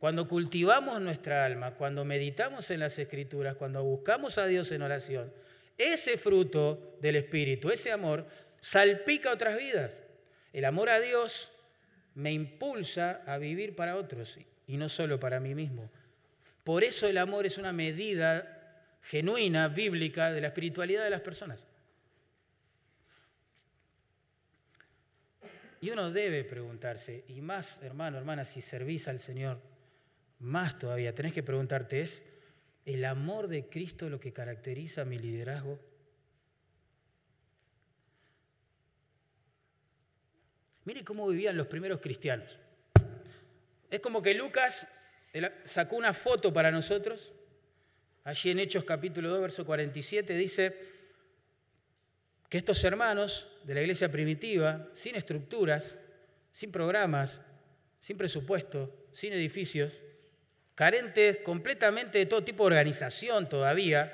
cuando 0.00 0.26
cultivamos 0.26 0.98
nuestra 1.02 1.44
alma, 1.44 1.74
cuando 1.74 2.06
meditamos 2.06 2.70
en 2.70 2.80
las 2.80 2.98
Escrituras, 2.98 3.54
cuando 3.56 3.84
buscamos 3.84 4.38
a 4.38 4.46
Dios 4.46 4.72
en 4.72 4.80
oración, 4.80 5.30
ese 5.76 6.16
fruto 6.16 6.96
del 7.02 7.16
Espíritu, 7.16 7.68
ese 7.70 7.92
amor, 7.92 8.26
salpica 8.62 9.30
otras 9.30 9.58
vidas. 9.58 10.00
El 10.54 10.64
amor 10.64 10.88
a 10.88 11.00
Dios 11.00 11.52
me 12.14 12.32
impulsa 12.32 13.22
a 13.26 13.36
vivir 13.36 13.76
para 13.76 13.96
otros 13.96 14.38
y 14.66 14.78
no 14.78 14.88
solo 14.88 15.20
para 15.20 15.38
mí 15.38 15.54
mismo. 15.54 15.90
Por 16.64 16.82
eso 16.82 17.06
el 17.06 17.18
amor 17.18 17.44
es 17.44 17.58
una 17.58 17.74
medida 17.74 18.86
genuina, 19.02 19.68
bíblica, 19.68 20.32
de 20.32 20.40
la 20.40 20.48
espiritualidad 20.48 21.04
de 21.04 21.10
las 21.10 21.20
personas. 21.20 21.66
Y 25.82 25.90
uno 25.90 26.10
debe 26.10 26.44
preguntarse, 26.44 27.24
y 27.28 27.42
más, 27.42 27.82
hermano, 27.82 28.16
hermana, 28.16 28.46
si 28.46 28.62
servís 28.62 29.06
al 29.06 29.18
Señor, 29.18 29.69
más 30.40 30.78
todavía, 30.78 31.14
tenés 31.14 31.32
que 31.32 31.42
preguntarte, 31.42 32.00
¿es 32.00 32.22
el 32.84 33.04
amor 33.04 33.48
de 33.48 33.68
Cristo 33.68 34.08
lo 34.08 34.18
que 34.18 34.32
caracteriza 34.32 35.04
mi 35.04 35.18
liderazgo? 35.18 35.78
Mire 40.84 41.04
cómo 41.04 41.28
vivían 41.28 41.56
los 41.56 41.68
primeros 41.68 42.00
cristianos. 42.00 42.58
Es 43.90 44.00
como 44.00 44.20
que 44.22 44.34
Lucas 44.34 44.88
sacó 45.64 45.96
una 45.96 46.12
foto 46.12 46.52
para 46.52 46.70
nosotros 46.70 47.32
Allí 48.24 48.50
en 48.50 48.58
Hechos 48.58 48.84
capítulo 48.84 49.30
2, 49.30 49.40
verso 49.40 49.64
47 49.64 50.34
dice 50.36 50.76
que 52.48 52.58
estos 52.58 52.84
hermanos 52.84 53.48
de 53.64 53.74
la 53.74 53.80
iglesia 53.80 54.10
primitiva, 54.10 54.88
sin 54.94 55.16
estructuras, 55.16 55.96
sin 56.52 56.70
programas, 56.70 57.40
sin 58.00 58.18
presupuesto, 58.18 59.08
sin 59.14 59.32
edificios, 59.32 59.92
carentes 60.80 61.36
completamente 61.44 62.16
de 62.16 62.24
todo 62.24 62.42
tipo 62.42 62.62
de 62.62 62.68
organización 62.68 63.50
todavía, 63.50 64.10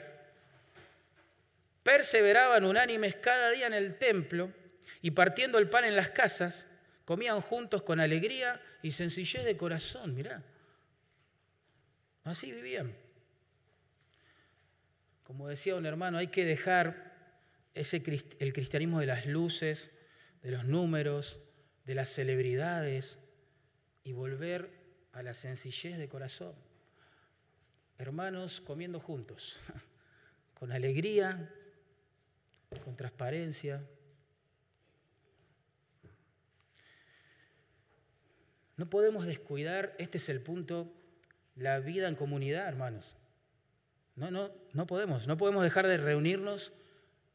perseveraban 1.85 2.65
unánimes 2.65 3.15
cada 3.15 3.53
día 3.53 3.69
en 3.69 3.73
el 3.73 3.95
templo 3.95 4.53
y 5.01 5.13
partiendo 5.13 5.59
el 5.59 5.71
pan 5.71 5.85
en 5.85 5.95
las 5.95 6.09
casas, 6.09 6.67
comían 7.05 7.41
juntos 7.41 7.85
con 7.85 8.01
alegría 8.01 8.61
y 8.83 8.91
sencillez 8.91 9.45
de 9.45 9.57
corazón, 9.57 10.17
mirá. 10.17 10.43
Así 12.25 12.51
vivían. 12.51 12.97
Como 15.23 15.47
decía 15.47 15.77
un 15.77 15.87
hermano, 15.87 16.19
hay 16.19 16.27
que 16.27 16.45
dejar 16.45 17.15
ese, 17.75 18.03
el 18.41 18.53
cristianismo 18.53 18.99
de 18.99 19.07
las 19.07 19.25
luces, 19.25 19.93
de 20.43 20.51
los 20.51 20.65
números, 20.65 21.39
de 21.85 21.95
las 21.95 22.09
celebridades 22.09 23.19
y 24.03 24.15
volver 24.15 24.76
a 25.17 25.23
la 25.23 25.33
sencillez 25.33 25.97
de 25.97 26.09
corazón. 26.09 26.55
Hermanos 27.99 28.61
comiendo 28.61 29.01
juntos, 29.01 29.59
con 30.61 30.73
alegría, 30.73 31.51
con 32.85 32.97
transparencia. 32.97 33.83
No 38.77 38.91
podemos 38.91 39.25
descuidar, 39.25 39.95
este 39.99 40.19
es 40.19 40.29
el 40.29 40.43
punto, 40.43 40.93
la 41.55 41.81
vida 41.81 42.09
en 42.09 42.15
comunidad, 42.15 42.69
hermanos. 42.69 43.17
No, 44.17 44.31
no, 44.31 44.51
no 44.75 44.87
podemos. 44.87 45.27
No 45.27 45.39
podemos 45.39 45.63
dejar 45.63 45.87
de 45.87 45.97
reunirnos 45.97 46.73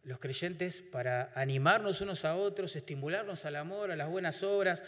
los 0.04 0.20
creyentes 0.20 0.84
para 0.84 1.32
animarnos 1.34 2.02
unos 2.02 2.26
a 2.26 2.36
otros, 2.36 2.76
estimularnos 2.76 3.46
al 3.46 3.56
amor, 3.56 3.90
a 3.90 3.96
las 3.96 4.08
buenas 4.08 4.44
obras, 4.44 4.84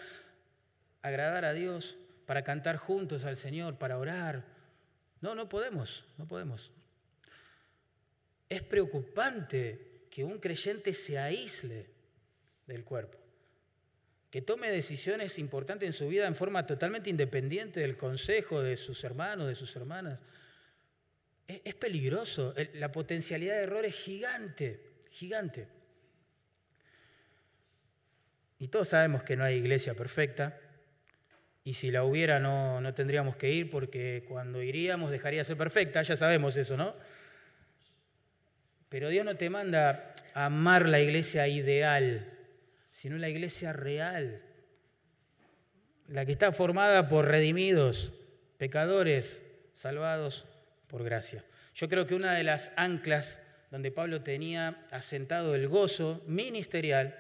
agradar 1.02 1.44
a 1.44 1.54
Dios, 1.54 1.98
para 2.26 2.44
cantar 2.44 2.78
juntos 2.78 3.24
al 3.24 3.38
Señor, 3.38 3.78
para 3.78 3.98
orar. 3.98 4.46
No, 5.22 5.36
no 5.36 5.50
podemos, 5.50 6.06
no 6.18 6.28
podemos. 6.28 6.72
Es 8.50 8.62
preocupante 8.62 10.08
que 10.10 10.24
un 10.24 10.40
creyente 10.40 10.94
se 10.94 11.18
aísle 11.18 11.88
del 12.68 12.84
cuerpo, 12.84 13.18
que 14.30 14.42
tome 14.42 14.70
decisiones 14.70 15.40
importantes 15.40 15.88
en 15.88 15.94
su 15.94 16.08
vida 16.08 16.28
en 16.28 16.36
forma 16.36 16.66
totalmente 16.66 17.10
independiente 17.10 17.80
del 17.80 17.98
consejo 17.98 18.62
de 18.62 18.78
sus 18.78 19.04
hermanos, 19.04 19.48
de 19.48 19.56
sus 19.56 19.76
hermanas. 19.76 20.20
Es 21.48 21.76
peligroso, 21.76 22.54
la 22.74 22.92
potencialidad 22.92 23.56
de 23.56 23.64
error 23.64 23.86
es 23.86 23.96
gigante, 23.96 25.04
gigante. 25.10 25.68
Y 28.60 28.70
todos 28.70 28.90
sabemos 28.90 29.24
que 29.24 29.36
no 29.36 29.44
hay 29.44 29.56
iglesia 29.56 29.94
perfecta, 29.94 30.60
y 31.64 31.74
si 31.76 31.92
la 31.92 32.04
hubiera 32.04 32.40
no, 32.40 32.82
no 32.82 32.94
tendríamos 32.94 33.36
que 33.36 33.52
ir 33.52 33.70
porque 33.70 34.26
cuando 34.28 34.62
iríamos 34.62 35.12
dejaría 35.12 35.40
de 35.40 35.46
ser 35.46 35.58
perfecta, 35.58 36.02
ya 36.02 36.16
sabemos 36.16 36.58
eso, 36.58 36.76
¿no? 36.76 36.96
Pero 38.90 39.10
Dios 39.10 39.26
no 39.26 39.36
te 39.36 39.50
manda 39.50 40.14
amar 40.34 40.88
la 40.88 41.00
iglesia 41.00 41.48
ideal, 41.48 42.30
sino 42.92 43.18
la 43.18 43.30
iglesia 43.30 43.74
real, 43.74 44.42
la 46.08 46.26
que 46.26 46.34
está 46.34 46.52
formada 46.52 47.08
por 47.08 47.26
redimidos, 47.28 48.14
pecadores, 48.58 49.42
salvados 49.74 50.46
por 50.88 51.04
gracia. 51.04 51.44
Yo 51.76 51.90
creo 51.90 52.06
que 52.06 52.16
una 52.16 52.34
de 52.34 52.44
las 52.44 52.72
anclas 52.76 53.40
donde 53.72 53.92
Pablo 53.92 54.22
tenía 54.22 54.86
asentado 54.92 55.56
el 55.56 55.68
gozo 55.68 56.22
ministerial 56.28 57.18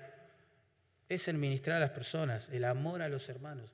es 1.10 1.28
el 1.28 1.38
ministrar 1.38 1.78
a 1.78 1.80
las 1.80 1.90
personas, 1.90 2.50
el 2.52 2.66
amor 2.66 3.02
a 3.02 3.10
los 3.10 3.28
hermanos. 3.30 3.72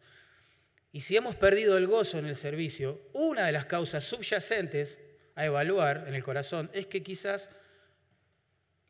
Y 0.92 1.02
si 1.02 1.16
hemos 1.16 1.36
perdido 1.36 1.78
el 1.78 1.88
gozo 1.88 2.18
en 2.18 2.26
el 2.26 2.36
servicio, 2.36 3.00
una 3.14 3.46
de 3.46 3.52
las 3.52 3.66
causas 3.66 4.04
subyacentes 4.04 4.98
a 5.36 5.46
evaluar 5.46 6.06
en 6.08 6.16
el 6.16 6.24
corazón 6.24 6.70
es 6.74 6.88
que 6.88 7.04
quizás 7.04 7.50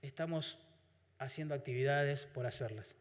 estamos 0.02 0.58
haciendo 1.18 1.54
actividades 1.54 2.26
por 2.26 2.46
hacerlas. 2.46 2.96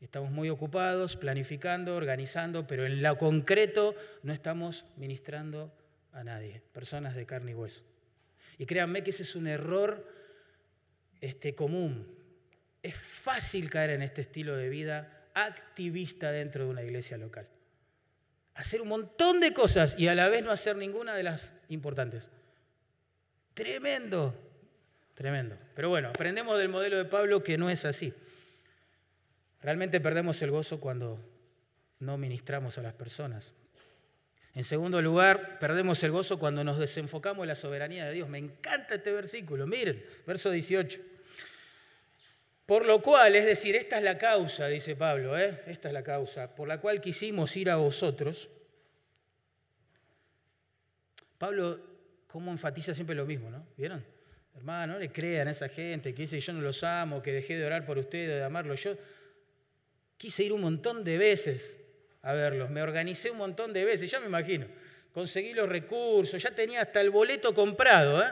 Estamos 0.00 0.30
muy 0.30 0.48
ocupados, 0.48 1.16
planificando, 1.16 1.94
organizando, 1.94 2.66
pero 2.66 2.86
en 2.86 3.02
lo 3.02 3.18
concreto 3.18 3.94
no 4.22 4.32
estamos 4.32 4.84
ministrando 4.96 5.72
a 6.12 6.24
nadie, 6.24 6.62
personas 6.72 7.14
de 7.14 7.26
carne 7.26 7.52
y 7.52 7.54
hueso. 7.54 7.82
Y 8.58 8.66
créanme 8.66 9.04
que 9.04 9.10
ese 9.10 9.22
es 9.22 9.36
un 9.36 9.46
error 9.46 10.06
este, 11.20 11.54
común 11.54 12.22
es 12.82 12.96
fácil 12.96 13.70
caer 13.70 13.90
en 13.90 14.02
este 14.02 14.22
estilo 14.22 14.56
de 14.56 14.68
vida 14.68 15.28
activista 15.34 16.32
dentro 16.32 16.64
de 16.64 16.70
una 16.70 16.82
iglesia 16.82 17.16
local. 17.16 17.48
Hacer 18.54 18.82
un 18.82 18.88
montón 18.88 19.40
de 19.40 19.52
cosas 19.52 19.94
y 19.98 20.08
a 20.08 20.14
la 20.14 20.28
vez 20.28 20.44
no 20.44 20.50
hacer 20.50 20.76
ninguna 20.76 21.14
de 21.14 21.22
las 21.22 21.52
importantes. 21.68 22.28
Tremendo, 23.54 24.34
tremendo. 25.14 25.56
Pero 25.74 25.88
bueno, 25.88 26.08
aprendemos 26.08 26.58
del 26.58 26.68
modelo 26.68 26.96
de 26.96 27.04
Pablo 27.04 27.42
que 27.42 27.56
no 27.56 27.70
es 27.70 27.84
así. 27.84 28.12
Realmente 29.62 30.00
perdemos 30.00 30.40
el 30.42 30.50
gozo 30.50 30.80
cuando 30.80 31.18
no 32.00 32.18
ministramos 32.18 32.78
a 32.78 32.82
las 32.82 32.94
personas. 32.94 33.54
En 34.54 34.64
segundo 34.64 35.00
lugar, 35.00 35.58
perdemos 35.58 36.02
el 36.02 36.10
gozo 36.10 36.38
cuando 36.38 36.62
nos 36.62 36.78
desenfocamos 36.78 37.44
de 37.44 37.46
la 37.46 37.54
soberanía 37.54 38.04
de 38.04 38.12
Dios. 38.12 38.28
Me 38.28 38.38
encanta 38.38 38.96
este 38.96 39.12
versículo. 39.12 39.66
Miren, 39.66 40.04
verso 40.26 40.50
18. 40.50 41.00
Por 42.72 42.86
lo 42.86 43.02
cual, 43.02 43.36
es 43.36 43.44
decir, 43.44 43.76
esta 43.76 43.98
es 43.98 44.02
la 44.02 44.16
causa, 44.16 44.66
dice 44.66 44.96
Pablo, 44.96 45.38
¿eh? 45.38 45.60
esta 45.66 45.88
es 45.88 45.92
la 45.92 46.02
causa, 46.02 46.54
por 46.54 46.66
la 46.66 46.80
cual 46.80 47.02
quisimos 47.02 47.54
ir 47.58 47.68
a 47.68 47.76
vosotros. 47.76 48.48
Pablo, 51.36 51.78
¿cómo 52.28 52.50
enfatiza 52.50 52.94
siempre 52.94 53.14
lo 53.14 53.26
mismo, 53.26 53.50
no? 53.50 53.66
¿Vieron? 53.76 54.02
Hermano, 54.56 54.94
no 54.94 54.98
le 54.98 55.12
crean 55.12 55.48
a 55.48 55.50
esa 55.50 55.68
gente 55.68 56.14
que 56.14 56.22
dice 56.22 56.40
yo 56.40 56.54
no 56.54 56.62
los 56.62 56.82
amo, 56.82 57.22
que 57.22 57.34
dejé 57.34 57.58
de 57.58 57.66
orar 57.66 57.84
por 57.84 57.98
ustedes, 57.98 58.38
de 58.38 58.42
amarlos. 58.42 58.82
Yo 58.82 58.96
quise 60.16 60.42
ir 60.42 60.54
un 60.54 60.62
montón 60.62 61.04
de 61.04 61.18
veces 61.18 61.74
a 62.22 62.32
verlos, 62.32 62.70
me 62.70 62.80
organicé 62.80 63.30
un 63.30 63.36
montón 63.36 63.74
de 63.74 63.84
veces, 63.84 64.10
ya 64.10 64.18
me 64.18 64.28
imagino. 64.28 64.66
Conseguí 65.12 65.52
los 65.52 65.68
recursos, 65.68 66.42
ya 66.42 66.54
tenía 66.54 66.80
hasta 66.80 67.02
el 67.02 67.10
boleto 67.10 67.52
comprado, 67.52 68.22
¿eh? 68.22 68.30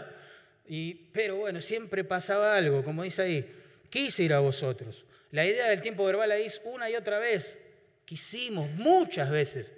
Y, 0.67 0.95
pero 0.95 1.37
bueno, 1.37 1.61
siempre 1.61 2.05
pasaba 2.05 2.57
algo, 2.57 2.83
como 2.83 3.03
dice 3.03 3.21
ahí 3.21 3.60
Quise 3.91 4.23
ir 4.23 4.33
a 4.33 4.39
vosotros. 4.39 5.05
La 5.33 5.45
idea 5.45 5.69
del 5.69 5.83
tiempo 5.83 6.05
verbal 6.05 6.31
ahí 6.31 6.47
es 6.47 6.63
una 6.65 6.89
y 6.89 6.95
otra 6.95 7.19
vez. 7.19 7.59
Quisimos 8.05 8.71
muchas 8.71 9.31
veces 9.31 9.73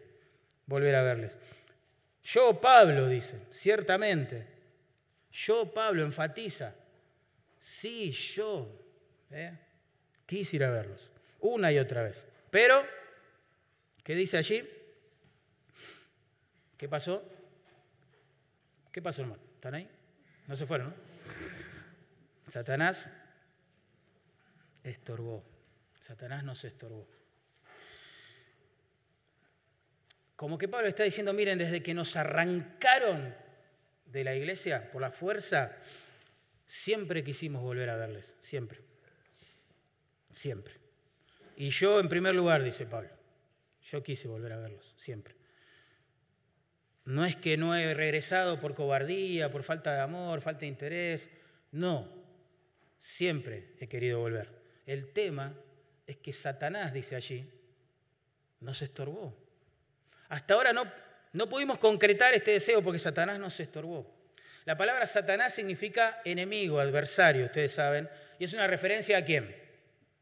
volver 0.66 0.94
a 0.94 1.02
verles. 1.02 1.36
Yo, 2.22 2.60
Pablo, 2.60 3.08
dice, 3.08 3.40
ciertamente. 3.50 4.46
Yo, 5.32 5.72
Pablo, 5.72 6.02
enfatiza. 6.02 6.74
Sí, 7.58 8.12
yo. 8.12 8.68
¿eh? 9.30 9.58
Quise 10.26 10.56
ir 10.56 10.64
a 10.64 10.70
verlos. 10.70 11.10
Una 11.40 11.72
y 11.72 11.78
otra 11.78 12.02
vez. 12.02 12.26
Pero, 12.50 12.86
¿qué 14.04 14.14
dice 14.14 14.36
allí? 14.36 14.68
¿Qué 16.76 16.88
pasó? 16.88 17.22
¿Qué 18.92 19.00
pasó, 19.00 19.22
hermano? 19.22 19.42
¿Están 19.54 19.74
ahí? 19.74 19.88
No 20.46 20.56
se 20.56 20.66
fueron, 20.66 20.90
¿no? 20.90 20.94
Satanás 22.50 23.08
estorbó. 24.84 25.44
Satanás 26.00 26.44
nos 26.44 26.64
estorbó. 26.64 27.06
Como 30.36 30.58
que 30.58 30.68
Pablo 30.68 30.88
está 30.88 31.04
diciendo, 31.04 31.32
miren, 31.32 31.58
desde 31.58 31.82
que 31.82 31.94
nos 31.94 32.16
arrancaron 32.16 33.34
de 34.06 34.24
la 34.24 34.34
iglesia 34.34 34.90
por 34.90 35.00
la 35.00 35.10
fuerza, 35.10 35.76
siempre 36.66 37.22
quisimos 37.22 37.62
volver 37.62 37.88
a 37.90 37.96
verles, 37.96 38.34
siempre. 38.40 38.80
Siempre. 40.32 40.74
Y 41.56 41.70
yo 41.70 42.00
en 42.00 42.08
primer 42.08 42.34
lugar, 42.34 42.62
dice 42.62 42.86
Pablo, 42.86 43.10
yo 43.90 44.02
quise 44.02 44.26
volver 44.26 44.52
a 44.52 44.58
verlos, 44.58 44.94
siempre. 44.96 45.36
No 47.04 47.24
es 47.24 47.36
que 47.36 47.56
no 47.56 47.76
he 47.76 47.94
regresado 47.94 48.60
por 48.60 48.74
cobardía, 48.74 49.50
por 49.50 49.62
falta 49.62 49.94
de 49.94 50.00
amor, 50.00 50.40
falta 50.40 50.60
de 50.60 50.66
interés, 50.66 51.28
no, 51.72 52.08
siempre 53.00 53.74
he 53.78 53.88
querido 53.88 54.20
volver. 54.20 54.61
El 54.86 55.12
tema 55.12 55.54
es 56.06 56.16
que 56.16 56.32
Satanás, 56.32 56.92
dice 56.92 57.16
allí, 57.16 57.48
nos 58.60 58.82
estorbó. 58.82 59.34
Hasta 60.28 60.54
ahora 60.54 60.72
no, 60.72 60.90
no 61.32 61.48
pudimos 61.48 61.78
concretar 61.78 62.34
este 62.34 62.52
deseo 62.52 62.82
porque 62.82 62.98
Satanás 62.98 63.38
nos 63.38 63.58
estorbó. 63.60 64.06
La 64.64 64.76
palabra 64.76 65.06
Satanás 65.06 65.54
significa 65.54 66.20
enemigo, 66.24 66.78
adversario, 66.78 67.46
ustedes 67.46 67.72
saben, 67.72 68.08
y 68.38 68.44
es 68.44 68.52
una 68.52 68.66
referencia 68.66 69.18
a 69.18 69.24
quién 69.24 69.54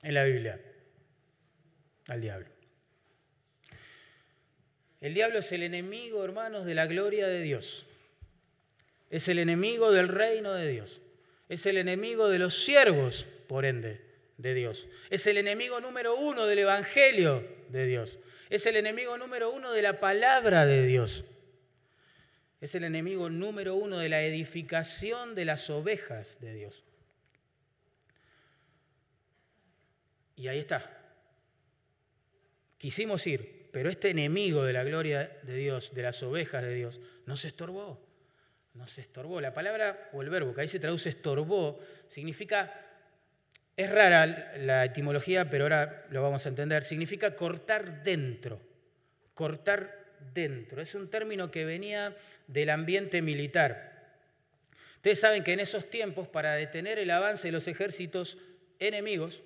en 0.02 0.14
la 0.14 0.24
Biblia, 0.24 0.60
al 2.06 2.20
diablo. 2.20 2.48
El 5.00 5.14
diablo 5.14 5.38
es 5.38 5.52
el 5.52 5.62
enemigo, 5.62 6.24
hermanos, 6.24 6.66
de 6.66 6.74
la 6.74 6.86
gloria 6.86 7.26
de 7.26 7.40
Dios. 7.40 7.86
Es 9.08 9.28
el 9.28 9.38
enemigo 9.38 9.92
del 9.92 10.08
reino 10.08 10.52
de 10.54 10.68
Dios. 10.68 11.00
Es 11.48 11.66
el 11.66 11.78
enemigo 11.78 12.28
de 12.28 12.38
los 12.38 12.64
siervos, 12.64 13.26
por 13.48 13.64
ende, 13.64 14.09
de 14.40 14.54
Dios. 14.54 14.88
Es 15.10 15.26
el 15.26 15.36
enemigo 15.36 15.80
número 15.80 16.16
uno 16.16 16.46
del 16.46 16.60
Evangelio 16.60 17.46
de 17.68 17.86
Dios. 17.86 18.18
Es 18.48 18.66
el 18.66 18.76
enemigo 18.76 19.16
número 19.18 19.50
uno 19.50 19.72
de 19.72 19.82
la 19.82 20.00
palabra 20.00 20.66
de 20.66 20.86
Dios. 20.86 21.24
Es 22.60 22.74
el 22.74 22.84
enemigo 22.84 23.30
número 23.30 23.74
uno 23.74 23.98
de 23.98 24.08
la 24.08 24.22
edificación 24.22 25.34
de 25.34 25.44
las 25.44 25.70
ovejas 25.70 26.40
de 26.40 26.54
Dios. 26.54 26.84
Y 30.36 30.48
ahí 30.48 30.58
está. 30.58 30.98
Quisimos 32.78 33.26
ir, 33.26 33.68
pero 33.72 33.90
este 33.90 34.10
enemigo 34.10 34.64
de 34.64 34.72
la 34.72 34.84
gloria 34.84 35.38
de 35.42 35.54
Dios, 35.54 35.94
de 35.94 36.02
las 36.02 36.22
ovejas 36.22 36.62
de 36.62 36.74
Dios, 36.74 37.00
nos 37.26 37.44
estorbó. 37.44 38.00
Nos 38.74 38.98
estorbó. 38.98 39.40
La 39.40 39.52
palabra 39.52 40.08
o 40.12 40.22
el 40.22 40.30
verbo 40.30 40.54
que 40.54 40.62
ahí 40.62 40.68
se 40.68 40.80
traduce 40.80 41.10
estorbó 41.10 41.80
significa 42.08 42.89
es 43.80 43.90
rara 43.90 44.52
la 44.58 44.84
etimología, 44.84 45.48
pero 45.48 45.64
ahora 45.64 46.06
lo 46.10 46.22
vamos 46.22 46.44
a 46.46 46.48
entender. 46.48 46.84
Significa 46.84 47.34
cortar 47.34 48.02
dentro. 48.02 48.60
Cortar 49.34 50.04
dentro. 50.34 50.82
Es 50.82 50.94
un 50.94 51.08
término 51.08 51.50
que 51.50 51.64
venía 51.64 52.16
del 52.46 52.70
ambiente 52.70 53.22
militar. 53.22 54.14
Ustedes 54.96 55.20
saben 55.20 55.42
que 55.42 55.52
en 55.52 55.60
esos 55.60 55.88
tiempos, 55.88 56.28
para 56.28 56.54
detener 56.54 56.98
el 56.98 57.10
avance 57.10 57.48
de 57.48 57.52
los 57.52 57.66
ejércitos 57.68 58.36
enemigos, 58.78 59.42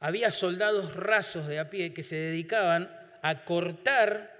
había 0.00 0.32
soldados 0.32 0.96
rasos 0.96 1.46
de 1.46 1.58
a 1.58 1.70
pie 1.70 1.92
que 1.92 2.02
se 2.02 2.16
dedicaban 2.16 2.90
a 3.22 3.44
cortar, 3.44 4.34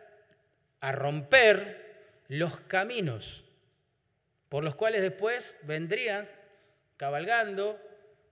a 0.81 0.93
romper 0.93 1.85
los 2.29 2.61
caminos 2.61 3.45
por 4.55 4.63
los 4.63 4.77
cuales 4.77 5.03
después 5.03 5.57
vendrían 5.63 6.29
cabalgando 6.97 7.77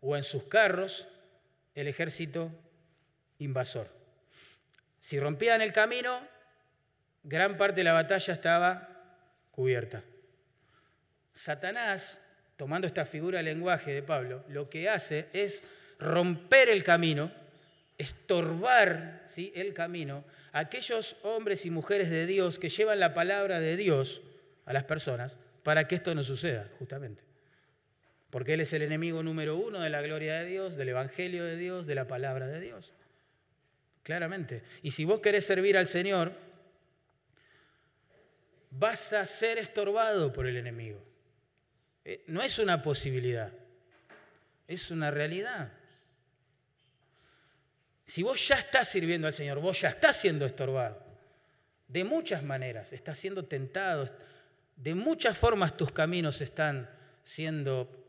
o 0.03 0.17
en 0.17 0.25
sus 0.25 0.45
carros 0.45 1.07
el 1.75 1.89
ejército 1.89 2.51
invasor. 3.39 3.89
Si 5.01 5.19
rompían 5.19 5.63
el 5.63 5.73
camino, 5.73 6.21
gran 7.23 7.57
parte 7.57 7.81
de 7.81 7.85
la 7.85 7.95
batalla 7.95 8.35
estaba 8.35 8.89
cubierta. 9.51 10.03
Satanás, 11.35 12.19
tomando 12.57 12.87
esta 12.87 13.07
figura 13.07 13.39
de 13.39 13.45
lenguaje 13.45 13.93
de 13.93 14.03
Pablo, 14.03 14.45
lo 14.49 14.69
que 14.69 14.89
hace 14.89 15.29
es 15.33 15.63
romper 15.99 16.69
el 16.69 16.85
camino, 16.85 17.33
estorbar 17.97 19.25
¿sí? 19.29 19.53
el 19.55 19.73
camino 19.73 20.25
a 20.53 20.61
aquellos 20.61 21.17
hombres 21.23 21.65
y 21.65 21.71
mujeres 21.71 22.11
de 22.11 22.27
Dios 22.27 22.59
que 22.59 22.69
llevan 22.69 23.01
la 23.01 23.15
palabra 23.15 23.61
de 23.61 23.77
Dios 23.77 24.21
a 24.67 24.73
las 24.73 24.85
personas 24.85 25.39
para 25.63 25.87
que 25.87 25.95
esto 25.95 26.15
no 26.15 26.23
suceda, 26.23 26.69
justamente 26.79 27.32
porque 28.33 28.55
Él 28.55 28.63
es 28.63 28.73
el 28.73 28.81
enemigo 28.81 29.23
número 29.23 29.59
uno 29.59 29.81
de 29.81 29.91
la 29.91 30.01
gloria 30.01 30.37
de 30.37 30.47
Dios, 30.47 30.75
del 30.75 30.89
Evangelio 30.89 31.45
de 31.45 31.55
Dios, 31.55 31.87
de 31.87 31.95
la 31.95 32.07
palabra 32.07 32.47
de 32.47 32.61
Dios. 32.61 32.95
Claramente. 34.03 34.63
Y 34.81 34.93
si 34.93 35.05
vos 35.05 35.21
querés 35.21 35.45
servir 35.45 35.77
al 35.77 35.87
Señor, 35.87 36.33
vas 38.71 39.13
a 39.13 39.27
ser 39.27 39.59
estorbado 39.59 40.33
por 40.33 40.47
el 40.47 40.57
enemigo. 40.57 40.99
Eh, 42.07 42.25
no 42.29 42.41
es 42.41 42.59
una 42.59 42.83
posibilidad, 42.83 43.53
es 44.67 44.91
una 44.91 45.11
realidad. 45.11 45.71
Si 48.07 48.23
vos 48.23 48.49
ya 48.49 48.55
estás 48.55 48.89
sirviendo 48.89 49.27
al 49.27 49.35
Señor, 49.35 49.61
vos 49.61 49.79
ya 49.79 49.91
estás 49.91 50.17
siendo 50.17 50.47
estorbado. 50.47 51.05
De 51.87 52.03
muchas 52.03 52.43
maneras, 52.43 52.95
estás 52.95 53.19
siendo 53.19 53.45
tentado. 53.45 54.09
De 54.75 54.95
muchas 54.95 55.37
formas 55.37 55.77
tus 55.77 55.93
caminos 55.93 56.41
están 56.41 56.89
siendo 57.25 58.02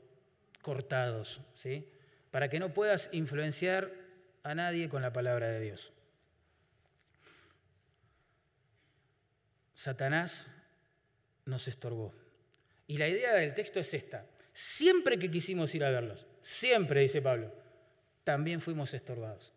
cortados, 0.63 1.41
¿sí? 1.53 1.87
Para 2.31 2.49
que 2.49 2.59
no 2.59 2.73
puedas 2.73 3.09
influenciar 3.11 3.91
a 4.41 4.55
nadie 4.55 4.89
con 4.89 5.03
la 5.03 5.13
palabra 5.13 5.49
de 5.49 5.59
Dios. 5.59 5.91
Satanás 9.75 10.47
nos 11.45 11.67
estorbó. 11.67 12.13
Y 12.87 12.97
la 12.97 13.07
idea 13.07 13.33
del 13.33 13.53
texto 13.53 13.79
es 13.79 13.93
esta. 13.93 14.25
Siempre 14.53 15.19
que 15.19 15.29
quisimos 15.29 15.75
ir 15.75 15.83
a 15.83 15.91
verlos, 15.91 16.25
siempre, 16.41 17.01
dice 17.01 17.21
Pablo, 17.21 17.53
también 18.23 18.61
fuimos 18.61 18.93
estorbados. 18.93 19.51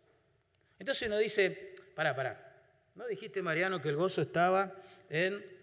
Entonces 0.77 1.07
uno 1.07 1.17
dice, 1.17 1.75
pará, 1.95 2.15
pará, 2.15 2.53
¿no 2.95 3.07
dijiste, 3.07 3.41
Mariano, 3.41 3.81
que 3.81 3.89
el 3.89 3.95
gozo 3.95 4.21
estaba 4.21 4.75
en 5.09 5.56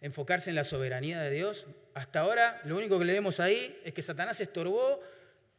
enfocarse 0.00 0.50
en 0.50 0.56
la 0.56 0.64
soberanía 0.64 1.20
de 1.20 1.30
Dios? 1.30 1.66
hasta 1.94 2.20
ahora 2.20 2.60
lo 2.64 2.76
único 2.76 2.98
que 2.98 3.04
le 3.04 3.12
vemos 3.12 3.40
ahí 3.40 3.80
es 3.84 3.92
que 3.92 4.02
Satanás 4.02 4.40
estorbó 4.40 5.00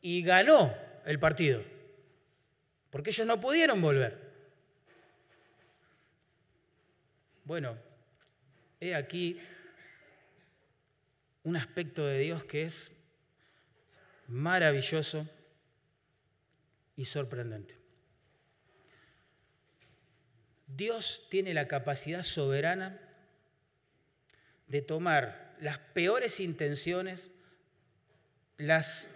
y 0.01 0.23
ganó 0.23 0.75
el 1.05 1.19
partido, 1.19 1.63
porque 2.89 3.11
ellos 3.11 3.27
no 3.27 3.39
pudieron 3.39 3.81
volver. 3.81 4.31
Bueno, 7.43 7.77
he 8.79 8.95
aquí 8.95 9.37
un 11.43 11.57
aspecto 11.57 12.05
de 12.05 12.19
Dios 12.19 12.43
que 12.43 12.63
es 12.63 12.91
maravilloso 14.27 15.27
y 16.95 17.05
sorprendente. 17.05 17.77
Dios 20.67 21.27
tiene 21.29 21.53
la 21.53 21.67
capacidad 21.67 22.23
soberana 22.23 23.10
de 24.71 24.81
tomar 24.81 25.53
las 25.59 25.79
peores 25.79 26.39
intenciones, 26.39 27.29
las 28.57 29.09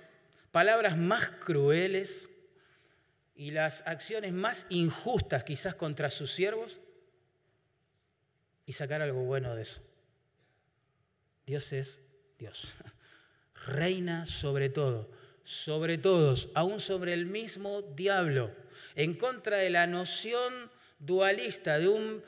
palabras 0.51 0.97
más 0.97 1.29
crueles 1.29 2.27
y 3.35 3.51
las 3.51 3.81
acciones 3.87 4.33
más 4.33 4.65
injustas 4.67 5.45
quizás 5.45 5.73
contra 5.73 6.09
sus 6.09 6.33
siervos 6.33 6.81
y 8.65 8.73
sacar 8.73 9.01
algo 9.01 9.23
bueno 9.23 9.55
de 9.55 9.61
eso. 9.61 9.81
Dios 11.45 11.71
es 11.71 11.99
Dios. 12.37 12.73
Reina 13.65 14.25
sobre 14.25 14.67
todo, 14.67 15.09
sobre 15.45 15.97
todos, 15.97 16.49
aún 16.53 16.81
sobre 16.81 17.13
el 17.13 17.27
mismo 17.27 17.81
diablo, 17.81 18.51
en 18.95 19.13
contra 19.13 19.57
de 19.57 19.69
la 19.69 19.87
noción 19.87 20.69
dualista 20.99 21.79
de 21.79 21.87
un 21.87 22.23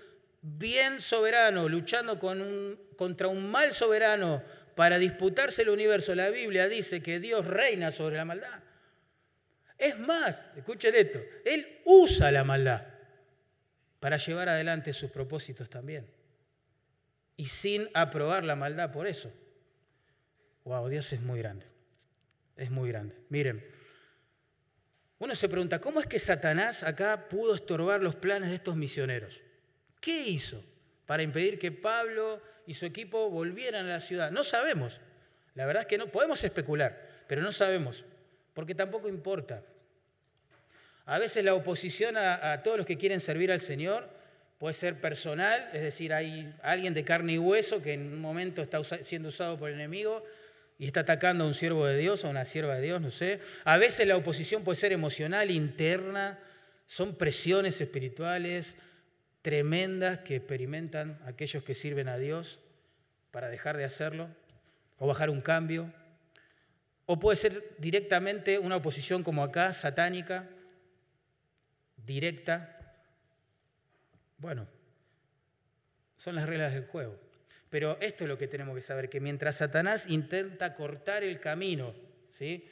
bien 0.58 1.02
soberano 1.02 1.68
luchando 1.68 2.20
contra 2.20 3.28
un 3.28 3.52
mal 3.52 3.74
soberano 3.74 4.44
para 4.76 4.98
disputarse 4.98 5.64
el 5.64 5.70
universo. 5.70 6.16
La 6.16 6.30
Biblia 6.30 6.68
dice 6.68 7.02
que 7.02 7.20
Dios 7.20 7.46
reina 7.46 7.92
sobre 7.92 8.18
la 8.18 8.26
maldad. 8.26 8.60
Es 9.78 10.00
más, 10.00 10.46
escuchen 10.56 10.96
esto, 10.96 11.20
Él 11.46 11.82
usa 11.86 12.32
la 12.32 12.44
maldad 12.44 12.84
para 14.00 14.18
llevar 14.18 14.50
adelante 14.50 14.94
sus 14.94 15.12
propósitos 15.12 15.70
también. 15.70 16.10
Y 17.36 17.48
sin 17.48 17.88
aprobar 17.94 18.44
la 18.44 18.56
maldad 18.56 18.92
por 18.92 19.06
eso. 19.06 19.32
Wow, 20.64 20.88
Dios 20.90 21.12
es 21.14 21.22
muy 21.22 21.40
grande. 21.40 21.66
Es 22.56 22.72
muy 22.72 22.90
grande. 22.90 23.16
Miren, 23.30 23.64
uno 25.20 25.36
se 25.36 25.48
pregunta, 25.48 25.80
¿cómo 25.80 26.00
es 26.00 26.08
que 26.08 26.20
Satanás 26.20 26.82
acá 26.84 27.28
pudo 27.30 27.54
estorbar 27.54 28.02
los 28.02 28.16
planes 28.16 28.50
de 28.50 28.56
estos 28.56 28.76
misioneros? 28.76 29.42
¿Qué 30.08 30.22
hizo 30.22 30.64
para 31.06 31.22
impedir 31.22 31.60
que 31.60 31.70
Pablo 31.70 32.42
y 32.66 32.76
su 32.76 32.86
equipo 32.86 33.30
volvieran 33.30 33.88
a 33.88 33.90
la 33.90 34.00
ciudad? 34.00 34.32
No 34.32 34.46
sabemos. 34.46 35.02
La 35.54 35.66
verdad 35.66 35.82
es 35.82 35.88
que 35.90 35.98
no 35.98 36.08
podemos 36.08 36.42
especular, 36.46 37.06
pero 37.28 37.42
no 37.42 37.52
sabemos, 37.52 38.06
porque 38.54 38.74
tampoco 38.74 39.10
importa. 39.10 39.64
A 41.06 41.20
veces 41.20 41.44
la 41.44 41.54
oposición 41.56 42.16
a, 42.16 42.62
todos 42.64 42.78
los 42.78 42.86
que 42.86 42.98
quieren 42.98 43.20
servir 43.20 43.52
al 43.52 43.60
Señor 43.60 44.08
puede 44.60 44.76
ser 44.76 45.02
personal, 45.02 45.70
es 45.74 45.82
decir, 45.82 46.14
hay 46.14 46.56
alguien 46.62 46.94
de 46.94 47.04
carne 47.04 47.34
y 47.34 47.38
hueso 47.38 47.82
que 47.82 47.92
en 47.92 48.14
un 48.14 48.22
momento 48.22 48.62
está 48.62 48.82
siendo 49.04 49.28
usado 49.28 49.60
por 49.60 49.68
el 49.68 49.76
enemigo 49.76 50.24
y 50.80 50.86
está 50.86 51.02
atacando 51.02 51.44
a 51.44 51.48
un 51.48 51.54
siervo 51.54 51.86
de 51.86 51.98
Dios, 51.98 52.24
a 52.24 52.30
una 52.30 52.46
sierva 52.46 52.76
de 52.76 52.82
Dios, 52.84 53.02
no 53.02 53.12
sé. 53.12 53.42
A 53.66 53.78
veces 53.78 54.08
la 54.08 54.16
oposición 54.16 54.64
puede 54.64 54.78
ser 54.78 54.94
emocional, 54.94 55.52
interna, 55.52 56.40
son 56.86 57.16
presiones 57.16 57.82
espirituales 57.82 58.78
tremendas 59.48 60.20
que 60.20 60.36
experimentan 60.36 61.22
aquellos 61.26 61.64
que 61.64 61.74
sirven 61.74 62.10
a 62.10 62.18
Dios 62.18 62.60
para 63.32 63.48
dejar 63.48 63.78
de 63.78 63.86
hacerlo 63.86 64.28
o 64.98 65.08
bajar 65.08 65.30
un 65.30 65.40
cambio. 65.40 65.90
O 67.06 67.18
puede 67.18 67.38
ser 67.38 67.76
directamente 67.78 68.60
una 68.60 68.76
oposición 68.76 69.24
como 69.24 69.46
acá, 69.46 69.72
satánica, 69.72 70.50
directa. 71.96 72.94
Bueno, 74.38 74.68
son 76.18 76.36
las 76.36 76.46
reglas 76.46 76.74
del 76.74 76.86
juego. 76.88 77.18
Pero 77.70 77.98
esto 78.02 78.26
es 78.26 78.28
lo 78.28 78.38
que 78.38 78.50
tenemos 78.50 78.76
que 78.76 78.82
saber, 78.82 79.10
que 79.10 79.22
mientras 79.22 79.56
Satanás 79.56 80.08
intenta 80.10 80.74
cortar 80.74 81.24
el 81.24 81.40
camino 81.40 81.96
¿sí? 82.34 82.68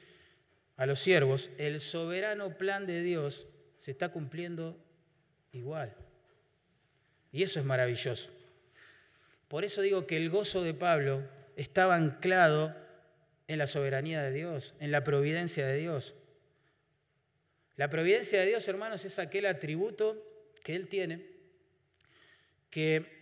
a 0.76 0.86
los 0.86 1.00
siervos, 1.00 1.50
el 1.58 1.80
soberano 1.80 2.58
plan 2.58 2.86
de 2.86 3.02
Dios 3.02 3.48
se 3.78 3.92
está 3.92 4.10
cumpliendo 4.10 4.78
igual. 5.54 5.96
Y 7.36 7.44
eso 7.44 7.60
es 7.60 7.66
maravilloso. 7.66 8.30
Por 9.50 9.66
eso 9.66 9.82
digo 9.82 10.08
que 10.08 10.16
el 10.16 10.30
gozo 10.30 10.64
de 10.64 10.74
Pablo 10.74 11.22
estaba 11.58 11.96
anclado 11.96 12.74
en 13.50 13.60
la 13.60 13.68
soberanía 13.68 14.22
de 14.24 14.32
Dios, 14.32 14.74
en 14.80 14.92
la 14.92 15.04
providencia 15.04 15.68
de 15.68 15.78
Dios. 15.78 16.16
La 17.76 17.90
providencia 17.90 18.40
de 18.40 18.46
Dios, 18.46 18.66
hermanos, 18.70 19.04
es 19.04 19.20
aquel 19.20 19.48
atributo 19.48 20.18
que 20.64 20.76
Él 20.76 20.88
tiene 20.88 21.36
que 22.70 23.16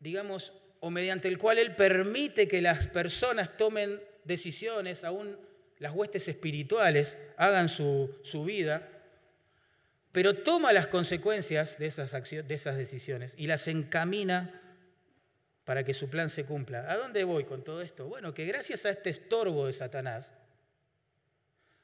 digamos, 0.00 0.52
o 0.80 0.90
mediante 0.90 1.28
el 1.28 1.38
cual 1.38 1.58
Él 1.58 1.74
permite 1.74 2.48
que 2.48 2.62
las 2.62 2.88
personas 2.88 3.58
tomen 3.58 4.02
decisiones, 4.24 5.04
aún 5.04 5.38
las 5.78 5.92
huestes 5.92 6.28
espirituales 6.28 7.14
hagan 7.36 7.68
su, 7.68 8.10
vida, 8.46 8.88
pero 10.14 10.32
toma 10.32 10.72
las 10.72 10.86
consecuencias 10.86 11.76
de 11.76 11.86
esas, 11.86 12.14
acciones, 12.14 12.46
de 12.46 12.54
esas 12.54 12.76
decisiones 12.76 13.34
y 13.36 13.48
las 13.48 13.66
encamina 13.66 14.60
para 15.64 15.82
que 15.82 15.92
su 15.92 16.08
plan 16.08 16.30
se 16.30 16.44
cumpla. 16.44 16.88
¿A 16.88 16.96
dónde 16.96 17.24
voy 17.24 17.42
con 17.42 17.64
todo 17.64 17.82
esto? 17.82 18.06
Bueno, 18.06 18.32
que 18.32 18.44
gracias 18.44 18.86
a 18.86 18.90
este 18.90 19.10
estorbo 19.10 19.66
de 19.66 19.72
Satanás, 19.72 20.30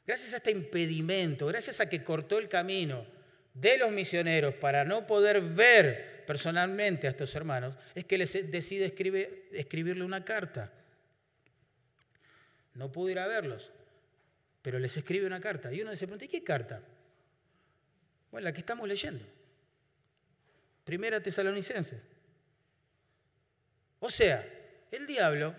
gracias 0.07 0.33
a 0.33 0.37
este 0.37 0.53
impedimento, 0.53 1.49
gracias 1.49 1.81
a 1.81 1.89
que 1.89 2.05
cortó 2.05 2.39
el 2.39 2.49
camino 2.49 3.05
de 3.53 3.79
los 3.79 3.91
misioneros 3.91 4.55
para 4.55 4.85
no 4.85 5.09
poder 5.09 5.41
ver 5.41 6.25
personalmente 6.25 7.09
a 7.09 7.11
estos 7.11 7.35
hermanos 7.35 7.77
es 7.97 8.05
que 8.05 8.17
les 8.17 8.33
decide 8.49 8.95
escribirle 9.55 10.05
una 10.05 10.25
carta. 10.25 10.73
No 12.75 12.93
pudo 12.93 13.11
ir 13.11 13.19
a 13.19 13.27
verlos, 13.27 13.73
pero 14.63 14.79
les 14.79 14.97
escribe 14.97 15.27
una 15.27 15.41
carta. 15.41 15.73
Y 15.73 15.83
uno 15.83 15.97
se 15.97 16.07
pregunta, 16.07 16.27
¿y 16.27 16.29
qué 16.29 16.45
carta? 16.45 16.81
Bueno, 18.31 18.45
la 18.45 18.53
que 18.53 18.61
estamos 18.61 18.87
leyendo. 18.89 19.25
Primera 20.85 21.21
Tesalonicenses. 21.21 22.01
O 24.01 24.11
sea, 24.11 24.47
el 24.91 25.07
diablo 25.07 25.55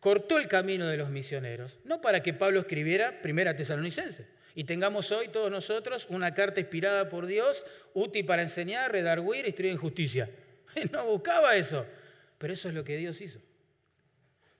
cortó 0.00 0.38
el 0.38 0.48
camino 0.48 0.86
de 0.86 0.96
los 0.96 1.10
misioneros, 1.10 1.78
no 1.84 2.00
para 2.00 2.22
que 2.22 2.32
Pablo 2.32 2.60
escribiera 2.60 3.20
Primera 3.20 3.54
Tesalonicenses, 3.54 4.26
y 4.54 4.64
tengamos 4.64 5.12
hoy 5.12 5.28
todos 5.28 5.50
nosotros 5.50 6.06
una 6.08 6.32
carta 6.34 6.60
inspirada 6.60 7.08
por 7.08 7.26
Dios, 7.26 7.64
útil 7.92 8.24
para 8.24 8.42
enseñar, 8.42 8.90
redarguir, 8.90 9.46
instruir 9.46 9.72
en 9.72 9.78
justicia. 9.78 10.30
No 10.92 11.04
buscaba 11.04 11.56
eso, 11.56 11.84
pero 12.38 12.54
eso 12.54 12.68
es 12.68 12.74
lo 12.74 12.84
que 12.84 12.96
Dios 12.96 13.20
hizo. 13.20 13.40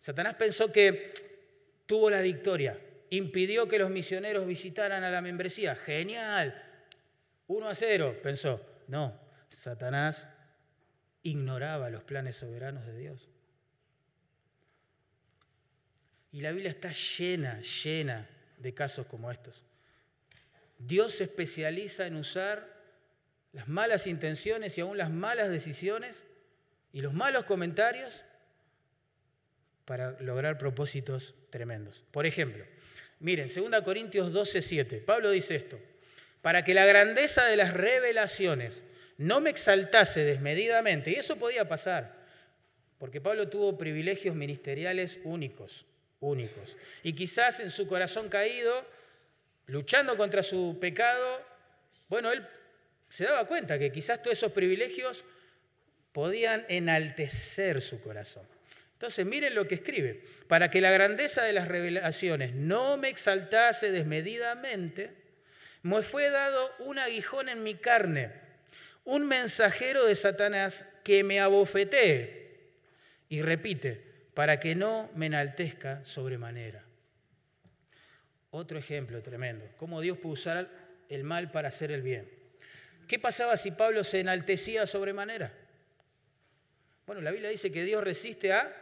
Satanás 0.01 0.35
pensó 0.35 0.73
que 0.73 1.13
tuvo 1.87 2.11
la 2.11 2.21
victoria, 2.21 2.79
impidió 3.11 3.69
que 3.69 3.79
los 3.79 3.91
misioneros 3.91 4.47
visitaran 4.47 5.05
a 5.05 5.11
la 5.11 5.23
membresía. 5.23 5.77
Genial, 5.77 6.70
uno 7.51 7.69
a 7.69 7.75
cero, 7.75 8.17
pensó. 8.23 8.65
No, 8.87 9.19
Satanás 9.51 10.27
ignoraba 11.25 11.91
los 11.91 12.05
planes 12.05 12.37
soberanos 12.37 12.87
de 12.87 12.97
Dios. 12.97 13.29
Y 16.31 16.43
la 16.43 16.53
Biblia 16.53 16.71
está 16.71 16.93
llena, 16.93 17.61
llena 17.61 18.29
de 18.57 18.73
casos 18.73 19.07
como 19.07 19.33
estos. 19.33 19.65
Dios 20.79 21.15
se 21.15 21.25
especializa 21.25 22.07
en 22.07 22.17
usar 22.17 22.69
las 23.53 23.67
malas 23.67 24.07
intenciones 24.07 24.79
y 24.79 24.83
aún 24.83 24.97
las 24.97 25.11
malas 25.11 25.51
decisiones 25.51 26.25
y 26.93 27.01
los 27.01 27.13
malos 27.13 27.47
comentarios 27.47 28.25
para 29.85 30.13
lograr 30.21 30.57
propósitos 30.57 31.35
tremendos. 31.51 32.05
Por 32.13 32.27
ejemplo, 32.27 32.65
miren, 33.19 33.51
2 33.53 33.83
Corintios 33.83 34.33
12, 34.33 34.63
7, 34.63 34.99
Pablo 34.99 35.31
dice 35.31 35.57
esto, 35.57 35.81
para 36.43 36.65
que 36.65 36.75
la 36.75 36.87
grandeza 36.87 37.45
de 37.47 37.57
las 37.57 37.75
revelaciones 37.75 38.83
no 39.19 39.41
me 39.41 39.51
exaltase 39.51 40.25
desmedidamente, 40.25 41.11
y 41.11 41.15
eso 41.15 41.37
podía 41.37 41.69
pasar, 41.69 42.17
porque 42.99 43.21
Pablo 43.21 43.49
tuvo 43.49 43.77
privilegios 43.77 44.35
ministeriales 44.35 45.19
únicos, 45.25 45.85
únicos, 46.21 46.77
y 47.03 47.13
quizás 47.13 47.61
en 47.61 47.71
su 47.71 47.87
corazón 47.87 48.29
caído 48.29 48.87
luchando 49.67 50.17
contra 50.17 50.43
su 50.43 50.79
pecado, 50.81 51.45
bueno, 52.09 52.33
él 52.33 52.47
se 53.09 53.25
daba 53.25 53.47
cuenta 53.47 53.79
que 53.79 53.93
quizás 53.93 54.23
todos 54.23 54.39
esos 54.39 54.53
privilegios 54.53 55.25
podían 56.13 56.65
enaltecer 56.69 57.83
su 57.83 58.01
corazón. 58.01 58.47
Entonces, 58.95 59.25
miren 59.25 59.55
lo 59.55 59.67
que 59.67 59.77
escribe. 59.77 60.23
Para 60.47 60.71
que 60.71 60.81
la 60.81 60.91
grandeza 60.91 61.43
de 61.43 61.53
las 61.53 61.69
revelaciones 61.69 62.53
no 62.55 62.97
me 62.97 63.09
exaltase 63.09 63.91
desmedidamente, 63.93 65.20
me 65.83 66.03
fue 66.03 66.31
dado 66.31 66.71
un 66.81 66.99
aguijón 66.99 67.49
en 67.49 67.63
mi 67.63 67.75
carne, 67.75 68.33
un 69.05 69.27
mensajero 69.27 70.05
de 70.05 70.15
Satanás 70.15 70.85
que 71.05 71.25
me 71.25 71.41
abofetee. 71.41 72.39
Y 73.29 73.43
repite, 73.43 74.11
para 74.35 74.61
que 74.61 74.75
no 74.75 75.11
me 75.15 75.27
enaltezca 75.27 76.05
sobremanera. 76.05 76.85
Otro 78.51 78.79
ejemplo 78.79 79.23
tremendo, 79.23 79.65
cómo 79.77 80.01
Dios 80.01 80.19
puede 80.19 80.35
usar 80.35 80.69
el 81.09 81.25
mal 81.25 81.51
para 81.51 81.69
hacer 81.69 81.93
el 81.93 82.03
bien. 82.03 82.29
¿Qué 83.07 83.19
pasaba 83.19 83.57
si 83.57 83.71
Pablo 83.71 84.05
se 84.05 84.21
enaltecía 84.21 84.87
sobremanera? 84.87 85.53
Bueno, 87.07 87.23
la 87.23 87.33
Biblia 87.33 87.51
dice 87.51 87.73
que 87.73 87.85
Dios 87.85 88.05
resiste 88.05 88.53
a... 88.53 88.77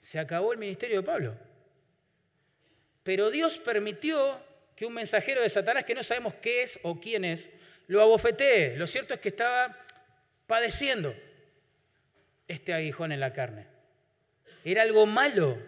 Se 0.00 0.18
acabó 0.18 0.52
el 0.52 0.58
ministerio 0.58 1.00
de 1.00 1.06
Pablo. 1.06 1.36
Pero 3.02 3.30
Dios 3.30 3.58
permitió 3.58 4.40
que 4.80 4.86
un 4.86 4.94
mensajero 4.94 5.42
de 5.42 5.50
Satanás, 5.50 5.84
que 5.84 5.94
no 5.94 6.02
sabemos 6.02 6.32
qué 6.36 6.62
es 6.62 6.80
o 6.82 6.98
quién 6.98 7.22
es, 7.22 7.50
lo 7.86 8.00
abofetee. 8.00 8.78
Lo 8.78 8.86
cierto 8.86 9.12
es 9.12 9.20
que 9.20 9.28
estaba 9.28 9.76
padeciendo 10.46 11.14
este 12.48 12.72
aguijón 12.72 13.12
en 13.12 13.20
la 13.20 13.34
carne. 13.34 13.66
Era 14.64 14.80
algo 14.80 15.04
malo. 15.04 15.58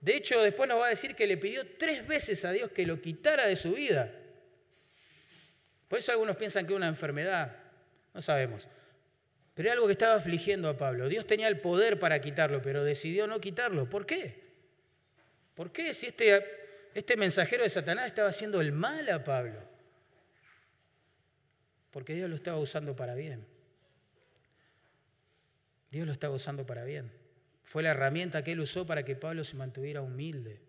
De 0.00 0.16
hecho, 0.16 0.42
después 0.42 0.68
nos 0.68 0.80
va 0.80 0.86
a 0.86 0.90
decir 0.90 1.14
que 1.14 1.28
le 1.28 1.36
pidió 1.36 1.64
tres 1.76 2.04
veces 2.04 2.44
a 2.44 2.50
Dios 2.50 2.72
que 2.72 2.84
lo 2.84 3.00
quitara 3.00 3.46
de 3.46 3.54
su 3.54 3.74
vida. 3.74 4.12
Por 5.86 6.00
eso 6.00 6.10
algunos 6.10 6.34
piensan 6.34 6.66
que 6.66 6.72
es 6.72 6.76
una 6.78 6.88
enfermedad. 6.88 7.54
No 8.12 8.20
sabemos. 8.20 8.66
Pero 9.54 9.68
era 9.68 9.74
algo 9.74 9.86
que 9.86 9.92
estaba 9.92 10.16
afligiendo 10.16 10.68
a 10.68 10.76
Pablo. 10.76 11.08
Dios 11.08 11.28
tenía 11.28 11.46
el 11.46 11.60
poder 11.60 12.00
para 12.00 12.20
quitarlo, 12.20 12.60
pero 12.60 12.82
decidió 12.82 13.28
no 13.28 13.40
quitarlo. 13.40 13.88
¿Por 13.88 14.04
qué? 14.04 14.48
¿Por 15.54 15.70
qué 15.70 15.94
si 15.94 16.06
este, 16.06 16.57
este 16.94 17.16
mensajero 17.16 17.62
de 17.62 17.70
Satanás 17.70 18.06
estaba 18.06 18.28
haciendo 18.28 18.60
el 18.60 18.72
mal 18.72 19.08
a 19.08 19.24
Pablo? 19.24 19.60
Porque 21.90 22.14
Dios 22.14 22.28
lo 22.28 22.36
estaba 22.36 22.58
usando 22.58 22.94
para 22.96 23.14
bien. 23.14 23.46
Dios 25.90 26.06
lo 26.06 26.12
estaba 26.12 26.34
usando 26.34 26.66
para 26.66 26.84
bien. 26.84 27.10
Fue 27.64 27.82
la 27.82 27.90
herramienta 27.90 28.44
que 28.44 28.52
él 28.52 28.60
usó 28.60 28.86
para 28.86 29.04
que 29.04 29.16
Pablo 29.16 29.44
se 29.44 29.56
mantuviera 29.56 30.02
humilde. 30.02 30.60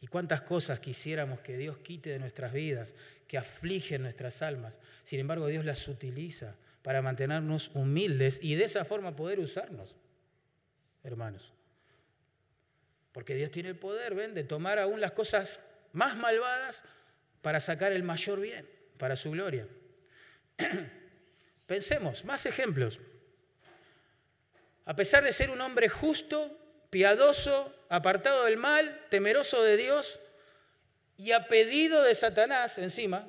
Y 0.00 0.08
cuántas 0.08 0.42
cosas 0.42 0.78
quisiéramos 0.78 1.40
que 1.40 1.56
Dios 1.56 1.78
quite 1.78 2.10
de 2.10 2.18
nuestras 2.18 2.52
vidas, 2.52 2.94
que 3.26 3.38
afligen 3.38 4.02
nuestras 4.02 4.42
almas. 4.42 4.78
Sin 5.02 5.20
embargo, 5.20 5.46
Dios 5.46 5.64
las 5.64 5.88
utiliza 5.88 6.56
para 6.82 7.02
mantenernos 7.02 7.70
humildes 7.74 8.38
y 8.42 8.54
de 8.54 8.64
esa 8.64 8.84
forma 8.84 9.16
poder 9.16 9.40
usarnos, 9.40 9.96
hermanos. 11.02 11.55
Porque 13.16 13.34
Dios 13.34 13.50
tiene 13.50 13.70
el 13.70 13.78
poder, 13.78 14.14
ven, 14.14 14.34
de 14.34 14.44
tomar 14.44 14.78
aún 14.78 15.00
las 15.00 15.12
cosas 15.12 15.58
más 15.92 16.18
malvadas 16.18 16.82
para 17.40 17.62
sacar 17.62 17.92
el 17.92 18.02
mayor 18.02 18.40
bien, 18.40 18.68
para 18.98 19.16
su 19.16 19.30
gloria. 19.30 19.66
Pensemos, 21.66 22.26
más 22.26 22.44
ejemplos. 22.44 22.98
A 24.84 24.94
pesar 24.94 25.24
de 25.24 25.32
ser 25.32 25.48
un 25.48 25.62
hombre 25.62 25.88
justo, 25.88 26.60
piadoso, 26.90 27.74
apartado 27.88 28.44
del 28.44 28.58
mal, 28.58 29.06
temeroso 29.08 29.62
de 29.62 29.78
Dios 29.78 30.20
y 31.16 31.32
a 31.32 31.48
pedido 31.48 32.02
de 32.02 32.14
Satanás 32.14 32.76
encima, 32.76 33.26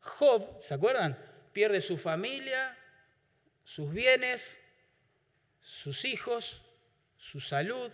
Job, 0.00 0.60
¿se 0.60 0.74
acuerdan? 0.74 1.18
Pierde 1.54 1.80
su 1.80 1.96
familia, 1.96 2.76
sus 3.64 3.90
bienes, 3.90 4.60
sus 5.62 6.04
hijos, 6.04 6.60
su 7.16 7.40
salud, 7.40 7.90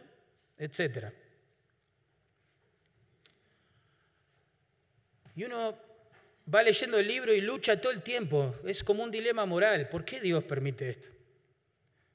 etc. 0.59 1.13
Y 5.37 5.45
uno 5.45 5.79
va 6.53 6.63
leyendo 6.63 6.99
el 6.99 7.07
libro 7.07 7.33
y 7.33 7.41
lucha 7.41 7.81
todo 7.81 7.93
el 7.93 8.03
tiempo. 8.03 8.55
Es 8.65 8.83
como 8.83 9.03
un 9.03 9.11
dilema 9.11 9.47
moral. 9.47 9.89
¿Por 9.89 10.05
qué 10.05 10.21
Dios 10.21 10.45
permite 10.45 10.91
esto? 10.91 11.09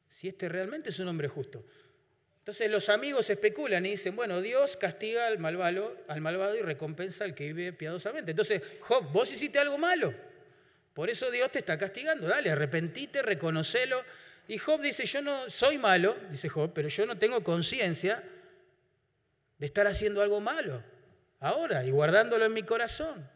Si 0.10 0.28
este 0.28 0.50
realmente 0.50 0.90
es 0.90 1.00
un 1.00 1.08
hombre 1.08 1.28
justo. 1.28 1.64
Entonces 2.40 2.70
los 2.70 2.90
amigos 2.90 3.30
especulan 3.30 3.86
y 3.86 3.92
dicen, 3.92 4.18
bueno, 4.18 4.42
Dios 4.42 4.76
castiga 4.76 5.28
al 5.28 5.40
malvado, 5.40 5.96
al 6.10 6.20
malvado 6.20 6.58
y 6.58 6.62
recompensa 6.62 7.24
al 7.24 7.34
que 7.34 7.54
vive 7.54 7.72
piadosamente. 7.72 8.32
Entonces, 8.32 8.62
Job, 8.82 9.10
vos 9.14 9.32
hiciste 9.32 9.60
algo 9.60 9.78
malo. 9.78 10.14
Por 10.94 11.10
eso 11.10 11.32
Dios 11.32 11.50
te 11.52 11.60
está 11.60 11.78
castigando. 11.78 12.28
Dale, 12.28 12.52
arrepentite, 12.52 13.22
reconocelo. 13.22 14.04
Y 14.48 14.58
Job 14.58 14.82
dice, 14.82 15.06
yo 15.06 15.22
no 15.22 15.50
soy 15.50 15.78
malo, 15.78 16.18
dice 16.30 16.50
Job, 16.50 16.72
pero 16.74 16.90
yo 16.90 17.06
no 17.06 17.18
tengo 17.18 17.44
conciencia 17.44 18.24
de 19.58 19.66
estar 19.66 19.88
haciendo 19.88 20.22
algo 20.22 20.42
malo 20.42 20.84
ahora 21.40 21.86
y 21.86 21.92
guardándolo 21.92 22.46
en 22.46 22.54
mi 22.54 22.64
corazón. 22.64 23.30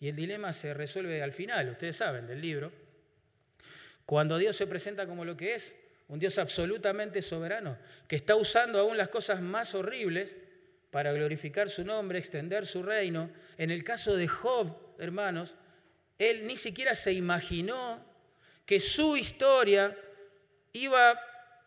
Y 0.00 0.08
el 0.08 0.16
dilema 0.16 0.52
se 0.52 0.74
resuelve 0.74 1.22
al 1.22 1.32
final, 1.32 1.70
ustedes 1.70 1.96
saben, 1.96 2.26
del 2.26 2.40
libro. 2.40 2.72
Cuando 4.06 4.36
Dios 4.38 4.56
se 4.56 4.66
presenta 4.66 5.06
como 5.06 5.24
lo 5.24 5.36
que 5.36 5.54
es, 5.54 5.76
un 6.08 6.18
Dios 6.18 6.38
absolutamente 6.38 7.22
soberano, 7.22 7.78
que 8.06 8.16
está 8.16 8.36
usando 8.36 8.78
aún 8.78 8.98
las 8.98 9.08
cosas 9.08 9.40
más 9.40 9.74
horribles 9.74 10.36
para 10.90 11.12
glorificar 11.12 11.70
su 11.70 11.84
nombre, 11.84 12.18
extender 12.18 12.66
su 12.66 12.82
reino. 12.82 13.30
En 13.56 13.70
el 13.70 13.82
caso 13.82 14.16
de 14.16 14.28
Job, 14.28 14.76
hermanos, 14.98 15.54
él 16.18 16.46
ni 16.46 16.56
siquiera 16.56 16.94
se 16.94 17.12
imaginó 17.12 18.13
que 18.66 18.80
su 18.80 19.16
historia 19.16 19.96
iba 20.72 21.20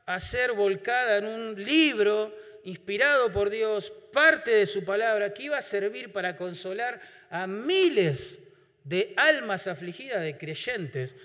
a 0.06 0.20
ser 0.20 0.54
volcada 0.54 1.18
en 1.18 1.26
un 1.26 1.64
libro 1.64 2.36
inspirado 2.64 3.32
por 3.32 3.50
Dios, 3.50 3.92
parte 4.12 4.52
de 4.52 4.68
su 4.68 4.84
palabra, 4.84 5.34
que 5.34 5.44
iba 5.44 5.58
a 5.58 5.62
servir 5.62 6.12
para 6.12 6.36
consolar 6.36 7.00
a 7.30 7.48
miles 7.48 8.40
de 8.84 9.14
almas 9.18 9.68
afligidas 9.68 10.22
de 10.22 10.38
creyentes 10.38 11.16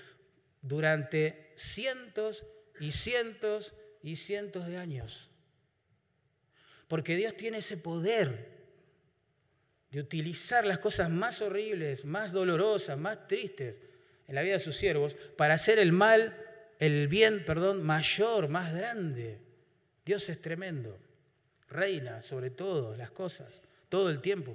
durante 0.60 1.52
cientos 1.56 2.44
y 2.80 2.92
cientos 2.92 3.72
y 4.02 4.16
cientos 4.16 4.66
de 4.66 4.76
años. 4.76 5.30
Porque 6.88 7.16
Dios 7.16 7.36
tiene 7.36 7.58
ese 7.58 7.76
poder 7.76 8.52
de 9.90 10.00
utilizar 10.00 10.64
las 10.64 10.78
cosas 10.78 11.10
más 11.10 11.40
horribles, 11.40 12.04
más 12.04 12.32
dolorosas, 12.32 12.98
más 12.98 13.26
tristes 13.26 13.76
en 14.28 14.34
la 14.34 14.42
vida 14.42 14.54
de 14.54 14.60
sus 14.60 14.76
siervos 14.76 15.14
para 15.36 15.54
hacer 15.54 15.78
el 15.78 15.92
mal, 15.92 16.36
el 16.78 17.08
bien, 17.08 17.44
perdón, 17.44 17.82
mayor, 17.82 18.48
más 18.48 18.74
grande. 18.74 19.38
Dios 20.04 20.28
es 20.28 20.40
tremendo. 20.40 20.98
Reina 21.68 22.22
sobre 22.22 22.50
todo 22.50 22.96
las 22.96 23.10
cosas, 23.10 23.60
todo 23.88 24.10
el 24.10 24.20
tiempo. 24.20 24.54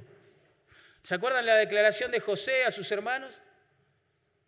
¿Se 1.03 1.15
acuerdan 1.15 1.45
la 1.45 1.55
declaración 1.55 2.11
de 2.11 2.19
José 2.19 2.65
a 2.65 2.71
sus 2.71 2.91
hermanos? 2.91 3.41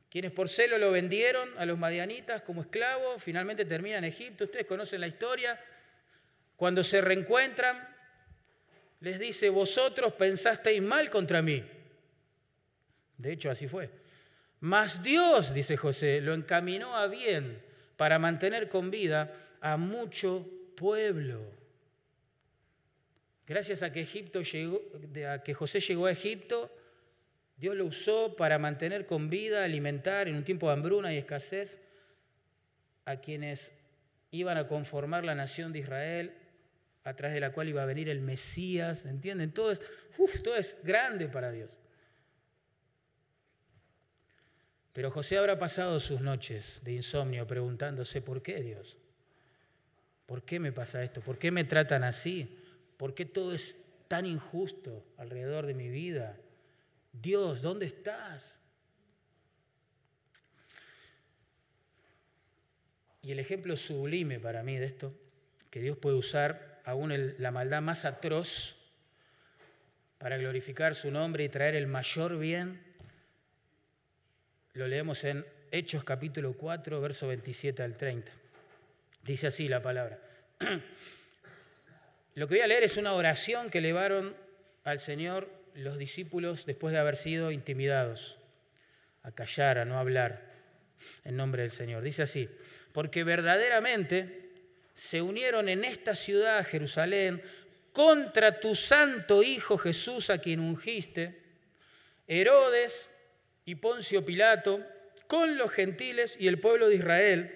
quienes 0.10 0.32
por 0.32 0.50
celo 0.50 0.78
lo 0.78 0.92
vendieron 0.92 1.50
a 1.58 1.66
los 1.66 1.78
madianitas 1.78 2.42
como 2.42 2.62
esclavo, 2.62 3.20
finalmente 3.20 3.64
termina 3.66 3.98
en 3.98 4.06
Egipto. 4.06 4.46
Ustedes 4.46 4.66
conocen 4.66 5.02
la 5.02 5.08
historia. 5.08 5.60
Cuando 6.56 6.84
se 6.84 7.00
reencuentran, 7.00 7.88
les 9.02 9.20
dice, 9.20 9.50
vosotros 9.50 10.14
pensasteis 10.14 10.82
mal 10.82 11.10
contra 11.10 11.42
mí. 11.42 11.64
De 13.18 13.32
hecho, 13.34 13.52
así 13.52 13.68
fue. 13.68 13.90
Mas 14.62 15.02
Dios, 15.02 15.54
dice 15.54 15.78
José, 15.78 16.22
lo 16.22 16.34
encaminó 16.34 16.96
a 16.96 17.08
bien 17.08 17.62
para 17.96 18.20
mantener 18.20 18.70
con 18.70 18.92
vida 18.92 19.34
a 19.62 19.78
mucho 19.78 20.48
pueblo. 20.76 21.42
Gracias 23.48 23.84
a 23.84 23.92
que, 23.92 24.02
Egipto 24.02 24.42
llegó, 24.42 24.82
a 25.28 25.44
que 25.44 25.54
José 25.54 25.80
llegó 25.80 26.06
a 26.06 26.12
Egipto, 26.12 26.72
Dios 27.58 27.76
lo 27.76 27.86
usó 27.86 28.36
para 28.36 28.60
mantener 28.60 29.06
con 29.06 29.30
vida, 29.30 29.64
alimentar 29.64 30.28
en 30.28 30.36
un 30.36 30.44
tiempo 30.44 30.68
de 30.68 30.74
hambruna 30.74 31.14
y 31.14 31.18
escasez 31.18 31.80
a 33.06 33.18
quienes 33.18 33.74
iban 34.32 34.58
a 34.58 34.68
conformar 34.68 35.26
la 35.26 35.36
nación 35.36 35.74
de 35.74 35.80
Israel, 35.80 36.34
a 37.04 37.16
través 37.16 37.34
de 37.34 37.42
la 37.42 37.52
cual 37.52 37.70
iba 37.70 37.82
a 37.82 37.86
venir 37.86 38.08
el 38.08 38.22
Mesías, 38.22 39.06
¿entienden? 39.06 39.52
Todo 39.52 39.72
es, 39.72 39.82
todo 40.44 40.56
es 40.56 40.76
grande 40.84 41.28
para 41.28 41.52
Dios. 41.52 41.72
Pero 45.00 45.12
José 45.12 45.38
habrá 45.38 45.58
pasado 45.58 45.98
sus 46.02 46.20
noches 46.20 46.82
de 46.84 46.92
insomnio 46.92 47.48
preguntándose, 47.48 48.22
¿por 48.22 48.42
qué 48.42 48.62
Dios? 48.62 48.98
¿Por 50.26 50.44
qué 50.44 50.60
me 50.60 50.74
pasa 50.74 51.02
esto? 51.02 51.22
¿Por 51.22 51.38
qué 51.38 51.52
me 51.52 51.64
tratan 51.64 52.04
así? 52.04 52.60
¿Por 52.98 53.14
qué 53.14 53.24
todo 53.24 53.54
es 53.54 53.78
tan 54.10 54.26
injusto 54.26 55.06
alrededor 55.16 55.68
de 55.68 55.74
mi 55.74 55.88
vida? 55.88 56.38
Dios, 57.14 57.62
¿dónde 57.62 57.86
estás? 57.86 58.58
Y 63.22 63.32
el 63.32 63.40
ejemplo 63.40 63.78
sublime 63.78 64.42
para 64.42 64.64
mí 64.64 64.76
de 64.76 64.88
esto, 64.88 65.18
que 65.70 65.80
Dios 65.80 65.98
puede 65.98 66.18
usar 66.18 66.82
aún 66.84 67.36
la 67.38 67.52
maldad 67.52 67.82
más 67.82 68.04
atroz 68.04 68.76
para 70.18 70.36
glorificar 70.36 70.94
su 70.94 71.10
nombre 71.10 71.46
y 71.46 71.48
traer 71.48 71.76
el 71.76 71.88
mayor 71.88 72.38
bien, 72.38 72.89
lo 74.80 74.88
leemos 74.88 75.26
en 75.26 75.46
Hechos 75.72 76.06
capítulo 76.06 76.54
4, 76.54 77.02
verso 77.02 77.28
27 77.28 77.84
al 77.84 77.98
30. 77.98 78.32
Dice 79.26 79.48
así 79.48 79.68
la 79.68 79.82
palabra. 79.82 80.18
Lo 82.36 82.48
que 82.48 82.56
voy 82.56 82.62
a 82.62 82.68
leer 82.68 82.84
es 82.84 82.96
una 82.96 83.12
oración 83.12 83.70
que 83.70 83.80
elevaron 83.80 84.38
al 84.86 85.00
Señor 85.00 85.50
los 85.76 85.98
discípulos 85.98 86.66
después 86.66 86.94
de 86.94 87.00
haber 87.00 87.18
sido 87.18 87.52
intimidados 87.52 88.38
a 89.24 89.34
callar, 89.34 89.80
a 89.80 89.84
no 89.86 90.00
hablar 90.00 90.50
en 91.26 91.36
nombre 91.36 91.64
del 91.64 91.72
Señor. 91.72 92.02
Dice 92.02 92.22
así, 92.24 92.48
porque 92.94 93.26
verdaderamente 93.26 94.50
se 94.96 95.22
unieron 95.22 95.68
en 95.68 95.84
esta 95.84 96.16
ciudad, 96.16 96.66
Jerusalén, 96.66 97.42
contra 97.92 98.62
tu 98.62 98.76
santo 98.76 99.44
Hijo 99.44 99.78
Jesús, 99.78 100.30
a 100.30 100.38
quien 100.38 100.62
ungiste, 100.62 101.38
Herodes 102.30 103.09
y 103.70 103.76
Poncio 103.76 104.26
Pilato, 104.26 104.84
con 105.28 105.56
los 105.56 105.70
gentiles 105.70 106.36
y 106.40 106.48
el 106.48 106.60
pueblo 106.60 106.90
de 106.90 106.96
Israel, 106.96 107.56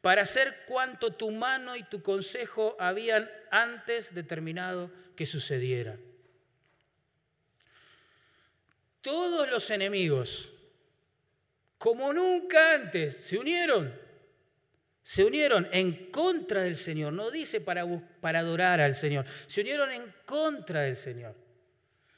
para 0.00 0.22
hacer 0.22 0.62
cuanto 0.68 1.12
tu 1.12 1.32
mano 1.32 1.74
y 1.74 1.82
tu 1.82 2.02
consejo 2.02 2.76
habían 2.78 3.28
antes 3.50 4.14
determinado 4.14 4.92
que 5.16 5.26
sucediera. 5.26 5.96
Todos 9.00 9.50
los 9.50 9.70
enemigos, 9.70 10.52
como 11.78 12.12
nunca 12.12 12.74
antes, 12.74 13.16
se 13.16 13.38
unieron 13.38 14.06
se 15.02 15.24
unieron 15.24 15.68
en 15.70 16.10
contra 16.10 16.62
del 16.62 16.76
Señor, 16.76 17.12
no 17.12 17.30
dice 17.30 17.60
para, 17.60 17.84
para 18.20 18.40
adorar 18.40 18.80
al 18.80 18.94
Señor, 18.94 19.24
se 19.46 19.60
unieron 19.62 19.90
en 19.92 20.12
contra 20.24 20.82
del 20.82 20.96
Señor. 20.96 21.36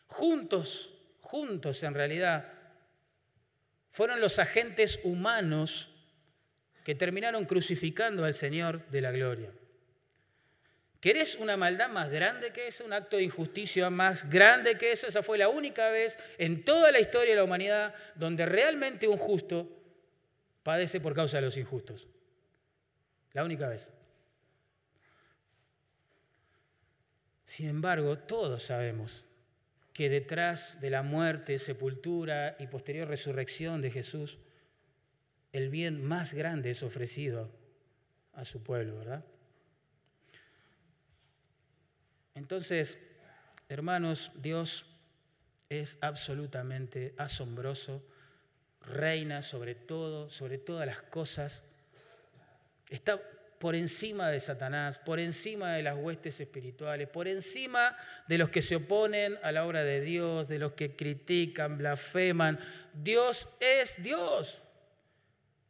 Juntos, 0.07 0.91
juntos 1.21 1.83
en 1.83 1.93
realidad, 1.93 2.58
fueron 3.91 4.21
los 4.21 4.39
agentes 4.39 5.01
humanos 5.03 5.89
que 6.85 6.95
terminaron 6.95 7.45
crucificando 7.45 8.25
al 8.25 8.35
Señor 8.35 8.87
de 8.89 9.01
la 9.01 9.13
gloria. 9.13 9.51
¿Querés 11.01 11.37
una 11.37 11.57
maldad 11.57 11.91
más 11.91 12.11
grande 12.11 12.53
que 12.53 12.67
eso? 12.67 12.85
¿Un 12.85 12.93
acto 12.93 13.17
de 13.17 13.23
injusticia 13.23 13.89
más 13.89 14.29
grande 14.29 14.77
que 14.77 14.93
eso? 14.93 15.07
Esa 15.07 15.23
fue 15.23 15.39
la 15.39 15.49
única 15.49 15.91
vez 15.91 16.19
en 16.39 16.65
toda 16.65 16.91
la 16.91 16.99
historia 16.99 17.31
de 17.31 17.37
la 17.37 17.45
humanidad 17.45 17.95
donde 18.17 18.47
realmente 18.47 19.07
un 19.07 19.17
justo 19.17 19.69
padece 20.65 21.01
por 21.01 21.15
causa 21.15 21.37
de 21.37 21.43
los 21.43 21.57
injustos. 21.57 22.09
La 23.33 23.45
única 23.45 23.69
vez. 23.69 23.91
Sin 27.47 27.69
embargo, 27.69 28.19
todos 28.19 28.65
sabemos 28.65 29.25
que 29.99 30.09
detrás 30.09 30.81
de 30.81 30.91
la 30.91 31.03
muerte, 31.03 31.59
sepultura 31.59 32.55
y 32.61 32.69
posterior 32.69 33.09
resurrección 33.09 33.83
de 33.83 33.91
Jesús, 33.91 34.39
el 35.51 35.71
bien 35.71 36.05
más 36.05 36.35
grande 36.35 36.71
es 36.71 36.85
ofrecido 36.85 37.51
a 38.33 38.45
su 38.45 38.63
pueblo, 38.63 38.97
¿verdad? 38.97 39.25
Entonces, 42.37 42.97
hermanos, 43.69 44.31
Dios 44.37 44.87
es 45.69 45.99
absolutamente 46.01 47.17
asombroso, 47.19 48.07
reina 48.81 49.43
sobre 49.43 49.75
todo, 49.75 50.31
sobre 50.31 50.59
todas 50.59 50.87
las 50.87 51.03
cosas 51.03 51.65
Está 52.91 53.21
por 53.59 53.75
encima 53.75 54.31
de 54.31 54.41
Satanás, 54.41 54.99
por 54.99 55.19
encima 55.19 55.73
de 55.73 55.83
las 55.83 55.97
huestes 55.97 56.41
espirituales, 56.41 57.09
por 57.09 57.27
encima 57.27 57.97
de 58.29 58.39
los 58.39 58.51
que 58.51 58.63
se 58.63 58.77
oponen 58.77 59.39
a 59.43 59.53
la 59.53 59.67
obra 59.67 59.83
de 59.83 60.01
Dios, 60.01 60.49
de 60.49 60.59
los 60.59 60.73
que 60.73 60.95
critican, 60.95 61.79
blasfeman. 61.79 62.59
Dios 62.95 63.49
es 63.61 64.03
Dios. 64.03 64.63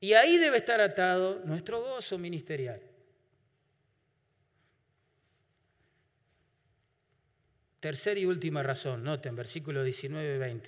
Y 0.01 0.13
ahí 0.13 0.39
debe 0.39 0.59
estar 0.59 0.81
atado 0.81 1.43
nuestro 1.45 1.81
gozo 1.81 2.19
ministerial. 2.19 2.81
Tercera 7.81 8.19
y 8.19 8.27
última 8.27 8.63
razón, 8.63 9.05
noten, 9.05 9.37
versículo 9.37 9.87
19-20. 9.87 10.63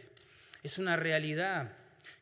Es 0.62 0.78
una 0.78 0.96
realidad 0.96 1.72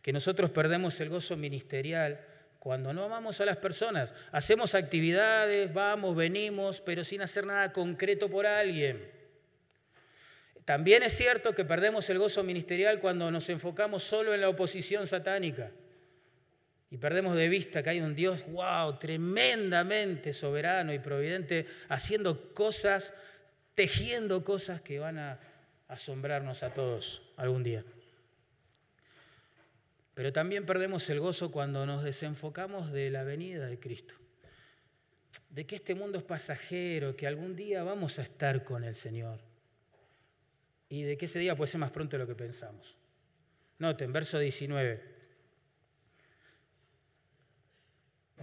que 0.03 0.13
nosotros 0.13 0.51
perdemos 0.51 0.99
el 1.01 1.11
gozo 1.11 1.37
ministerial 1.37 2.25
cuando 2.69 2.93
no 2.93 3.05
amamos 3.05 3.41
a 3.41 3.47
las 3.47 3.57
personas, 3.57 4.13
hacemos 4.31 4.75
actividades, 4.75 5.73
vamos, 5.73 6.15
venimos, 6.15 6.83
pero 6.83 7.03
sin 7.03 7.23
hacer 7.23 7.47
nada 7.47 7.73
concreto 7.73 8.29
por 8.29 8.47
alguien. 8.47 9.11
También 10.67 11.03
es 11.03 11.17
cierto 11.17 11.55
que 11.55 11.65
perdemos 11.65 12.11
el 12.11 12.19
gozo 12.19 12.45
ministerial 12.45 13.01
cuando 13.01 13.31
nos 13.31 13.49
enfocamos 13.49 14.05
solo 14.05 14.35
en 14.35 14.43
la 14.43 14.51
oposición 14.51 15.07
satánica 15.07 15.71
y 16.91 16.99
perdemos 16.99 17.37
de 17.37 17.49
vista 17.49 17.83
que 17.83 17.89
hay 17.89 18.03
un 18.03 18.15
Dios, 18.15 18.45
wow, 18.49 18.99
tremendamente 18.99 20.35
soberano 20.35 20.93
y 20.93 20.99
providente, 20.99 21.67
haciendo 21.89 22.53
cosas, 22.53 23.15
tejiendo 23.77 24.45
cosas 24.45 24.83
que 24.83 24.99
van 24.99 25.17
a 25.17 25.41
asombrarnos 25.89 26.63
a 26.63 26.75
todos 26.75 27.23
algún 27.39 27.63
día. 27.63 27.83
Pero 30.19 30.33
también 30.33 30.67
perdemos 30.67 31.09
el 31.11 31.21
gozo 31.21 31.53
cuando 31.53 31.87
nos 31.87 32.03
desenfocamos 32.03 32.91
de 32.91 33.09
la 33.09 33.23
venida 33.23 33.67
de 33.67 33.79
Cristo, 33.79 34.15
de 35.49 35.65
que 35.65 35.77
este 35.77 35.95
mundo 35.95 36.19
es 36.19 36.25
pasajero, 36.25 37.15
que 37.15 37.29
algún 37.29 37.55
día 37.55 37.85
vamos 37.85 38.19
a 38.19 38.23
estar 38.23 38.65
con 38.65 38.83
el 38.83 38.97
Señor 38.97 39.39
y 40.89 41.03
de 41.03 41.17
que 41.17 41.27
ese 41.27 41.39
día 41.39 41.55
puede 41.55 41.71
ser 41.71 41.79
más 41.79 41.93
pronto 41.93 42.17
de 42.17 42.25
lo 42.25 42.27
que 42.27 42.35
pensamos. 42.35 42.97
Noten, 43.79 44.13
verso 44.13 44.41
19. 44.41 45.05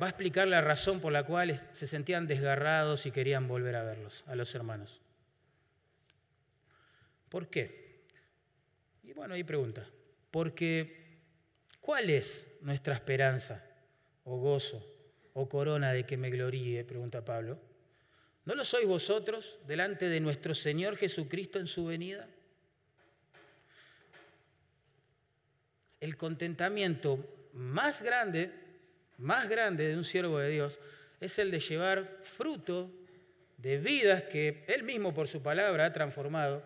Va 0.02 0.06
a 0.06 0.10
explicar 0.12 0.48
la 0.48 0.62
razón 0.62 1.02
por 1.02 1.12
la 1.12 1.24
cual 1.24 1.60
se 1.74 1.88
sentían 1.88 2.26
desgarrados 2.26 3.06
y 3.06 3.12
querían 3.12 3.50
volver 3.50 3.76
a 3.76 3.84
verlos, 3.84 4.24
a 4.28 4.36
los 4.36 4.56
hermanos. 4.56 5.02
¿Por 7.28 7.50
qué? 7.50 8.06
Y 9.04 9.12
bueno, 9.12 9.34
ahí 9.34 9.44
pregunta. 9.44 9.86
Porque 10.32 11.04
¿Cuál 11.86 12.10
es 12.10 12.48
nuestra 12.62 12.96
esperanza 12.96 13.64
o 14.24 14.40
gozo 14.40 14.84
o 15.36 15.48
corona 15.48 15.94
de 15.94 16.04
que 16.04 16.18
me 16.18 16.32
gloríe? 16.32 16.84
Pregunta 16.84 17.24
Pablo. 17.24 17.60
¿No 18.46 18.56
lo 18.56 18.66
sois 18.66 18.88
vosotros 18.88 19.60
delante 19.68 20.10
de 20.10 20.20
nuestro 20.20 20.56
Señor 20.56 20.98
Jesucristo 20.98 21.60
en 21.60 21.68
su 21.68 21.86
venida? 21.86 22.28
El 26.00 26.18
contentamiento 26.18 27.20
más 27.54 28.02
grande, 28.02 28.50
más 29.20 29.48
grande 29.48 29.88
de 29.88 29.96
un 29.96 30.04
siervo 30.04 30.40
de 30.40 30.50
Dios 30.50 30.80
es 31.22 31.38
el 31.38 31.52
de 31.52 31.60
llevar 31.60 32.18
fruto 32.24 32.92
de 33.60 33.78
vidas 33.78 34.24
que 34.24 34.66
Él 34.68 34.82
mismo 34.82 35.14
por 35.14 35.28
su 35.28 35.44
palabra 35.44 35.86
ha 35.86 35.94
transformado 35.94 36.64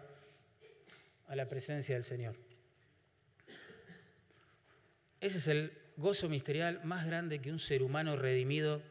a 1.28 1.36
la 1.36 1.50
presencia 1.50 1.96
del 1.96 2.06
Señor. 2.06 2.49
Ese 5.22 5.38
es 5.38 5.48
el 5.48 5.74
gozo 5.98 6.30
ministerial 6.30 6.82
más 6.84 7.06
grande 7.06 7.40
que 7.40 7.52
un 7.52 7.60
ser 7.60 7.84
humano 7.84 8.16
redimido 8.16 8.82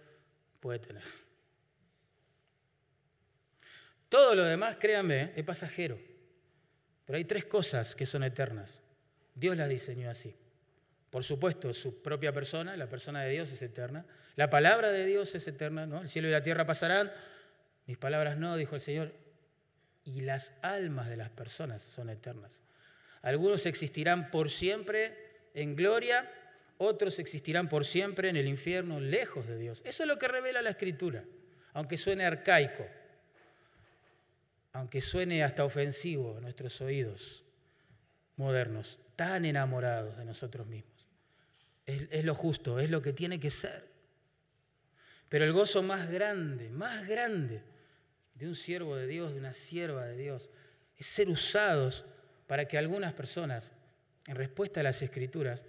puede 0.60 0.78
tener. 0.78 1.02
Todo 4.08 4.34
lo 4.34 4.44
demás, 4.44 4.76
créanme, 4.76 5.32
es 5.36 5.44
pasajero. 5.44 5.98
Pero 7.04 7.16
hay 7.16 7.24
tres 7.24 7.46
cosas 7.46 7.94
que 7.94 8.06
son 8.06 8.22
eternas. 8.22 8.80
Dios 9.34 9.56
las 9.56 9.68
diseñó 9.68 10.10
así. 10.10 10.34
Por 11.10 11.24
supuesto, 11.24 11.72
su 11.72 12.02
propia 12.02 12.32
persona, 12.32 12.76
la 12.76 12.88
persona 12.88 13.22
de 13.22 13.32
Dios 13.32 13.50
es 13.50 13.62
eterna. 13.62 14.04
La 14.36 14.50
palabra 14.50 14.90
de 14.90 15.06
Dios 15.06 15.34
es 15.34 15.46
eterna, 15.48 15.86
¿no? 15.86 16.02
El 16.02 16.08
cielo 16.08 16.28
y 16.28 16.32
la 16.32 16.42
tierra 16.42 16.66
pasarán, 16.66 17.10
mis 17.86 17.96
palabras 17.96 18.36
no, 18.36 18.56
dijo 18.56 18.74
el 18.74 18.80
Señor. 18.80 19.14
Y 20.04 20.20
las 20.20 20.52
almas 20.62 21.08
de 21.08 21.16
las 21.16 21.30
personas 21.30 21.82
son 21.82 22.10
eternas. 22.10 22.60
Algunos 23.22 23.66
existirán 23.66 24.30
por 24.30 24.50
siempre 24.50 25.27
en 25.62 25.74
gloria, 25.74 26.30
otros 26.78 27.18
existirán 27.18 27.68
por 27.68 27.84
siempre 27.84 28.28
en 28.28 28.36
el 28.36 28.46
infierno, 28.46 29.00
lejos 29.00 29.46
de 29.46 29.58
Dios. 29.58 29.82
Eso 29.84 30.04
es 30.04 30.08
lo 30.08 30.18
que 30.18 30.28
revela 30.28 30.62
la 30.62 30.70
Escritura, 30.70 31.24
aunque 31.72 31.96
suene 31.96 32.24
arcaico, 32.24 32.86
aunque 34.72 35.00
suene 35.00 35.42
hasta 35.42 35.64
ofensivo 35.64 36.36
a 36.36 36.40
nuestros 36.40 36.80
oídos 36.80 37.44
modernos, 38.36 39.00
tan 39.16 39.44
enamorados 39.44 40.16
de 40.16 40.24
nosotros 40.24 40.66
mismos. 40.68 41.08
Es, 41.84 42.24
lo 42.24 42.34
justo, 42.34 42.78
es 42.78 42.90
lo 42.90 43.02
que 43.02 43.12
tiene 43.12 43.40
que 43.40 43.50
ser. 43.50 43.88
Pero 45.28 45.44
el 45.44 45.52
gozo 45.52 45.82
más 45.82 46.10
grande, 46.10 46.70
más 46.70 47.08
grande 47.08 47.62
de 48.34 48.46
un 48.46 48.54
siervo 48.54 48.94
de 48.94 49.06
Dios, 49.06 49.32
de 49.32 49.40
una 49.40 49.54
sierva 49.54 50.04
de 50.04 50.16
Dios, 50.16 50.50
es 50.96 51.06
ser 51.06 51.28
usados 51.28 52.04
para 52.46 52.66
que 52.68 52.78
algunas 52.78 53.14
personas 53.14 53.72
en 54.28 54.36
respuesta 54.36 54.80
a 54.80 54.82
las 54.82 55.00
escrituras, 55.02 55.64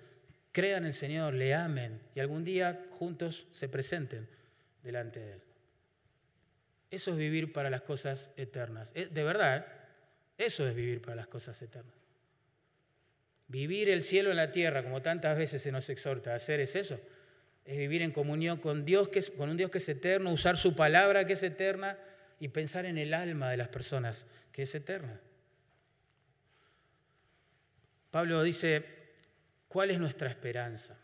crean 0.51 0.83
en 0.83 0.87
el 0.87 0.93
Señor, 0.93 1.33
le 1.33 1.53
amen 1.53 2.01
y 2.13 2.19
algún 2.19 2.43
día 2.43 2.85
juntos 2.91 3.47
se 3.53 3.69
presenten 3.69 4.27
delante 4.83 5.19
de 5.21 5.33
Él. 5.33 5.41
Eso 6.91 7.11
es 7.11 7.17
vivir 7.17 7.53
para 7.53 7.69
las 7.69 7.81
cosas 7.81 8.29
eternas. 8.35 8.91
Eh, 8.95 9.07
de 9.09 9.23
verdad, 9.23 9.59
¿eh? 9.59 9.65
eso 10.37 10.67
es 10.67 10.75
vivir 10.75 11.01
para 11.01 11.15
las 11.15 11.27
cosas 11.27 11.61
eternas. 11.61 11.95
Vivir 13.47 13.89
el 13.89 14.03
cielo 14.03 14.29
en 14.29 14.37
la 14.37 14.51
tierra, 14.51 14.83
como 14.83 15.01
tantas 15.01 15.37
veces 15.37 15.61
se 15.61 15.71
nos 15.71 15.89
exhorta 15.89 16.33
a 16.33 16.35
hacer, 16.35 16.59
es 16.59 16.75
eso. 16.75 16.99
Es 17.63 17.77
vivir 17.77 18.01
en 18.01 18.11
comunión 18.11 18.57
con 18.57 18.83
Dios, 18.83 19.07
que 19.07 19.19
es, 19.19 19.29
con 19.29 19.49
un 19.49 19.55
Dios 19.55 19.71
que 19.71 19.77
es 19.77 19.87
eterno, 19.87 20.33
usar 20.33 20.57
su 20.57 20.75
palabra 20.75 21.25
que 21.25 21.33
es 21.33 21.43
eterna 21.43 21.97
y 22.41 22.49
pensar 22.49 22.85
en 22.85 22.97
el 22.97 23.13
alma 23.13 23.49
de 23.49 23.57
las 23.57 23.69
personas 23.69 24.25
que 24.51 24.63
es 24.63 24.75
eterna. 24.75 25.21
Pablo 28.11 28.41
dice, 28.43 28.85
¿cuál 29.67 29.91
es 29.91 29.99
nuestra 29.99 30.29
esperanza? 30.29 30.97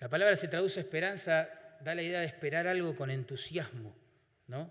La 0.00 0.08
palabra 0.08 0.36
se 0.36 0.48
traduce 0.48 0.80
esperanza 0.80 1.48
da 1.80 1.94
la 1.94 2.02
idea 2.02 2.20
de 2.20 2.26
esperar 2.26 2.66
algo 2.66 2.94
con 2.94 3.10
entusiasmo, 3.10 3.94
¿no? 4.48 4.70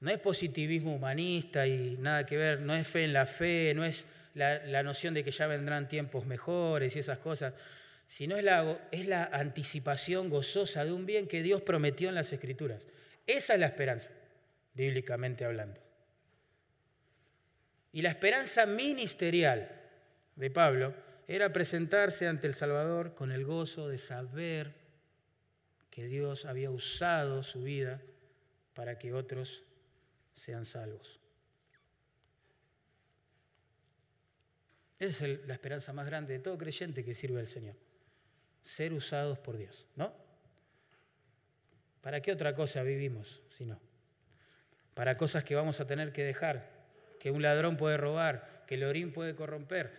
No 0.00 0.10
es 0.10 0.18
positivismo 0.18 0.94
humanista 0.94 1.66
y 1.66 1.96
nada 1.98 2.26
que 2.26 2.36
ver, 2.36 2.60
no 2.60 2.74
es 2.74 2.86
fe 2.86 3.04
en 3.04 3.12
la 3.12 3.26
fe, 3.26 3.72
no 3.74 3.84
es 3.84 4.06
la, 4.34 4.82
noción 4.82 5.14
de 5.14 5.24
que 5.24 5.30
ya 5.30 5.46
vendrán 5.46 5.88
tiempos 5.88 6.26
mejores 6.26 6.94
y 6.94 6.98
esas 6.98 7.18
cosas, 7.18 7.54
sino 8.06 8.36
es 8.36 8.44
la, 8.44 8.78
es 8.90 9.06
la 9.06 9.24
anticipación 9.24 10.28
gozosa 10.28 10.84
de 10.84 10.92
un 10.92 11.06
bien 11.06 11.26
que 11.26 11.42
Dios 11.42 11.62
prometió 11.62 12.08
en 12.10 12.14
las 12.14 12.32
Escrituras. 12.32 12.82
Esa 13.26 13.54
es 13.54 13.60
la 13.60 13.66
esperanza, 13.66 14.10
bíblicamente 14.74 15.44
hablando. 15.44 15.85
Y 17.96 18.02
la 18.02 18.10
esperanza 18.10 18.66
ministerial 18.66 19.70
de 20.34 20.50
Pablo 20.50 20.92
era 21.26 21.50
presentarse 21.50 22.28
ante 22.28 22.46
el 22.46 22.52
Salvador 22.52 23.14
con 23.14 23.32
el 23.32 23.46
gozo 23.46 23.88
de 23.88 23.96
saber 23.96 24.74
que 25.88 26.04
Dios 26.06 26.44
había 26.44 26.70
usado 26.70 27.42
su 27.42 27.62
vida 27.62 28.02
para 28.74 28.98
que 28.98 29.14
otros 29.14 29.64
sean 30.34 30.66
salvos. 30.66 31.18
Esa 34.98 35.26
es 35.26 35.46
la 35.46 35.54
esperanza 35.54 35.94
más 35.94 36.04
grande 36.04 36.34
de 36.34 36.40
todo 36.40 36.58
creyente 36.58 37.02
que 37.02 37.14
sirve 37.14 37.40
al 37.40 37.46
Señor. 37.46 37.76
Ser 38.62 38.92
usados 38.92 39.38
por 39.38 39.56
Dios, 39.56 39.86
¿no? 39.96 40.12
¿Para 42.02 42.20
qué 42.20 42.30
otra 42.30 42.54
cosa 42.54 42.82
vivimos 42.82 43.40
si 43.56 43.64
no? 43.64 43.80
Para 44.92 45.16
cosas 45.16 45.44
que 45.44 45.54
vamos 45.54 45.80
a 45.80 45.86
tener 45.86 46.12
que 46.12 46.24
dejar, 46.24 46.75
que 47.26 47.32
un 47.32 47.42
ladrón 47.42 47.76
puede 47.76 47.96
robar, 47.96 48.62
que 48.68 48.76
el 48.76 48.84
orín 48.84 49.12
puede 49.12 49.34
corromper. 49.34 49.90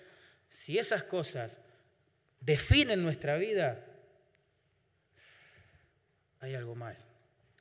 Si 0.49 0.77
esas 0.77 1.03
cosas 1.03 1.59
definen 2.39 3.03
nuestra 3.03 3.35
vida, 3.35 3.83
hay 6.39 6.55
algo 6.55 6.73
mal. 6.73 6.95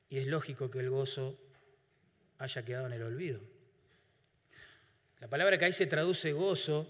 Y 0.08 0.18
es 0.18 0.28
lógico 0.28 0.70
que 0.70 0.78
el 0.78 0.88
gozo 0.88 1.36
haya 2.38 2.64
quedado 2.64 2.86
en 2.86 2.92
el 2.92 3.02
olvido. 3.02 3.40
La 5.18 5.26
palabra 5.26 5.58
que 5.58 5.64
ahí 5.64 5.72
se 5.72 5.86
traduce 5.86 6.30
gozo 6.30 6.86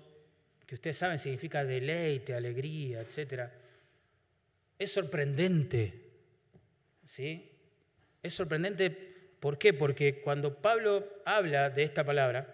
que 0.66 0.74
ustedes 0.74 0.98
saben 0.98 1.18
significa 1.18 1.64
deleite, 1.64 2.34
alegría, 2.34 3.00
etc. 3.00 3.48
Es 4.78 4.92
sorprendente. 4.92 6.10
¿Sí? 7.06 7.52
Es 8.22 8.34
sorprendente, 8.34 8.90
¿por 9.40 9.56
qué? 9.56 9.72
Porque 9.72 10.20
cuando 10.20 10.58
Pablo 10.60 11.22
habla 11.24 11.70
de 11.70 11.82
esta 11.82 12.04
palabra, 12.04 12.52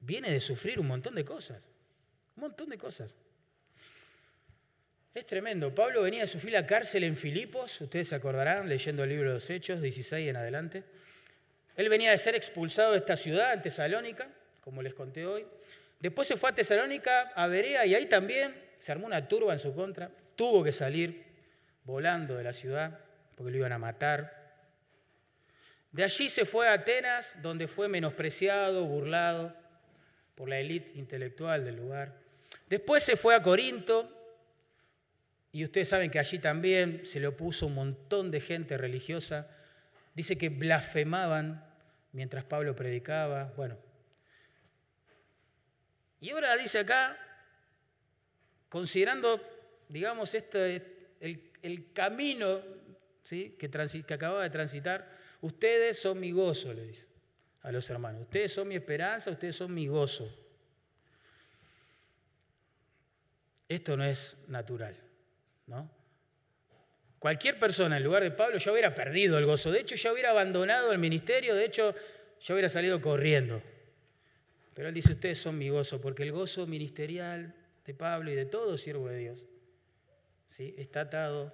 viene 0.00 0.30
de 0.30 0.40
sufrir 0.40 0.80
un 0.80 0.86
montón 0.86 1.14
de 1.14 1.24
cosas. 1.24 1.62
Un 2.36 2.42
montón 2.42 2.68
de 2.68 2.78
cosas. 2.78 3.12
Es 5.14 5.26
tremendo. 5.26 5.74
Pablo 5.74 6.02
venía 6.02 6.20
de 6.22 6.28
sufrir 6.28 6.52
la 6.52 6.66
cárcel 6.66 7.02
en 7.04 7.16
Filipos, 7.16 7.80
ustedes 7.80 8.08
se 8.08 8.14
acordarán 8.14 8.68
leyendo 8.68 9.02
el 9.02 9.10
libro 9.10 9.30
de 9.30 9.34
los 9.34 9.50
Hechos, 9.50 9.82
16 9.82 10.28
en 10.28 10.36
adelante. 10.36 10.84
Él 11.76 11.88
venía 11.88 12.10
de 12.10 12.18
ser 12.18 12.34
expulsado 12.34 12.92
de 12.92 12.98
esta 12.98 13.16
ciudad, 13.16 13.52
en 13.54 13.62
Tesalónica, 13.62 14.28
como 14.60 14.82
les 14.82 14.94
conté 14.94 15.26
hoy. 15.26 15.46
Después 15.98 16.28
se 16.28 16.36
fue 16.36 16.50
a 16.50 16.54
Tesalónica, 16.54 17.32
a 17.34 17.46
Berea, 17.48 17.84
y 17.86 17.94
ahí 17.94 18.06
también 18.06 18.54
se 18.78 18.92
armó 18.92 19.06
una 19.06 19.26
turba 19.26 19.52
en 19.52 19.58
su 19.58 19.74
contra. 19.74 20.10
Tuvo 20.36 20.62
que 20.62 20.72
salir 20.72 21.24
volando 21.84 22.36
de 22.36 22.44
la 22.44 22.52
ciudad 22.52 23.00
porque 23.34 23.50
lo 23.50 23.58
iban 23.58 23.72
a 23.72 23.78
matar. 23.78 24.38
De 25.90 26.04
allí 26.04 26.28
se 26.28 26.44
fue 26.44 26.68
a 26.68 26.74
Atenas, 26.74 27.34
donde 27.42 27.66
fue 27.66 27.88
menospreciado, 27.88 28.84
burlado 28.84 29.56
por 30.38 30.48
la 30.48 30.60
élite 30.60 30.92
intelectual 30.94 31.64
del 31.64 31.74
lugar. 31.74 32.14
Después 32.68 33.02
se 33.02 33.16
fue 33.16 33.34
a 33.34 33.42
Corinto, 33.42 34.08
y 35.50 35.64
ustedes 35.64 35.88
saben 35.88 36.12
que 36.12 36.20
allí 36.20 36.38
también 36.38 37.04
se 37.04 37.18
le 37.18 37.26
opuso 37.26 37.66
un 37.66 37.74
montón 37.74 38.30
de 38.30 38.40
gente 38.40 38.78
religiosa. 38.78 39.48
Dice 40.14 40.38
que 40.38 40.48
blasfemaban 40.48 41.66
mientras 42.12 42.44
Pablo 42.44 42.76
predicaba. 42.76 43.52
Bueno, 43.56 43.78
y 46.20 46.30
ahora 46.30 46.56
dice 46.56 46.78
acá, 46.78 47.18
considerando, 48.68 49.42
digamos, 49.88 50.34
este, 50.34 51.08
el, 51.20 51.92
camino 51.92 52.62
¿sí? 53.24 53.56
que, 53.58 53.68
que 53.68 54.14
acababa 54.14 54.44
de 54.44 54.50
transitar, 54.50 55.10
ustedes 55.40 55.98
son 55.98 56.20
mi 56.20 56.30
gozo, 56.30 56.72
le 56.72 56.86
dice 56.86 57.07
a 57.62 57.72
los 57.72 57.88
hermanos. 57.90 58.22
Ustedes 58.22 58.52
son 58.52 58.68
mi 58.68 58.76
esperanza, 58.76 59.30
ustedes 59.30 59.56
son 59.56 59.74
mi 59.74 59.86
gozo. 59.86 60.32
Esto 63.68 63.96
no 63.96 64.04
es 64.04 64.36
natural, 64.46 64.96
¿no? 65.66 65.90
Cualquier 67.18 67.58
persona 67.58 67.96
en 67.96 68.04
lugar 68.04 68.22
de 68.22 68.30
Pablo 68.30 68.58
ya 68.58 68.72
hubiera 68.72 68.94
perdido 68.94 69.38
el 69.38 69.46
gozo. 69.46 69.70
De 69.70 69.80
hecho, 69.80 69.96
ya 69.96 70.12
hubiera 70.12 70.30
abandonado 70.30 70.92
el 70.92 70.98
ministerio, 70.98 71.54
de 71.54 71.64
hecho, 71.64 71.94
ya 72.40 72.54
hubiera 72.54 72.68
salido 72.68 73.00
corriendo. 73.00 73.60
Pero 74.74 74.88
él 74.88 74.94
dice, 74.94 75.12
ustedes 75.12 75.40
son 75.40 75.58
mi 75.58 75.68
gozo, 75.68 76.00
porque 76.00 76.22
el 76.22 76.32
gozo 76.32 76.66
ministerial 76.66 77.54
de 77.84 77.94
Pablo 77.94 78.30
y 78.30 78.36
de 78.36 78.46
todo 78.46 78.78
siervo 78.78 79.08
de 79.08 79.18
Dios 79.18 79.44
¿sí? 80.46 80.74
está 80.78 81.02
atado 81.02 81.52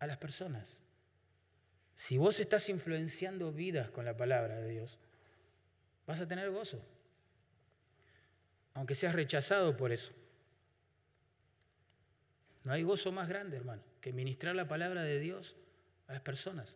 a 0.00 0.06
las 0.06 0.18
personas. 0.18 0.80
Si 2.02 2.18
vos 2.18 2.40
estás 2.40 2.68
influenciando 2.68 3.52
vidas 3.52 3.88
con 3.88 4.04
la 4.04 4.16
palabra 4.16 4.56
de 4.56 4.68
Dios, 4.68 4.98
vas 6.04 6.20
a 6.20 6.26
tener 6.26 6.50
gozo, 6.50 6.84
aunque 8.74 8.96
seas 8.96 9.14
rechazado 9.14 9.76
por 9.76 9.92
eso. 9.92 10.10
No 12.64 12.72
hay 12.72 12.82
gozo 12.82 13.12
más 13.12 13.28
grande, 13.28 13.56
hermano, 13.56 13.84
que 14.00 14.12
ministrar 14.12 14.56
la 14.56 14.66
palabra 14.66 15.04
de 15.04 15.20
Dios 15.20 15.54
a 16.08 16.14
las 16.14 16.22
personas, 16.22 16.74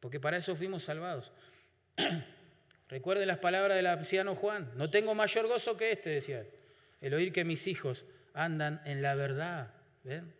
porque 0.00 0.18
para 0.18 0.38
eso 0.38 0.56
fuimos 0.56 0.84
salvados. 0.84 1.30
Recuerden 2.88 3.28
las 3.28 3.38
palabras 3.38 3.76
del 3.76 3.86
anciano 3.86 4.34
Juan, 4.34 4.66
no 4.78 4.88
tengo 4.88 5.14
mayor 5.14 5.46
gozo 5.46 5.76
que 5.76 5.92
este, 5.92 6.08
decía 6.08 6.46
el 7.02 7.12
oír 7.12 7.34
que 7.34 7.44
mis 7.44 7.66
hijos 7.66 8.06
andan 8.32 8.80
en 8.86 9.02
la 9.02 9.14
verdad. 9.14 9.74
¿Ven? 10.04 10.32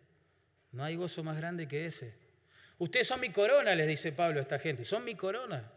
No 0.71 0.83
hay 0.83 0.95
gozo 0.95 1.23
más 1.23 1.37
grande 1.37 1.67
que 1.67 1.85
ese. 1.85 2.22
Ustedes 2.79 3.07
son 3.07 3.19
mi 3.19 3.29
corona, 3.29 3.75
les 3.75 3.87
dice 3.87 4.11
Pablo 4.11 4.39
a 4.39 4.41
esta 4.41 4.59
gente, 4.59 4.83
son 4.83 5.03
mi 5.03 5.15
corona. 5.15 5.71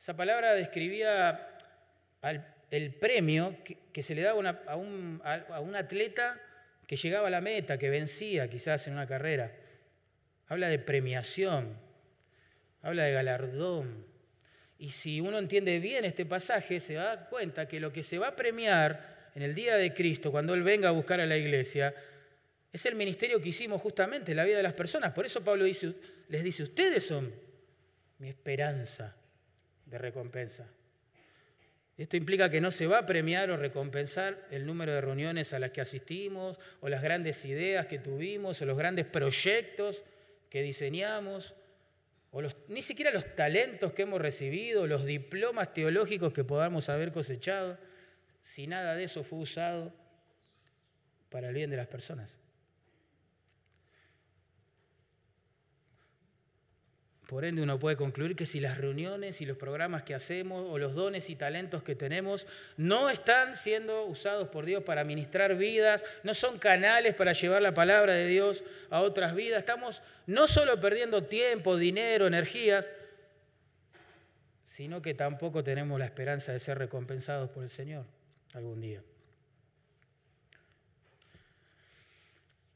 Esa 0.00 0.16
palabra 0.16 0.54
describía 0.54 1.56
el 2.70 2.94
premio 2.94 3.56
que, 3.92 4.02
se 4.02 4.14
le 4.14 4.22
daba 4.22 4.50
a, 4.66 4.76
un, 4.76 5.20
atleta 5.74 6.40
que 6.86 6.96
llegaba 6.96 7.28
a 7.28 7.30
la 7.30 7.40
meta, 7.40 7.78
que 7.78 7.90
vencía 7.90 8.48
quizás 8.48 8.86
en 8.86 8.94
una 8.94 9.06
carrera. 9.06 9.52
Habla 10.48 10.68
de 10.68 10.78
premiación, 10.78 11.76
habla 12.82 13.04
de 13.04 13.12
galardón. 13.12 14.06
Y 14.78 14.90
si 14.90 15.20
uno 15.20 15.38
entiende 15.38 15.80
bien 15.80 16.04
este 16.04 16.26
pasaje, 16.26 16.80
se 16.80 16.94
da 16.94 17.28
cuenta 17.28 17.66
que 17.66 17.80
lo 17.80 17.92
que 17.92 18.02
se 18.02 18.18
va 18.18 18.28
a 18.28 18.36
premiar 18.36 19.30
en 19.34 19.42
el 19.42 19.54
día 19.54 19.76
de 19.76 19.92
Cristo, 19.92 20.30
cuando 20.30 20.54
Él 20.54 20.62
venga 20.62 20.88
a 20.88 20.92
buscar 20.92 21.20
a 21.20 21.26
la 21.26 21.36
iglesia, 21.36 21.94
es 22.76 22.86
el 22.86 22.94
ministerio 22.94 23.40
que 23.40 23.48
hicimos 23.48 23.82
justamente, 23.82 24.34
la 24.34 24.44
vida 24.44 24.58
de 24.58 24.62
las 24.62 24.74
personas. 24.74 25.12
Por 25.12 25.26
eso 25.26 25.42
Pablo 25.42 25.64
les 25.64 26.44
dice, 26.44 26.62
ustedes 26.62 27.04
son 27.06 27.34
mi 28.18 28.28
esperanza 28.28 29.16
de 29.84 29.98
recompensa. 29.98 30.68
Esto 31.96 32.18
implica 32.18 32.50
que 32.50 32.60
no 32.60 32.70
se 32.70 32.86
va 32.86 32.98
a 32.98 33.06
premiar 33.06 33.50
o 33.50 33.56
recompensar 33.56 34.46
el 34.50 34.66
número 34.66 34.92
de 34.92 35.00
reuniones 35.00 35.54
a 35.54 35.58
las 35.58 35.70
que 35.70 35.80
asistimos, 35.80 36.58
o 36.80 36.90
las 36.90 37.02
grandes 37.02 37.42
ideas 37.46 37.86
que 37.86 37.98
tuvimos, 37.98 38.60
o 38.60 38.66
los 38.66 38.76
grandes 38.76 39.06
proyectos 39.06 40.04
que 40.50 40.60
diseñamos, 40.60 41.54
o 42.32 42.42
ni 42.68 42.82
siquiera 42.82 43.10
los 43.10 43.34
talentos 43.34 43.94
que 43.94 44.02
hemos 44.02 44.20
recibido, 44.20 44.86
los 44.86 45.06
diplomas 45.06 45.72
teológicos 45.72 46.34
que 46.34 46.44
podamos 46.44 46.90
haber 46.90 47.12
cosechado, 47.12 47.78
si 48.42 48.66
nada 48.66 48.94
de 48.94 49.04
eso 49.04 49.24
fue 49.24 49.38
usado 49.38 49.94
para 51.30 51.48
el 51.48 51.54
bien 51.54 51.70
de 51.70 51.78
las 51.78 51.86
personas. 51.86 52.38
Por 57.26 57.44
ende, 57.44 57.60
uno 57.60 57.80
puede 57.80 57.96
concluir 57.96 58.36
que 58.36 58.46
si 58.46 58.60
las 58.60 58.78
reuniones 58.78 59.40
y 59.40 59.46
los 59.46 59.56
programas 59.56 60.04
que 60.04 60.14
hacemos 60.14 60.64
o 60.70 60.78
los 60.78 60.94
dones 60.94 61.28
y 61.28 61.34
talentos 61.34 61.82
que 61.82 61.96
tenemos 61.96 62.46
no 62.76 63.10
están 63.10 63.56
siendo 63.56 64.04
usados 64.04 64.46
por 64.48 64.64
Dios 64.64 64.84
para 64.84 65.02
ministrar 65.02 65.56
vidas, 65.56 66.04
no 66.22 66.34
son 66.34 66.60
canales 66.60 67.14
para 67.14 67.32
llevar 67.32 67.62
la 67.62 67.74
palabra 67.74 68.14
de 68.14 68.28
Dios 68.28 68.62
a 68.90 69.00
otras 69.00 69.34
vidas, 69.34 69.58
estamos 69.58 70.02
no 70.26 70.46
solo 70.46 70.78
perdiendo 70.80 71.24
tiempo, 71.24 71.76
dinero, 71.76 72.28
energías, 72.28 72.88
sino 74.64 75.02
que 75.02 75.12
tampoco 75.12 75.64
tenemos 75.64 75.98
la 75.98 76.04
esperanza 76.04 76.52
de 76.52 76.60
ser 76.60 76.78
recompensados 76.78 77.50
por 77.50 77.64
el 77.64 77.70
Señor 77.70 78.04
algún 78.54 78.80
día. 78.80 79.02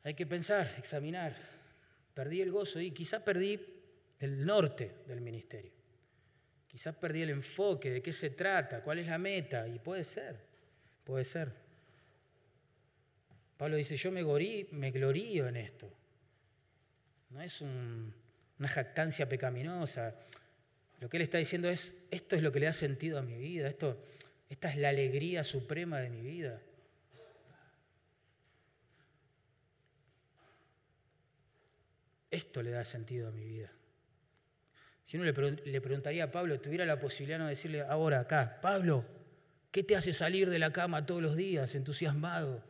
Hay 0.02 0.14
que 0.14 0.26
pensar, 0.26 0.74
examinar. 0.76 1.36
Perdí 2.14 2.40
el 2.40 2.50
gozo 2.50 2.80
y 2.80 2.90
quizá 2.90 3.24
perdí 3.24 3.79
el 4.20 4.44
norte 4.44 4.98
del 5.06 5.20
ministerio. 5.20 5.72
Quizás 6.68 6.94
perdí 6.94 7.22
el 7.22 7.30
enfoque 7.30 7.90
de 7.90 8.02
qué 8.02 8.12
se 8.12 8.30
trata, 8.30 8.82
cuál 8.82 9.00
es 9.00 9.06
la 9.06 9.18
meta, 9.18 9.66
y 9.66 9.78
puede 9.78 10.04
ser, 10.04 10.38
puede 11.04 11.24
ser. 11.24 11.52
Pablo 13.56 13.76
dice, 13.76 13.96
yo 13.96 14.12
me, 14.12 14.22
me 14.70 14.90
glorío 14.90 15.48
en 15.48 15.56
esto, 15.56 15.90
no 17.30 17.40
es 17.40 17.60
una 17.60 18.68
jactancia 18.68 19.28
pecaminosa. 19.28 20.14
Lo 21.00 21.08
que 21.08 21.16
él 21.16 21.22
está 21.22 21.38
diciendo 21.38 21.68
es, 21.68 21.94
esto 22.10 22.36
es 22.36 22.42
lo 22.42 22.52
que 22.52 22.60
le 22.60 22.66
da 22.66 22.72
sentido 22.72 23.18
a 23.18 23.22
mi 23.22 23.36
vida, 23.36 23.68
esto, 23.68 24.02
esta 24.48 24.70
es 24.70 24.76
la 24.76 24.90
alegría 24.90 25.44
suprema 25.44 25.98
de 25.98 26.10
mi 26.10 26.20
vida. 26.20 26.60
Esto 32.30 32.62
le 32.62 32.70
da 32.70 32.84
sentido 32.84 33.28
a 33.28 33.32
mi 33.32 33.44
vida. 33.44 33.72
Si 35.10 35.16
uno 35.16 35.24
le, 35.24 35.80
preguntaría 35.80 36.22
a 36.22 36.30
Pablo, 36.30 36.60
tuviera 36.60 36.86
la 36.86 37.00
posibilidad 37.00 37.40
de 37.40 37.46
decirle 37.46 37.80
ahora 37.80 38.20
acá, 38.20 38.60
Pablo, 38.62 39.04
¿qué 39.72 39.82
te 39.82 39.96
hace 39.96 40.12
salir 40.12 40.48
de 40.48 40.60
la 40.60 40.72
cama 40.72 41.04
todos 41.04 41.20
los 41.20 41.34
días 41.34 41.74
entusiasmado? 41.74 42.62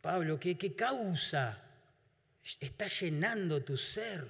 Pablo, 0.00 0.40
¿qué, 0.40 0.56
qué 0.56 0.74
causa 0.74 1.62
está 2.58 2.86
llenando 2.86 3.62
tu 3.62 3.76
ser? 3.76 4.26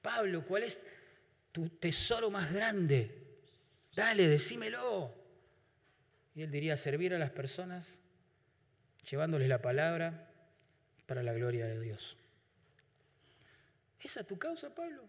Pablo, 0.00 0.42
¿cuál 0.46 0.62
es 0.62 0.80
tu 1.52 1.68
tesoro 1.68 2.30
más 2.30 2.50
grande? 2.50 3.10
Dale, 3.94 4.26
decímelo. 4.26 5.14
Y 6.34 6.40
él 6.44 6.50
diría, 6.50 6.78
servir 6.78 7.12
a 7.12 7.18
las 7.18 7.28
personas, 7.28 8.00
llevándoles 9.10 9.50
la 9.50 9.60
palabra 9.60 10.30
para 11.04 11.22
la 11.22 11.34
gloria 11.34 11.66
de 11.66 11.78
Dios. 11.78 12.16
¿Esa 14.04 14.20
es 14.20 14.26
tu 14.26 14.38
causa, 14.38 14.72
Pablo? 14.74 15.02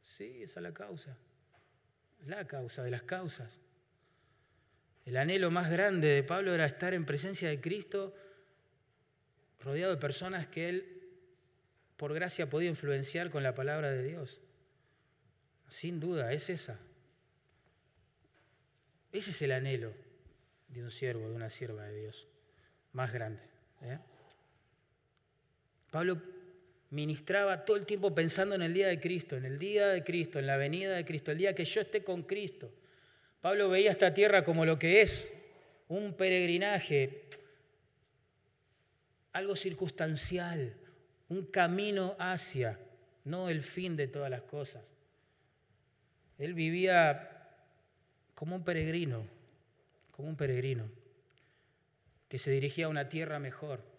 Sí, 0.00 0.44
esa 0.44 0.60
es 0.60 0.62
la 0.62 0.72
causa. 0.72 1.18
La 2.24 2.46
causa 2.46 2.84
de 2.84 2.90
las 2.92 3.02
causas. 3.02 3.58
El 5.04 5.16
anhelo 5.16 5.50
más 5.50 5.70
grande 5.70 6.06
de 6.06 6.22
Pablo 6.22 6.54
era 6.54 6.66
estar 6.66 6.94
en 6.94 7.04
presencia 7.04 7.48
de 7.48 7.60
Cristo, 7.60 8.14
rodeado 9.60 9.92
de 9.92 10.00
personas 10.00 10.46
que 10.46 10.68
él, 10.68 11.02
por 11.96 12.14
gracia, 12.14 12.48
podía 12.48 12.68
influenciar 12.68 13.28
con 13.30 13.42
la 13.42 13.54
palabra 13.56 13.90
de 13.90 14.04
Dios. 14.04 14.40
Sin 15.68 15.98
duda, 15.98 16.32
es 16.32 16.48
esa. 16.48 16.78
Ese 19.10 19.30
es 19.30 19.42
el 19.42 19.50
anhelo 19.50 19.92
de 20.68 20.84
un 20.84 20.92
siervo, 20.92 21.28
de 21.28 21.34
una 21.34 21.50
sierva 21.50 21.84
de 21.84 22.00
Dios, 22.02 22.28
más 22.92 23.12
grande. 23.12 23.42
¿eh? 23.82 23.98
Pablo 25.90 26.35
ministraba 26.90 27.64
todo 27.64 27.76
el 27.76 27.86
tiempo 27.86 28.14
pensando 28.14 28.54
en 28.54 28.62
el 28.62 28.72
día 28.72 28.88
de 28.88 29.00
Cristo, 29.00 29.36
en 29.36 29.44
el 29.44 29.58
día 29.58 29.88
de 29.88 30.04
Cristo, 30.04 30.38
en 30.38 30.46
la 30.46 30.56
venida 30.56 30.94
de 30.94 31.04
Cristo, 31.04 31.32
el 31.32 31.38
día 31.38 31.54
que 31.54 31.64
yo 31.64 31.80
esté 31.80 32.04
con 32.04 32.22
Cristo. 32.22 32.72
Pablo 33.40 33.68
veía 33.68 33.90
esta 33.90 34.14
tierra 34.14 34.44
como 34.44 34.64
lo 34.64 34.78
que 34.78 35.02
es, 35.02 35.32
un 35.88 36.14
peregrinaje, 36.14 37.24
algo 39.32 39.56
circunstancial, 39.56 40.74
un 41.28 41.46
camino 41.46 42.16
hacia, 42.18 42.78
no 43.24 43.48
el 43.48 43.62
fin 43.62 43.96
de 43.96 44.08
todas 44.08 44.30
las 44.30 44.42
cosas. 44.42 44.82
Él 46.38 46.54
vivía 46.54 47.48
como 48.34 48.56
un 48.56 48.64
peregrino, 48.64 49.26
como 50.12 50.28
un 50.28 50.36
peregrino, 50.36 50.88
que 52.28 52.38
se 52.38 52.50
dirigía 52.50 52.86
a 52.86 52.88
una 52.88 53.08
tierra 53.08 53.38
mejor 53.38 53.95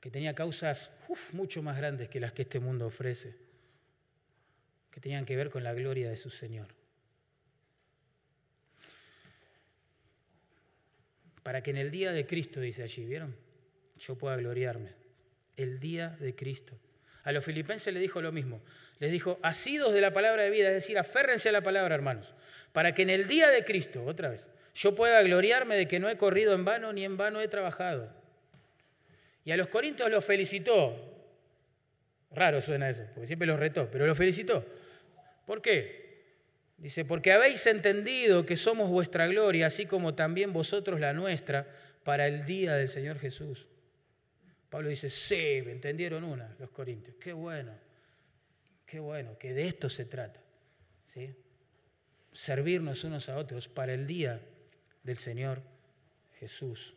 que 0.00 0.10
tenía 0.10 0.34
causas 0.34 0.90
mucho 1.32 1.62
más 1.62 1.76
grandes 1.76 2.08
que 2.08 2.20
las 2.20 2.32
que 2.32 2.42
este 2.42 2.60
mundo 2.60 2.86
ofrece, 2.86 3.34
que 4.90 5.00
tenían 5.00 5.24
que 5.24 5.36
ver 5.36 5.50
con 5.50 5.64
la 5.64 5.74
gloria 5.74 6.08
de 6.08 6.16
su 6.16 6.30
Señor. 6.30 6.68
Para 11.42 11.62
que 11.62 11.70
en 11.70 11.76
el 11.76 11.90
día 11.90 12.12
de 12.12 12.26
Cristo, 12.26 12.60
dice 12.60 12.82
allí, 12.82 13.04
¿vieron? 13.04 13.36
Yo 13.98 14.16
pueda 14.16 14.36
gloriarme. 14.36 14.90
El 15.56 15.78
día 15.78 16.16
de 16.20 16.34
Cristo. 16.34 16.76
A 17.22 17.32
los 17.32 17.44
filipenses 17.44 17.92
les 17.92 18.02
dijo 18.02 18.20
lo 18.20 18.32
mismo. 18.32 18.62
Les 18.98 19.12
dijo, 19.12 19.38
asidos 19.42 19.92
de 19.92 20.00
la 20.00 20.12
palabra 20.12 20.42
de 20.42 20.50
vida, 20.50 20.68
es 20.68 20.74
decir, 20.74 20.98
aférrense 20.98 21.48
a 21.48 21.52
la 21.52 21.62
palabra, 21.62 21.94
hermanos, 21.94 22.34
para 22.72 22.94
que 22.94 23.02
en 23.02 23.10
el 23.10 23.28
día 23.28 23.48
de 23.48 23.64
Cristo, 23.64 24.04
otra 24.04 24.30
vez, 24.30 24.48
yo 24.74 24.94
pueda 24.94 25.22
gloriarme 25.22 25.76
de 25.76 25.88
que 25.88 26.00
no 26.00 26.08
he 26.08 26.16
corrido 26.16 26.52
en 26.52 26.64
vano 26.64 26.92
ni 26.92 27.04
en 27.04 27.16
vano 27.16 27.40
he 27.40 27.48
trabajado. 27.48 28.12
Y 29.46 29.52
a 29.52 29.56
los 29.56 29.68
corintios 29.68 30.10
los 30.10 30.24
felicitó. 30.24 31.14
Raro 32.32 32.60
suena 32.60 32.90
eso, 32.90 33.04
porque 33.14 33.28
siempre 33.28 33.46
los 33.46 33.58
retó, 33.58 33.88
pero 33.88 34.04
los 34.04 34.18
felicitó. 34.18 34.66
¿Por 35.46 35.62
qué? 35.62 36.06
Dice, 36.76 37.04
porque 37.04 37.30
habéis 37.32 37.64
entendido 37.66 38.44
que 38.44 38.56
somos 38.56 38.90
vuestra 38.90 39.28
gloria, 39.28 39.68
así 39.68 39.86
como 39.86 40.16
también 40.16 40.52
vosotros 40.52 40.98
la 40.98 41.12
nuestra, 41.14 41.64
para 42.02 42.26
el 42.26 42.44
día 42.44 42.74
del 42.74 42.88
Señor 42.88 43.20
Jesús. 43.20 43.68
Pablo 44.68 44.88
dice, 44.88 45.08
sí, 45.08 45.62
me 45.64 45.70
entendieron 45.70 46.24
una, 46.24 46.56
los 46.58 46.70
corintios. 46.70 47.16
Qué 47.20 47.32
bueno, 47.32 47.72
qué 48.84 48.98
bueno, 48.98 49.38
que 49.38 49.54
de 49.54 49.68
esto 49.68 49.88
se 49.88 50.06
trata. 50.06 50.40
¿sí? 51.14 51.32
Servirnos 52.32 53.04
unos 53.04 53.28
a 53.28 53.36
otros 53.36 53.68
para 53.68 53.94
el 53.94 54.08
día 54.08 54.40
del 55.04 55.16
Señor 55.16 55.62
Jesús. 56.40 56.95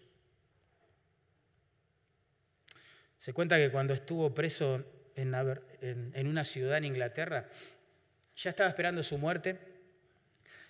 Se 3.20 3.34
cuenta 3.34 3.58
que 3.58 3.70
cuando 3.70 3.94
estuvo 3.94 4.34
preso 4.34 4.84
en, 5.16 6.28
una 6.28 6.46
ciudad 6.46 6.78
en 6.78 6.86
Inglaterra, 6.86 7.50
ya 8.36 8.50
estaba 8.50 8.70
esperando 8.70 9.04
su 9.04 9.18
muerte. 9.18 9.60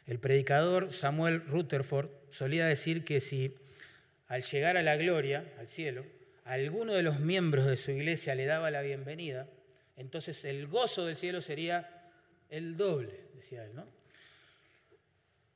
El 0.07 0.19
predicador 0.19 0.91
Samuel 0.91 1.45
Rutherford 1.45 2.09
solía 2.31 2.65
decir 2.65 3.05
que 3.05 3.21
si 3.21 3.55
al 4.27 4.41
llegar 4.41 4.77
a 4.77 4.81
la 4.81 4.95
gloria, 4.95 5.53
al 5.59 5.67
cielo, 5.67 6.05
alguno 6.43 6.93
de 6.93 7.03
los 7.03 7.19
miembros 7.19 7.67
de 7.67 7.77
su 7.77 7.91
iglesia 7.91 8.33
le 8.33 8.47
daba 8.47 8.71
la 8.71 8.81
bienvenida, 8.81 9.47
entonces 9.95 10.43
el 10.45 10.67
gozo 10.67 11.05
del 11.05 11.15
cielo 11.15 11.41
sería 11.41 12.09
el 12.49 12.75
doble, 12.77 13.27
decía 13.35 13.65
él, 13.65 13.75
¿no? 13.75 13.87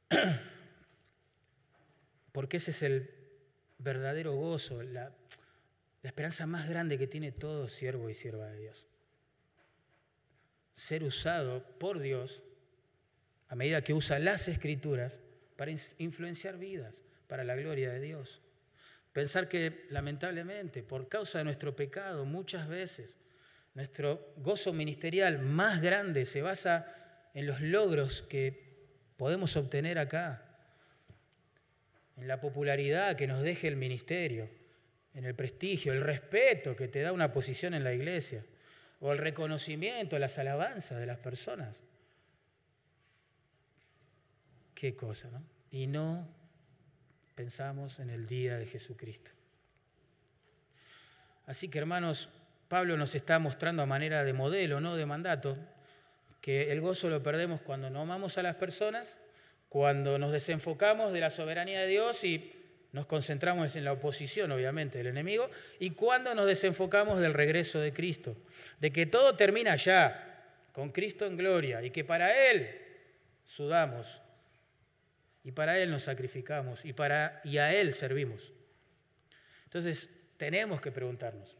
Porque 2.32 2.58
ese 2.58 2.70
es 2.70 2.84
el 2.84 3.10
verdadero 3.80 4.34
gozo, 4.36 4.84
la, 4.84 5.12
la 6.04 6.10
esperanza 6.10 6.46
más 6.46 6.70
grande 6.70 6.98
que 6.98 7.08
tiene 7.08 7.32
todo 7.32 7.70
siervo 7.70 8.10
y 8.10 8.14
sierva 8.14 8.48
de 8.48 8.60
Dios. 8.60 8.86
Ser 10.76 11.04
usado 11.04 11.64
por 11.80 12.00
Dios 12.00 12.44
a 13.48 13.56
medida 13.56 13.84
que 13.84 13.94
usa 13.94 14.20
las 14.20 14.48
escrituras 14.50 15.22
para 15.56 15.72
influenciar 15.98 16.58
vidas, 16.58 17.02
para 17.28 17.46
la 17.46 17.56
gloria 17.56 17.92
de 17.92 18.02
Dios. 18.02 18.42
Pensar 19.14 19.48
que 19.48 19.86
lamentablemente, 19.90 20.84
por 20.84 21.08
causa 21.08 21.38
de 21.38 21.46
nuestro 21.46 21.76
pecado, 21.76 22.26
muchas 22.26 22.68
veces 22.68 23.16
nuestro 23.74 24.34
gozo 24.38 24.74
ministerial 24.74 25.40
más 25.40 25.82
grande 25.82 26.26
se 26.26 26.42
basa 26.42 27.30
en 27.34 27.48
los 27.48 27.62
logros 27.62 28.24
que 28.24 28.74
podemos 29.16 29.56
obtener 29.56 30.00
acá, 30.00 30.44
en 32.18 32.28
la 32.28 32.42
popularidad 32.42 33.16
que 33.16 33.28
nos 33.28 33.42
deje 33.42 33.68
el 33.68 33.78
ministerio, 33.78 34.50
en 35.14 35.26
el 35.26 35.36
prestigio, 35.36 35.94
el 35.94 36.02
respeto 36.02 36.76
que 36.76 36.88
te 36.88 37.02
da 37.02 37.12
una 37.12 37.32
posición 37.32 37.74
en 37.74 37.84
la 37.84 37.94
iglesia, 37.94 38.44
o 39.00 39.12
el 39.12 39.18
reconocimiento, 39.18 40.18
las 40.18 40.40
alabanzas 40.40 40.98
de 41.00 41.06
las 41.06 41.18
personas. 41.18 41.84
Qué 44.74 44.96
cosa, 44.96 45.30
¿no? 45.30 45.44
Y 45.72 45.88
no 45.88 46.28
pensamos 47.36 48.00
en 48.00 48.10
el 48.10 48.26
día 48.26 48.58
de 48.58 48.66
Jesucristo. 48.66 49.32
Así 51.46 51.68
que 51.68 51.80
hermanos, 51.80 52.30
Pablo 52.70 52.96
nos 52.96 53.14
está 53.14 53.40
mostrando 53.40 53.84
a 53.84 53.86
manera 53.86 54.24
de 54.24 54.34
modelo, 54.34 54.80
no 54.80 54.96
de 54.96 55.06
mandato, 55.06 55.58
que 56.42 56.72
el 56.72 56.82
gozo 56.82 57.10
lo 57.10 57.22
perdemos 57.22 57.62
cuando 57.62 57.90
no 57.90 58.02
amamos 58.02 58.38
a 58.38 58.44
las 58.44 58.56
personas, 58.56 59.20
cuando 59.70 60.18
nos 60.18 60.32
desenfocamos 60.32 61.12
de 61.12 61.20
la 61.20 61.30
soberanía 61.30 61.82
de 61.82 61.88
Dios 61.88 62.24
y 62.24 62.63
nos 62.94 63.08
concentramos 63.08 63.76
en 63.76 63.84
la 63.84 63.92
oposición, 63.92 64.52
obviamente, 64.52 65.00
del 65.00 65.08
enemigo, 65.08 65.50
y 65.80 65.90
cuando 65.92 66.34
nos 66.36 66.46
desenfocamos 66.46 67.20
del 67.20 67.34
regreso 67.34 67.80
de 67.80 67.92
Cristo, 67.92 68.38
de 68.80 68.94
que 68.94 69.08
todo 69.08 69.36
termina 69.36 69.76
ya, 69.76 70.30
con 70.72 70.92
Cristo 70.92 71.26
en 71.26 71.36
gloria, 71.36 71.84
y 71.84 71.90
que 71.90 72.04
para 72.04 72.50
Él 72.50 72.80
sudamos, 73.46 74.22
y 75.44 75.52
para 75.52 75.80
Él 75.80 75.90
nos 75.90 76.04
sacrificamos, 76.04 76.86
y, 76.86 76.94
para, 76.94 77.42
y 77.44 77.58
a 77.58 77.74
Él 77.74 77.96
servimos. 77.96 78.54
Entonces, 79.66 80.08
tenemos 80.38 80.80
que 80.80 80.92
preguntarnos, 80.92 81.58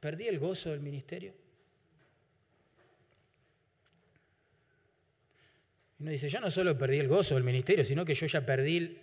¿perdí 0.00 0.28
el 0.28 0.38
gozo 0.38 0.70
del 0.70 0.80
ministerio? 0.80 1.32
Uno 6.00 6.10
dice, 6.10 6.28
yo 6.28 6.40
no 6.40 6.50
solo 6.50 6.78
perdí 6.78 6.98
el 6.98 7.08
gozo 7.08 7.34
del 7.34 7.44
ministerio, 7.44 7.84
sino 7.84 8.04
que 8.04 8.14
yo 8.14 8.26
ya 8.26 8.46
perdí 8.46 8.98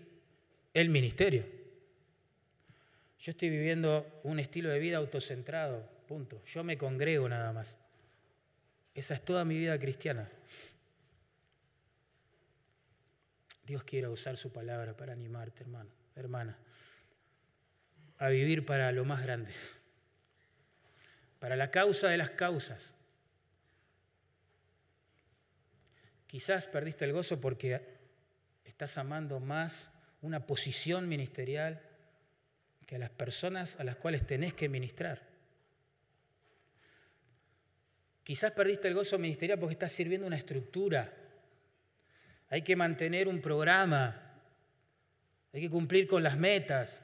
el 0.74 0.90
ministerio. 0.90 1.46
Yo 3.20 3.32
estoy 3.32 3.50
viviendo 3.50 4.22
un 4.24 4.40
estilo 4.40 4.70
de 4.70 4.80
vida 4.80 4.98
autocentrado, 4.98 5.90
punto. 6.08 6.42
Yo 6.46 6.64
me 6.64 6.78
congrego 6.78 7.28
nada 7.28 7.52
más. 7.52 7.78
Esa 8.94 9.14
es 9.16 9.26
toda 9.26 9.44
mi 9.44 9.58
vida 9.58 9.78
cristiana. 9.78 10.30
Dios 13.66 13.84
quiere 13.84 14.08
usar 14.08 14.38
su 14.38 14.54
palabra 14.54 14.96
para 14.96 15.12
animarte, 15.12 15.64
hermano, 15.64 15.90
hermana, 16.16 16.58
a 18.20 18.30
vivir 18.30 18.66
para 18.66 18.92
lo 18.92 19.04
más 19.04 19.22
grande. 19.24 19.52
para 21.40 21.56
la 21.56 21.70
causa 21.70 22.08
de 22.08 22.18
las 22.18 22.32
causas. 22.32 22.95
Quizás 26.36 26.68
perdiste 26.68 27.06
el 27.06 27.14
gozo 27.14 27.40
porque 27.40 27.80
estás 28.66 28.98
amando 28.98 29.40
más 29.40 29.90
una 30.22 30.46
posición 30.46 31.08
ministerial 31.08 31.82
que 32.86 32.98
a 32.98 33.00
las 33.00 33.10
personas 33.10 33.80
a 33.80 33.86
las 33.86 33.96
cuales 33.96 34.26
tenés 34.26 34.54
que 34.54 34.68
ministrar. 34.68 35.26
Quizás 38.26 38.52
perdiste 38.52 38.90
el 38.90 38.96
gozo 38.96 39.18
ministerial 39.18 39.58
porque 39.58 39.76
estás 39.76 39.94
sirviendo 39.94 40.28
una 40.28 40.36
estructura. 40.36 41.14
Hay 42.50 42.64
que 42.64 42.76
mantener 42.76 43.30
un 43.30 43.40
programa. 43.40 44.34
Hay 45.54 45.62
que 45.62 45.70
cumplir 45.70 46.06
con 46.06 46.22
las 46.22 46.38
metas. 46.38 47.00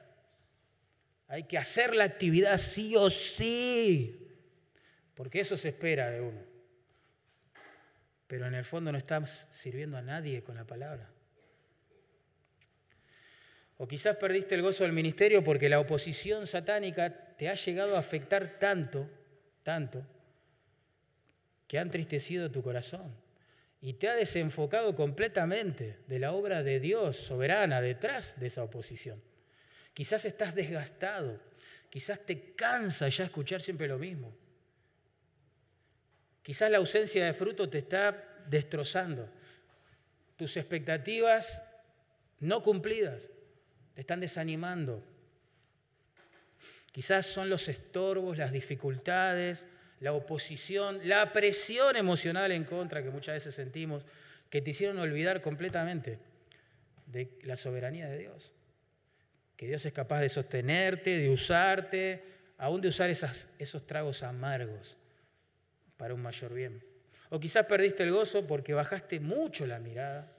Hay 1.28 1.44
que 1.44 1.56
hacer 1.56 1.96
la 1.96 2.04
actividad 2.04 2.58
sí 2.58 2.96
o 2.96 3.08
sí. 3.08 4.28
Porque 5.14 5.40
eso 5.40 5.56
se 5.56 5.70
espera 5.70 6.10
de 6.10 6.20
uno. 6.20 6.51
Pero 8.32 8.46
en 8.46 8.54
el 8.54 8.64
fondo 8.64 8.90
no 8.90 8.96
estás 8.96 9.46
sirviendo 9.50 9.98
a 9.98 10.00
nadie 10.00 10.42
con 10.42 10.54
la 10.54 10.64
palabra. 10.64 11.06
O 13.76 13.86
quizás 13.86 14.16
perdiste 14.16 14.54
el 14.54 14.62
gozo 14.62 14.84
del 14.84 14.94
ministerio 14.94 15.44
porque 15.44 15.68
la 15.68 15.78
oposición 15.78 16.46
satánica 16.46 17.36
te 17.36 17.50
ha 17.50 17.54
llegado 17.54 17.94
a 17.94 17.98
afectar 17.98 18.58
tanto, 18.58 19.06
tanto, 19.62 20.02
que 21.68 21.78
ha 21.78 21.82
entristecido 21.82 22.50
tu 22.50 22.62
corazón 22.62 23.14
y 23.82 23.92
te 23.92 24.08
ha 24.08 24.14
desenfocado 24.14 24.96
completamente 24.96 25.98
de 26.06 26.18
la 26.18 26.32
obra 26.32 26.62
de 26.62 26.80
Dios 26.80 27.18
soberana 27.18 27.82
detrás 27.82 28.40
de 28.40 28.46
esa 28.46 28.64
oposición. 28.64 29.22
Quizás 29.92 30.24
estás 30.24 30.54
desgastado, 30.54 31.38
quizás 31.90 32.24
te 32.24 32.54
cansa 32.54 33.10
ya 33.10 33.24
escuchar 33.24 33.60
siempre 33.60 33.88
lo 33.88 33.98
mismo. 33.98 34.34
Quizás 36.42 36.70
la 36.70 36.78
ausencia 36.78 37.24
de 37.24 37.34
fruto 37.34 37.68
te 37.68 37.78
está 37.78 38.42
destrozando. 38.48 39.28
Tus 40.36 40.56
expectativas 40.56 41.62
no 42.40 42.62
cumplidas 42.62 43.28
te 43.94 44.00
están 44.00 44.20
desanimando. 44.20 45.02
Quizás 46.90 47.26
son 47.26 47.48
los 47.48 47.68
estorbos, 47.68 48.36
las 48.36 48.52
dificultades, 48.52 49.64
la 50.00 50.12
oposición, 50.12 51.00
la 51.04 51.32
presión 51.32 51.96
emocional 51.96 52.50
en 52.50 52.64
contra 52.64 53.02
que 53.02 53.10
muchas 53.10 53.34
veces 53.34 53.54
sentimos, 53.54 54.04
que 54.50 54.60
te 54.60 54.70
hicieron 54.70 54.98
olvidar 54.98 55.40
completamente 55.40 56.18
de 57.06 57.38
la 57.44 57.56
soberanía 57.56 58.08
de 58.08 58.18
Dios. 58.18 58.52
Que 59.56 59.68
Dios 59.68 59.86
es 59.86 59.92
capaz 59.92 60.20
de 60.20 60.28
sostenerte, 60.28 61.18
de 61.18 61.30
usarte, 61.30 62.24
aún 62.58 62.80
de 62.80 62.88
usar 62.88 63.10
esos 63.10 63.86
tragos 63.86 64.24
amargos 64.24 64.96
para 66.02 66.14
un 66.14 66.20
mayor 66.20 66.52
bien. 66.52 66.82
O 67.30 67.38
quizás 67.38 67.64
perdiste 67.66 68.02
el 68.02 68.10
gozo 68.10 68.44
porque 68.44 68.74
bajaste 68.74 69.20
mucho 69.20 69.68
la 69.68 69.78
mirada, 69.78 70.32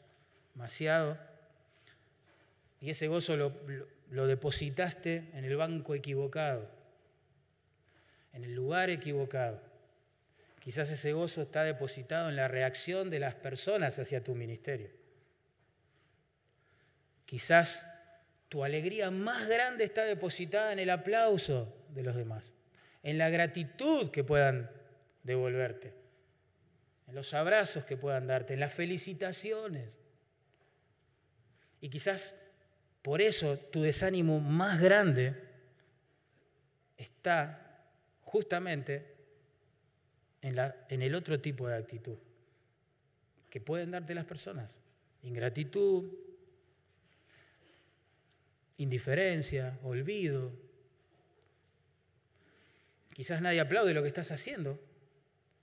demasiado 0.54 1.18
y 2.82 2.90
ese 2.90 3.08
gozo 3.08 3.38
lo, 3.38 4.28
depositaste 4.28 5.30
en 5.34 5.46
el 5.46 5.56
banco 5.56 5.96
equivocado, 5.96 6.70
en 8.34 8.44
el 8.44 8.54
lugar 8.54 8.90
equivocado. 8.90 9.62
Quizás 10.60 10.90
ese 10.90 11.14
gozo 11.14 11.44
está 11.44 11.64
depositado 11.64 12.28
en 12.28 12.36
la 12.36 12.50
reacción 12.50 13.10
de 13.10 13.22
las 13.22 13.36
personas 13.36 13.98
hacia 14.00 14.22
tu 14.22 14.36
ministerio. 14.36 14.90
Quizás 17.26 17.86
tu 18.50 18.66
alegría 18.66 19.12
más 19.12 19.48
grande 19.48 19.86
está 19.86 20.04
depositada 20.04 20.74
en 20.74 20.80
el 20.80 20.90
aplauso 20.90 21.74
de 21.88 22.04
los 22.04 22.18
demás, 22.18 22.54
en 23.02 23.18
la 23.18 23.30
gratitud 23.30 24.12
que 24.12 24.26
puedan 24.26 24.83
devolverte, 25.24 25.94
en 27.08 27.16
los 27.16 27.34
abrazos 27.34 27.86
que 27.86 27.98
puedan 27.98 28.28
darte, 28.28 28.54
en 28.54 28.60
las 28.60 28.74
felicitaciones. 28.74 29.90
Y 31.82 31.90
quizás 31.90 32.36
por 33.02 33.22
eso 33.22 33.58
tu 33.58 33.82
desánimo 33.82 34.40
más 34.40 34.80
grande 34.80 35.36
está 36.98 37.84
justamente 38.22 39.14
en, 40.42 40.56
la, 40.56 40.76
en, 40.90 41.02
el 41.02 41.14
otro 41.16 41.40
tipo 41.40 41.68
de 41.68 41.76
actitud 41.76 42.18
que 43.50 43.60
pueden 43.62 43.92
darte 43.92 44.16
las 44.16 44.26
personas. 44.26 44.80
Ingratitud, 45.22 46.12
indiferencia, 48.78 49.78
olvido. 49.84 50.52
Quizás 53.14 53.42
nadie 53.42 53.60
aplaude 53.60 53.94
lo 53.94 54.02
que 54.02 54.08
estás 54.08 54.32
haciendo. 54.32 54.80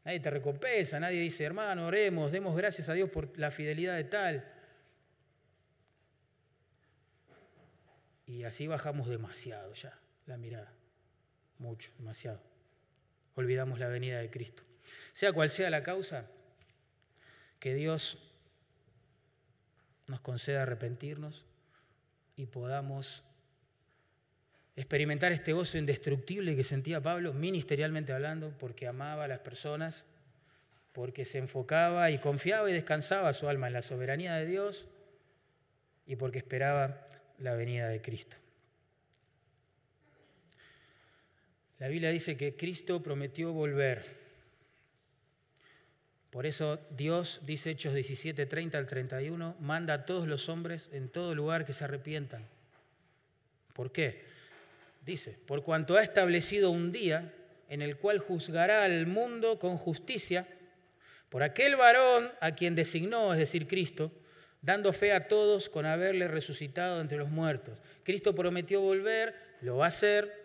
Nadie 0.04 0.20
te 0.20 0.30
recompensa, 0.30 0.98
nadie 0.98 1.20
dice, 1.20 1.44
hermano, 1.44 1.86
oremos, 1.86 2.32
demos 2.32 2.56
gracias 2.56 2.88
a 2.88 2.94
Dios 2.94 3.10
por 3.10 3.38
la 3.38 3.50
fidelidad 3.50 3.96
de 3.96 4.04
tal. 4.04 4.44
Y 8.26 8.44
así 8.44 8.66
bajamos 8.66 9.08
demasiado 9.08 9.74
ya 9.74 9.98
la 10.26 10.36
mirada, 10.36 10.72
mucho, 11.58 11.90
demasiado. 11.98 12.40
Olvidamos 13.34 13.78
la 13.78 13.88
venida 13.88 14.20
de 14.20 14.30
Cristo. 14.30 14.62
Sea 15.12 15.32
cual 15.32 15.50
sea 15.50 15.68
la 15.70 15.82
causa, 15.82 16.26
que 17.58 17.74
Dios 17.74 18.18
nos 20.06 20.20
conceda 20.20 20.62
arrepentirnos 20.62 21.44
y 22.36 22.46
podamos 22.46 23.22
experimentar 24.80 25.32
este 25.32 25.52
gozo 25.52 25.78
indestructible 25.78 26.56
que 26.56 26.64
sentía 26.64 27.00
Pablo, 27.00 27.32
ministerialmente 27.32 28.12
hablando, 28.12 28.52
porque 28.58 28.86
amaba 28.86 29.24
a 29.24 29.28
las 29.28 29.40
personas, 29.40 30.04
porque 30.92 31.24
se 31.24 31.38
enfocaba 31.38 32.10
y 32.10 32.18
confiaba 32.18 32.70
y 32.70 32.72
descansaba 32.72 33.32
su 33.32 33.48
alma 33.48 33.68
en 33.68 33.74
la 33.74 33.82
soberanía 33.82 34.34
de 34.34 34.46
Dios 34.46 34.88
y 36.06 36.16
porque 36.16 36.38
esperaba 36.38 37.06
la 37.38 37.54
venida 37.54 37.88
de 37.88 38.00
Cristo. 38.00 38.36
La 41.78 41.88
Biblia 41.88 42.10
dice 42.10 42.36
que 42.36 42.56
Cristo 42.56 43.02
prometió 43.02 43.52
volver. 43.52 44.04
Por 46.30 46.46
eso 46.46 46.78
Dios, 46.90 47.40
dice 47.44 47.70
Hechos 47.70 47.94
17, 47.94 48.46
30 48.46 48.78
al 48.78 48.86
31, 48.86 49.56
manda 49.60 49.94
a 49.94 50.04
todos 50.04 50.28
los 50.28 50.48
hombres 50.48 50.88
en 50.92 51.08
todo 51.08 51.34
lugar 51.34 51.64
que 51.64 51.72
se 51.72 51.84
arrepientan. 51.84 52.46
¿Por 53.72 53.92
qué? 53.92 54.29
Dice, 55.00 55.38
por 55.46 55.62
cuanto 55.62 55.96
ha 55.96 56.02
establecido 56.02 56.70
un 56.70 56.92
día 56.92 57.34
en 57.68 57.82
el 57.82 57.96
cual 57.96 58.18
juzgará 58.18 58.84
al 58.84 59.06
mundo 59.06 59.58
con 59.58 59.76
justicia 59.78 60.46
por 61.28 61.42
aquel 61.42 61.76
varón 61.76 62.30
a 62.40 62.54
quien 62.54 62.74
designó, 62.74 63.32
es 63.32 63.38
decir, 63.38 63.66
Cristo, 63.68 64.12
dando 64.62 64.92
fe 64.92 65.12
a 65.12 65.28
todos 65.28 65.68
con 65.68 65.86
haberle 65.86 66.28
resucitado 66.28 67.00
entre 67.00 67.18
los 67.18 67.30
muertos. 67.30 67.80
Cristo 68.02 68.34
prometió 68.34 68.80
volver, 68.80 69.34
lo 69.60 69.76
va 69.76 69.86
a 69.86 69.88
hacer. 69.88 70.38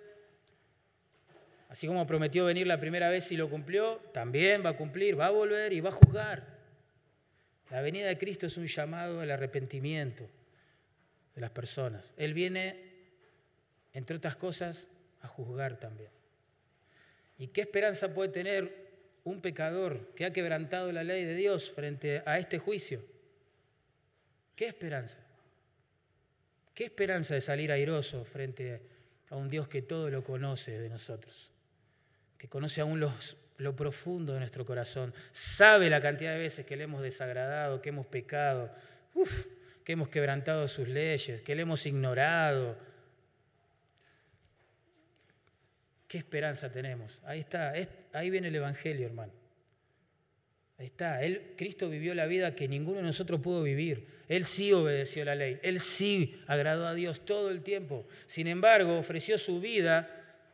Así 1.69 1.87
como 1.87 2.05
prometió 2.07 2.45
venir 2.45 2.67
la 2.67 2.79
primera 2.79 3.09
vez 3.09 3.31
y 3.31 3.37
lo 3.37 3.49
cumplió, 3.49 3.97
también 4.13 4.63
va 4.63 4.69
a 4.69 4.77
cumplir, 4.77 5.19
va 5.19 5.25
a 5.25 5.31
volver 5.31 5.73
y 5.73 5.81
va 5.81 5.89
a 5.89 5.93
juzgar. 5.93 6.55
La 7.71 7.81
venida 7.81 8.07
de 8.07 8.17
Cristo 8.17 8.45
es 8.45 8.55
un 8.57 8.67
llamado 8.67 9.19
al 9.21 9.31
arrepentimiento 9.31 10.29
de 11.33 11.41
las 11.41 11.49
personas. 11.49 12.13
Él 12.15 12.33
viene, 12.33 12.94
entre 13.95 14.17
otras 14.17 14.35
cosas, 14.35 14.87
a 15.21 15.27
juzgar 15.27 15.79
también. 15.79 16.11
¿Y 17.39 17.47
qué 17.47 17.61
esperanza 17.61 18.13
puede 18.13 18.29
tener 18.29 18.85
un 19.23 19.41
pecador 19.41 20.13
que 20.15 20.25
ha 20.25 20.33
quebrantado 20.33 20.91
la 20.91 21.03
ley 21.03 21.23
de 21.25 21.33
Dios 21.33 21.71
frente 21.71 22.21
a 22.25 22.37
este 22.37 22.59
juicio? 22.59 23.01
¿Qué 24.55 24.67
esperanza? 24.67 25.17
¿Qué 26.73 26.83
esperanza 26.83 27.33
de 27.33 27.41
salir 27.41 27.71
airoso 27.71 28.25
frente 28.25 28.81
a 29.29 29.37
un 29.37 29.49
Dios 29.49 29.69
que 29.69 29.81
todo 29.81 30.09
lo 30.09 30.23
conoce 30.23 30.77
de 30.77 30.89
nosotros? 30.89 31.49
Que 32.37 32.49
conoce 32.49 32.81
aún 32.81 32.99
los, 32.99 33.37
lo 33.57 33.77
profundo 33.77 34.33
de 34.33 34.39
nuestro 34.39 34.65
corazón, 34.65 35.13
sabe 35.31 35.89
la 35.89 36.01
cantidad 36.01 36.33
de 36.33 36.39
veces 36.39 36.65
que 36.65 36.75
le 36.75 36.83
hemos 36.83 37.01
desagradado, 37.01 37.81
que 37.81 37.89
hemos 37.89 38.05
pecado, 38.07 38.75
que 39.85 39.93
hemos 39.93 40.09
quebrantado 40.09 40.67
sus 40.67 40.89
leyes, 40.89 41.41
que 41.43 41.55
le 41.55 41.61
hemos 41.61 41.85
ignorado. 41.85 42.77
¿Qué 46.07 46.17
esperanza 46.17 46.71
tenemos? 46.71 47.19
Ahí 47.23 47.39
está, 47.39 47.73
ahí 48.13 48.29
viene 48.29 48.49
el 48.49 48.55
Evangelio, 48.55 49.07
hermano. 49.07 49.33
Ahí 50.77 50.87
está, 50.87 51.21
Él, 51.23 51.53
Cristo 51.55 51.89
vivió 51.89 52.13
la 52.15 52.25
vida 52.25 52.53
que 52.53 52.67
ninguno 52.67 52.97
de 52.97 53.03
nosotros 53.03 53.39
pudo 53.39 53.63
vivir. 53.63 54.07
Él 54.27 54.43
sí 54.45 54.73
obedeció 54.73 55.23
la 55.23 55.35
ley, 55.35 55.59
Él 55.63 55.79
sí 55.79 56.41
agradó 56.47 56.85
a 56.85 56.93
Dios 56.93 57.25
todo 57.25 57.49
el 57.49 57.61
tiempo. 57.61 58.05
Sin 58.25 58.47
embargo, 58.47 58.97
ofreció 58.97 59.37
su 59.37 59.61
vida 59.61 60.09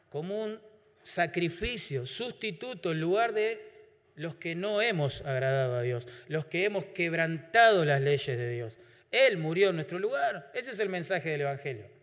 como 0.09 0.43
un 0.43 0.59
sacrificio, 1.03 2.05
sustituto 2.05 2.91
en 2.91 3.01
lugar 3.01 3.33
de 3.33 3.71
los 4.15 4.35
que 4.35 4.53
no 4.53 4.81
hemos 4.81 5.21
agradado 5.21 5.75
a 5.75 5.81
Dios, 5.81 6.07
los 6.27 6.45
que 6.45 6.65
hemos 6.65 6.85
quebrantado 6.85 7.83
las 7.83 8.01
leyes 8.01 8.37
de 8.37 8.49
Dios. 8.49 8.77
Él 9.09 9.37
murió 9.37 9.69
en 9.69 9.75
nuestro 9.75 9.99
lugar. 9.99 10.51
Ese 10.53 10.71
es 10.71 10.79
el 10.79 10.89
mensaje 10.89 11.29
del 11.29 11.41
Evangelio. 11.41 12.00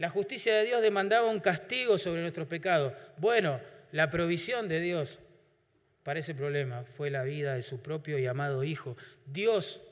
La 0.00 0.08
justicia 0.08 0.54
de 0.54 0.64
Dios 0.64 0.80
demandaba 0.80 1.28
un 1.28 1.40
castigo 1.40 1.98
sobre 1.98 2.22
nuestros 2.22 2.48
pecados. 2.48 2.94
Bueno, 3.18 3.60
la 3.92 4.10
provisión 4.10 4.66
de 4.66 4.80
Dios 4.80 5.18
para 6.04 6.20
ese 6.20 6.34
problema 6.34 6.84
fue 6.84 7.10
la 7.10 7.22
vida 7.22 7.54
de 7.54 7.62
su 7.62 7.82
propio 7.82 8.18
y 8.18 8.24
amado 8.24 8.64
Hijo. 8.64 8.96
Dios 9.26 9.82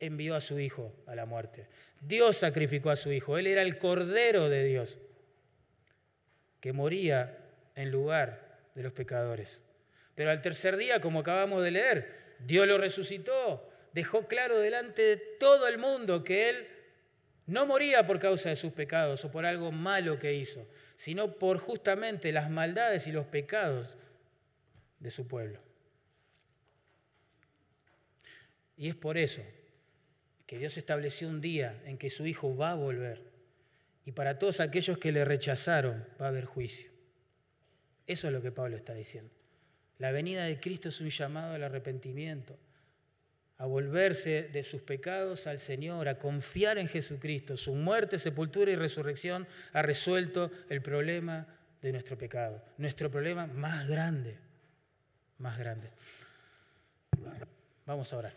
envió 0.00 0.36
a 0.36 0.42
su 0.42 0.60
Hijo 0.60 0.92
a 1.06 1.14
la 1.14 1.24
muerte. 1.24 1.66
Dios 2.02 2.36
sacrificó 2.36 2.90
a 2.90 2.96
su 2.96 3.10
Hijo. 3.10 3.38
Él 3.38 3.46
era 3.46 3.62
el 3.62 3.78
Cordero 3.78 4.50
de 4.50 4.64
Dios 4.64 4.98
que 6.60 6.74
moría 6.74 7.38
en 7.76 7.90
lugar 7.90 8.58
de 8.74 8.82
los 8.82 8.92
pecadores. 8.92 9.62
Pero 10.14 10.30
al 10.30 10.42
tercer 10.42 10.76
día, 10.76 11.00
como 11.00 11.20
acabamos 11.20 11.62
de 11.62 11.70
leer, 11.70 12.34
Dios 12.40 12.66
lo 12.66 12.76
resucitó. 12.76 13.66
Dejó 13.94 14.28
claro 14.28 14.58
delante 14.58 15.00
de 15.00 15.16
todo 15.16 15.68
el 15.68 15.78
mundo 15.78 16.22
que 16.22 16.50
Él 16.50 16.68
no 17.46 17.66
moría 17.66 18.06
por 18.06 18.18
causa 18.18 18.50
de 18.50 18.56
sus 18.56 18.72
pecados 18.72 19.24
o 19.24 19.30
por 19.30 19.44
algo 19.44 19.72
malo 19.72 20.18
que 20.18 20.34
hizo, 20.34 20.66
sino 20.96 21.38
por 21.38 21.58
justamente 21.58 22.32
las 22.32 22.50
maldades 22.50 23.06
y 23.06 23.12
los 23.12 23.26
pecados 23.26 23.96
de 24.98 25.10
su 25.10 25.26
pueblo. 25.26 25.60
Y 28.76 28.88
es 28.88 28.94
por 28.94 29.18
eso 29.18 29.42
que 30.46 30.58
Dios 30.58 30.76
estableció 30.76 31.28
un 31.28 31.40
día 31.40 31.80
en 31.84 31.98
que 31.98 32.10
su 32.10 32.26
Hijo 32.26 32.56
va 32.56 32.72
a 32.72 32.74
volver. 32.74 33.22
Y 34.04 34.12
para 34.12 34.38
todos 34.38 34.60
aquellos 34.60 34.98
que 34.98 35.12
le 35.12 35.24
rechazaron 35.24 36.06
va 36.20 36.26
a 36.26 36.28
haber 36.30 36.44
juicio. 36.44 36.90
Eso 38.06 38.26
es 38.26 38.32
lo 38.32 38.42
que 38.42 38.50
Pablo 38.50 38.76
está 38.76 38.94
diciendo. 38.94 39.32
La 39.98 40.12
venida 40.12 40.44
de 40.44 40.58
Cristo 40.58 40.88
es 40.88 41.00
un 41.00 41.10
llamado 41.10 41.54
al 41.54 41.62
arrepentimiento 41.62 42.58
a 43.60 43.66
volverse 43.66 44.48
de 44.54 44.64
sus 44.64 44.80
pecados 44.80 45.46
al 45.46 45.58
Señor, 45.58 46.08
a 46.08 46.18
confiar 46.18 46.78
en 46.78 46.88
Jesucristo. 46.88 47.58
Su 47.58 47.74
muerte, 47.74 48.18
sepultura 48.18 48.70
y 48.70 48.74
resurrección 48.74 49.46
ha 49.74 49.82
resuelto 49.82 50.50
el 50.70 50.80
problema 50.80 51.46
de 51.82 51.92
nuestro 51.92 52.16
pecado, 52.16 52.64
nuestro 52.78 53.10
problema 53.10 53.46
más 53.46 53.86
grande, 53.86 54.38
más 55.36 55.58
grande. 55.58 55.90
Vamos 57.84 58.10
a 58.14 58.16
orar. 58.16 58.32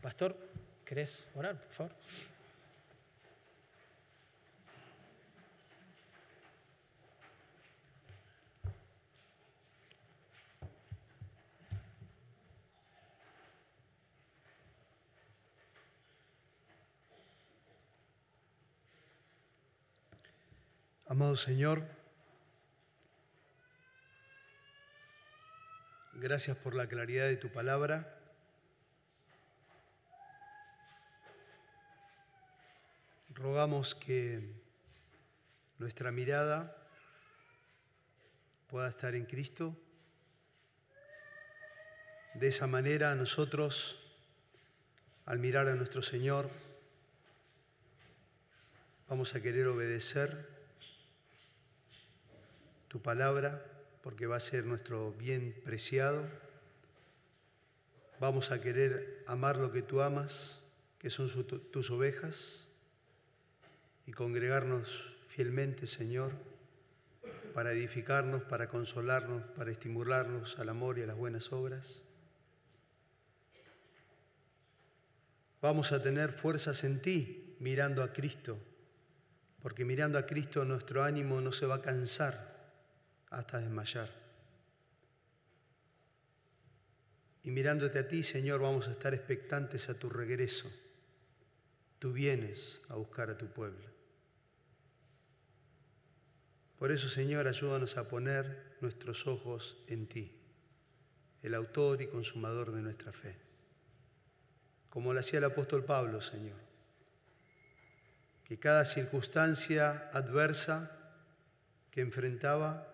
Pastor, 0.00 0.36
¿querés 0.84 1.28
orar, 1.36 1.60
por 1.60 1.72
favor? 1.72 1.92
Amado 21.06 21.36
Señor, 21.36 21.84
gracias 26.14 26.56
por 26.56 26.74
la 26.74 26.86
claridad 26.86 27.26
de 27.26 27.36
tu 27.36 27.52
palabra. 27.52 28.18
Rogamos 33.34 33.94
que 33.94 34.48
nuestra 35.78 36.10
mirada 36.10 36.74
pueda 38.68 38.88
estar 38.88 39.14
en 39.14 39.26
Cristo. 39.26 39.76
De 42.32 42.48
esa 42.48 42.66
manera 42.66 43.14
nosotros, 43.14 44.00
al 45.26 45.38
mirar 45.38 45.68
a 45.68 45.74
nuestro 45.74 46.00
Señor, 46.00 46.48
vamos 49.06 49.34
a 49.34 49.42
querer 49.42 49.66
obedecer 49.68 50.53
tu 52.94 53.02
palabra, 53.02 53.60
porque 54.04 54.28
va 54.28 54.36
a 54.36 54.40
ser 54.40 54.66
nuestro 54.66 55.10
bien 55.14 55.60
preciado. 55.64 56.22
Vamos 58.20 58.52
a 58.52 58.60
querer 58.60 59.24
amar 59.26 59.56
lo 59.56 59.72
que 59.72 59.82
tú 59.82 60.00
amas, 60.00 60.60
que 61.00 61.10
son 61.10 61.28
tus 61.72 61.90
ovejas, 61.90 62.68
y 64.06 64.12
congregarnos 64.12 65.16
fielmente, 65.26 65.88
Señor, 65.88 66.30
para 67.52 67.72
edificarnos, 67.72 68.44
para 68.44 68.68
consolarnos, 68.68 69.42
para 69.56 69.72
estimularnos 69.72 70.56
al 70.60 70.68
amor 70.68 71.00
y 71.00 71.02
a 71.02 71.06
las 71.06 71.16
buenas 71.16 71.52
obras. 71.52 72.00
Vamos 75.60 75.90
a 75.90 76.00
tener 76.00 76.30
fuerzas 76.30 76.84
en 76.84 77.02
ti 77.02 77.56
mirando 77.58 78.04
a 78.04 78.12
Cristo, 78.12 78.56
porque 79.62 79.84
mirando 79.84 80.16
a 80.16 80.26
Cristo 80.26 80.64
nuestro 80.64 81.02
ánimo 81.02 81.40
no 81.40 81.50
se 81.50 81.66
va 81.66 81.74
a 81.74 81.82
cansar 81.82 82.53
hasta 83.34 83.60
desmayar. 83.60 84.10
Y 87.42 87.50
mirándote 87.50 87.98
a 87.98 88.08
ti, 88.08 88.22
Señor, 88.22 88.60
vamos 88.60 88.88
a 88.88 88.92
estar 88.92 89.12
expectantes 89.12 89.88
a 89.88 89.94
tu 89.94 90.08
regreso. 90.08 90.70
Tú 91.98 92.12
vienes 92.12 92.80
a 92.88 92.94
buscar 92.94 93.30
a 93.30 93.36
tu 93.36 93.46
pueblo. 93.48 93.86
Por 96.78 96.90
eso, 96.90 97.08
Señor, 97.08 97.46
ayúdanos 97.46 97.96
a 97.96 98.08
poner 98.08 98.76
nuestros 98.80 99.26
ojos 99.26 99.76
en 99.88 100.06
ti, 100.06 100.32
el 101.42 101.54
autor 101.54 102.02
y 102.02 102.08
consumador 102.08 102.72
de 102.72 102.82
nuestra 102.82 103.12
fe. 103.12 103.36
Como 104.88 105.12
lo 105.12 105.20
hacía 105.20 105.38
el 105.38 105.44
apóstol 105.44 105.84
Pablo, 105.84 106.20
Señor. 106.20 106.58
Que 108.44 108.58
cada 108.58 108.84
circunstancia 108.84 110.10
adversa 110.12 110.90
que 111.90 112.00
enfrentaba 112.00 112.93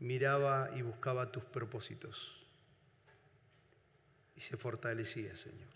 miraba 0.00 0.70
y 0.74 0.82
buscaba 0.82 1.30
tus 1.30 1.44
propósitos 1.44 2.40
y 4.40 4.42
se 4.42 4.56
fortalecía, 4.56 5.36
Señor. 5.36 5.68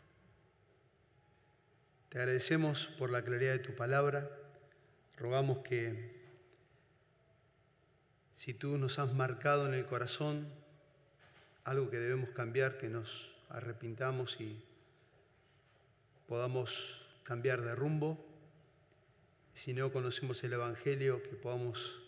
Te 2.09 2.19
agradecemos 2.19 2.87
por 2.99 3.11
la 3.11 3.23
claridad 3.23 3.53
de 3.53 3.59
tu 3.59 3.75
palabra. 3.75 4.31
Rogamos 5.19 5.59
que 5.59 6.15
si 8.37 8.55
tú 8.55 8.79
nos 8.79 8.99
has 8.99 9.13
marcado 9.13 9.67
en 9.67 9.75
el 9.75 9.85
corazón 9.85 10.49
algo 11.65 11.91
que 11.91 11.99
debemos 11.99 12.31
cambiar, 12.31 12.79
que 12.79 12.89
nos 12.89 13.35
arrepintamos 13.51 14.41
y 14.41 14.65
podamos 16.27 17.07
cambiar 17.25 17.61
de 17.61 17.75
rumbo. 17.75 18.25
Si 19.53 19.75
no 19.75 19.93
conocemos 19.93 20.43
el 20.43 20.55
Evangelio, 20.55 21.23
que 21.23 21.37
podamos 21.37 22.01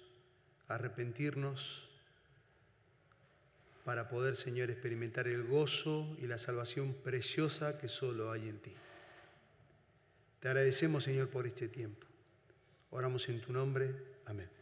arrepentirnos 0.69 1.86
para 3.87 4.09
poder, 4.09 4.35
Señor, 4.35 4.69
experimentar 4.69 5.29
el 5.29 5.45
gozo 5.45 6.17
y 6.21 6.27
la 6.27 6.39
salvación 6.39 6.93
preciosa 6.93 7.79
que 7.79 7.87
solo 7.87 8.33
hay 8.33 8.49
en 8.49 8.59
ti. 8.59 8.73
Te 10.41 10.49
agradecemos, 10.49 11.05
Señor, 11.05 11.29
por 11.29 11.47
este 11.47 11.69
tiempo. 11.69 12.05
Oramos 12.91 13.29
en 13.29 13.41
tu 13.41 13.53
nombre. 13.53 13.95
Amén. 14.25 14.56